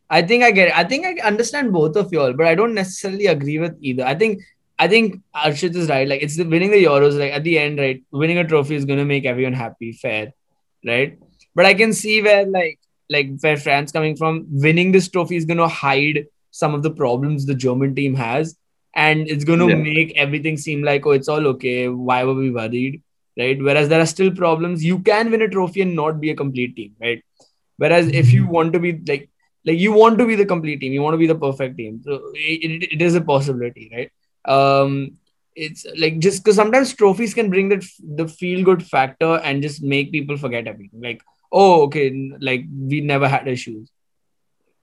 [0.10, 0.78] I think I get it.
[0.78, 4.04] I think I understand both of y'all, but I don't necessarily agree with either.
[4.04, 4.41] I think
[4.78, 6.06] I think Archit is right.
[6.06, 8.04] Like it's the winning the Euros, like at the end, right?
[8.12, 10.34] Winning a trophy is gonna make everyone happy, fair,
[10.86, 11.18] right?
[11.56, 12.78] But I can see where like
[13.10, 17.45] like where Fran's coming from, winning this trophy is gonna hide some of the problems
[17.45, 18.56] the German team has.
[18.95, 19.76] And it's going to yeah.
[19.76, 21.88] make everything seem like oh it's all okay.
[21.88, 23.02] Why were we worried?
[23.38, 23.61] Right?
[23.61, 24.84] Whereas there are still problems.
[24.84, 27.23] You can win a trophy and not be a complete team right?
[27.77, 29.30] Whereas if you want to be like
[29.65, 30.91] like you want to be the complete team.
[30.91, 32.02] You want to be the perfect team.
[32.03, 34.11] So it, it, it is a possibility right?
[34.45, 35.18] Um
[35.56, 39.84] it's like just because sometimes trophies can bring that the feel good factor and just
[39.84, 41.02] make people forget everything.
[41.02, 41.22] Like
[41.52, 43.90] oh okay like we never had issues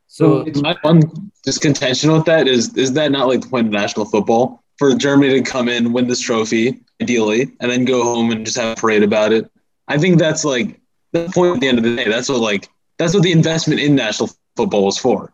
[0.07, 1.03] so it's my one
[1.45, 5.41] discontention with that is is that not like the point of national football for Germany
[5.41, 8.81] to come in, win this trophy, ideally, and then go home and just have a
[8.81, 9.51] parade about it?
[9.89, 10.81] I think that's like
[11.13, 12.09] the point at the end of the day.
[12.09, 12.69] That's what like
[12.99, 15.33] that's what the investment in national football was for.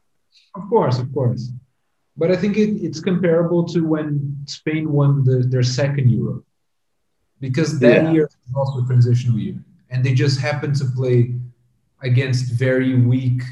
[0.55, 1.51] Of course, of course.
[2.17, 6.45] But I think it, it's comparable to when Spain won the, their second Euro,
[7.41, 8.13] because that yeah.
[8.13, 11.35] year was also a transitional year, and they just happened to play
[12.03, 13.43] against very weak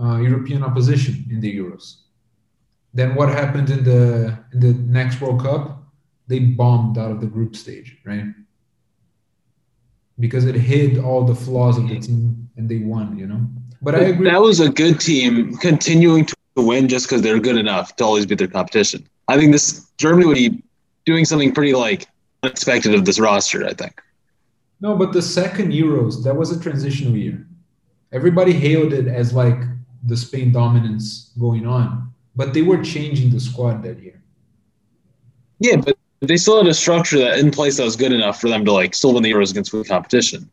[0.00, 2.02] uh, European opposition in the Euros.
[2.94, 5.82] Then what happened in the in the next World Cup?
[6.28, 8.26] They bombed out of the group stage, right?
[10.18, 13.40] Because it hid all the flaws of the team and they won, you know.
[13.82, 14.30] But I agree.
[14.30, 18.26] That was a good team continuing to win just because they're good enough to always
[18.26, 19.06] beat their competition.
[19.28, 20.62] I think this Germany would be
[21.04, 22.08] doing something pretty like
[22.42, 23.64] unexpected of this roster.
[23.66, 24.00] I think.
[24.80, 27.46] No, but the second Euros that was a transitional year.
[28.12, 29.58] Everybody hailed it as like
[30.04, 34.22] the Spain dominance going on, but they were changing the squad that year.
[35.58, 38.48] Yeah, but they still had a structure that in place that was good enough for
[38.48, 40.48] them to like still win the Euros against the competition.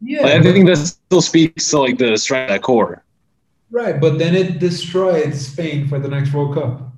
[0.00, 3.02] Yeah, like, I think that still speaks to like the strength of that core.
[3.70, 6.92] Right, but then it destroyed Spain for the next World Cup.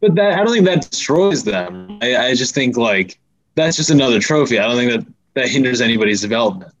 [0.00, 1.98] But that I don't think that destroys them.
[2.02, 3.18] I, I just think like
[3.54, 4.58] that's just another trophy.
[4.58, 6.72] I don't think that that hinders anybody's development.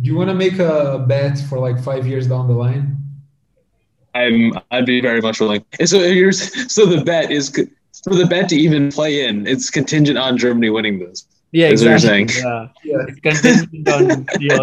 [0.00, 2.96] Do you want to make a bet for like five years down the line?
[4.14, 5.64] I'm I'd be very much willing.
[5.78, 7.50] And so here's so the bet is
[8.04, 9.46] for the bet to even play in.
[9.46, 11.26] It's contingent on Germany winning this.
[11.52, 12.26] Yeah, exactly.
[12.40, 14.56] Yeah, yeah, it's contingent on yeah.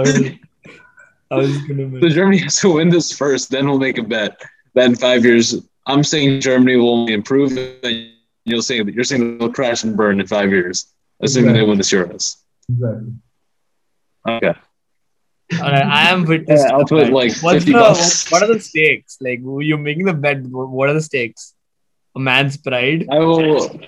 [1.32, 1.99] I was gonna.
[2.02, 4.41] So Germany has to win this first, then we'll make a bet.
[4.74, 5.56] Then five years,
[5.86, 8.10] I'm saying Germany will only improve, and
[8.45, 10.88] you'll say you're saying they'll crash and burn in five years,
[11.22, 11.61] assuming exactly.
[11.61, 12.38] they win the Euros.
[12.70, 13.14] Exactly.
[14.27, 14.53] Okay.
[15.53, 16.61] All right, I am witness.
[16.63, 19.17] Yeah, I'll put like What's the, What are the stakes?
[19.19, 20.41] Like you're making the bet.
[20.43, 21.55] What are the stakes?
[22.15, 23.07] A man's pride.
[23.11, 23.79] I will.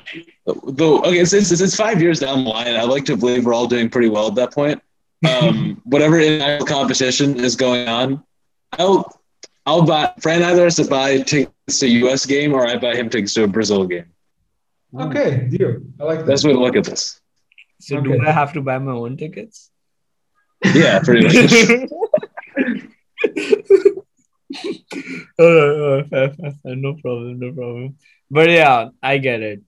[0.66, 3.68] Though okay, since it's five years down the line, I like to believe we're all
[3.68, 4.82] doing pretty well at that point.
[5.28, 8.24] um, whatever international competition is going on,
[8.80, 9.22] I'll
[9.68, 12.96] I'll buy Fran either has to buy tickets to a US game or I buy
[12.96, 14.06] him tickets to a Brazil game.
[15.00, 15.78] Okay, deal.
[16.00, 16.26] I like that.
[16.26, 17.22] That's way to look at this.
[17.80, 19.72] So do I have to buy my own tickets?
[20.76, 21.90] Yeah, pretty much.
[25.38, 26.76] Fair, fair, fair.
[26.76, 27.96] No problem, no problem.
[28.30, 29.62] But yeah, I get it.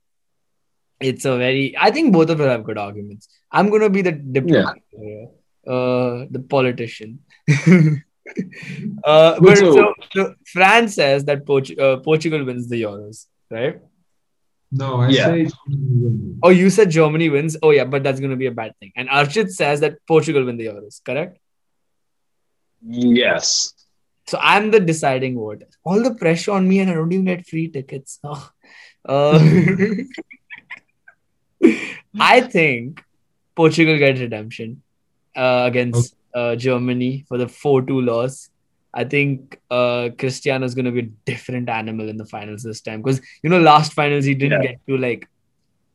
[0.99, 1.75] It's a very.
[1.79, 3.27] I think both of you have good arguments.
[3.51, 5.27] I'm gonna be the diplomat here,
[5.67, 7.19] uh, the politician.
[9.03, 13.79] uh, but So- so, so France says that Port- uh, Portugal wins the Euros, right?
[14.81, 15.25] No, I Yeah.
[15.25, 15.47] say
[16.41, 17.57] Oh, you said Germany wins.
[17.61, 18.91] Oh yeah, but that's gonna be a bad thing.
[18.95, 21.37] And Archit says that Portugal win the Euros, correct?
[22.85, 23.73] yes.
[24.27, 25.63] So I'm the deciding vote.
[25.83, 28.19] All the pressure on me, and I don't even get free tickets.
[28.23, 28.49] Oh.
[29.05, 29.37] Uh,
[32.19, 33.03] I think
[33.55, 34.81] Portugal gets redemption
[35.35, 38.49] uh, against uh, Germany for the 4 2 loss.
[38.93, 42.81] I think uh, Cristiano is going to be a different animal in the finals this
[42.81, 44.71] time because, you know, last finals he didn't Yeah.
[44.71, 45.27] get to like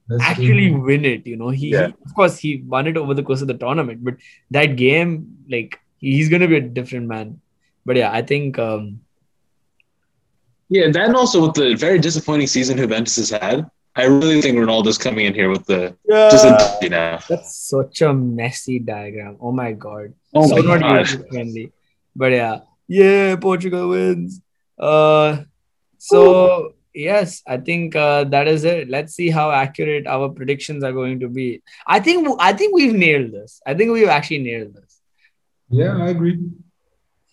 [0.08, 0.80] That's actually true.
[0.84, 1.26] win it.
[1.26, 1.88] You know, he, Yeah.
[1.88, 4.16] he- of course he won it over the course of the tournament, but
[4.50, 7.40] that game, like, he's going to be a different man.
[7.86, 9.00] But yeah, I think um,
[10.68, 13.66] Yeah, and also with the very disappointing season Juventus has had,
[13.96, 17.18] I really think Ronaldo's coming in here with the just a you know.
[17.28, 19.36] That's such a messy diagram.
[19.40, 20.12] Oh my god.
[20.34, 21.26] Oh so my not god.
[21.30, 21.72] friendly.
[22.14, 22.60] But yeah.
[22.88, 24.40] Yeah, Portugal wins.
[24.78, 25.44] Uh
[25.98, 28.88] so yes, I think uh, that is it.
[28.88, 31.62] Let's see how accurate our predictions are going to be.
[31.86, 33.60] I think I think we've nailed this.
[33.66, 35.00] I think we've actually nailed this.
[35.70, 36.38] Yeah, I agree.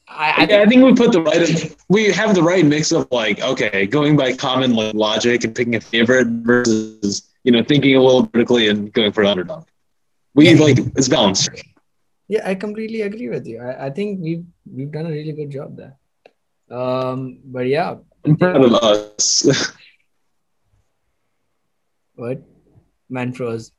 [0.07, 2.91] I, I I, think I think we put the right we have the right mix
[2.91, 7.63] of like okay going by common like logic and picking a favorite versus you know
[7.63, 9.65] thinking a little critically and going for an underdog.
[10.33, 10.61] We Yeah.
[10.61, 11.49] like it's balanced.
[12.27, 13.61] Yeah, I completely agree with you.
[13.61, 15.97] I, I think we've we've done a really good job there.
[16.69, 17.95] Um, but yeah,
[18.25, 19.45] of us.
[22.15, 22.41] what?
[23.09, 23.71] Man froze.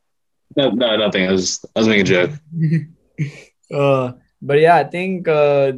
[0.56, 1.26] no, no, nothing.
[1.26, 2.30] I was I was making a joke.
[3.74, 5.72] uh, but yeah, I think uh,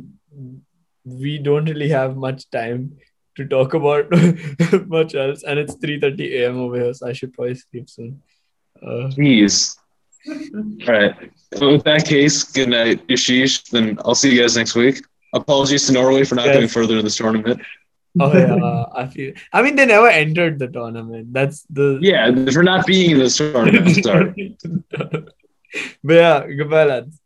[1.05, 2.99] we don't really have much time
[3.37, 4.07] to talk about
[4.87, 6.59] much else, and it's 3:30 a.m.
[6.59, 8.21] over here, so I should probably sleep soon.
[8.83, 9.79] Uh, Jeez.
[10.29, 11.31] All right.
[11.53, 13.71] With that case, good night, Yashish.
[13.71, 15.01] Then I'll see you guys next week.
[15.33, 16.57] Apologies to Norway for not Yes.
[16.57, 17.61] going further in this tournament.
[18.21, 19.33] oh yeah, uh, I feel.
[19.53, 21.33] I mean, they never entered the tournament.
[21.33, 24.05] That's the Yeah, for not being in this tournament.
[24.05, 24.57] Sorry.
[26.05, 27.21] but yeah, goodbye, lads.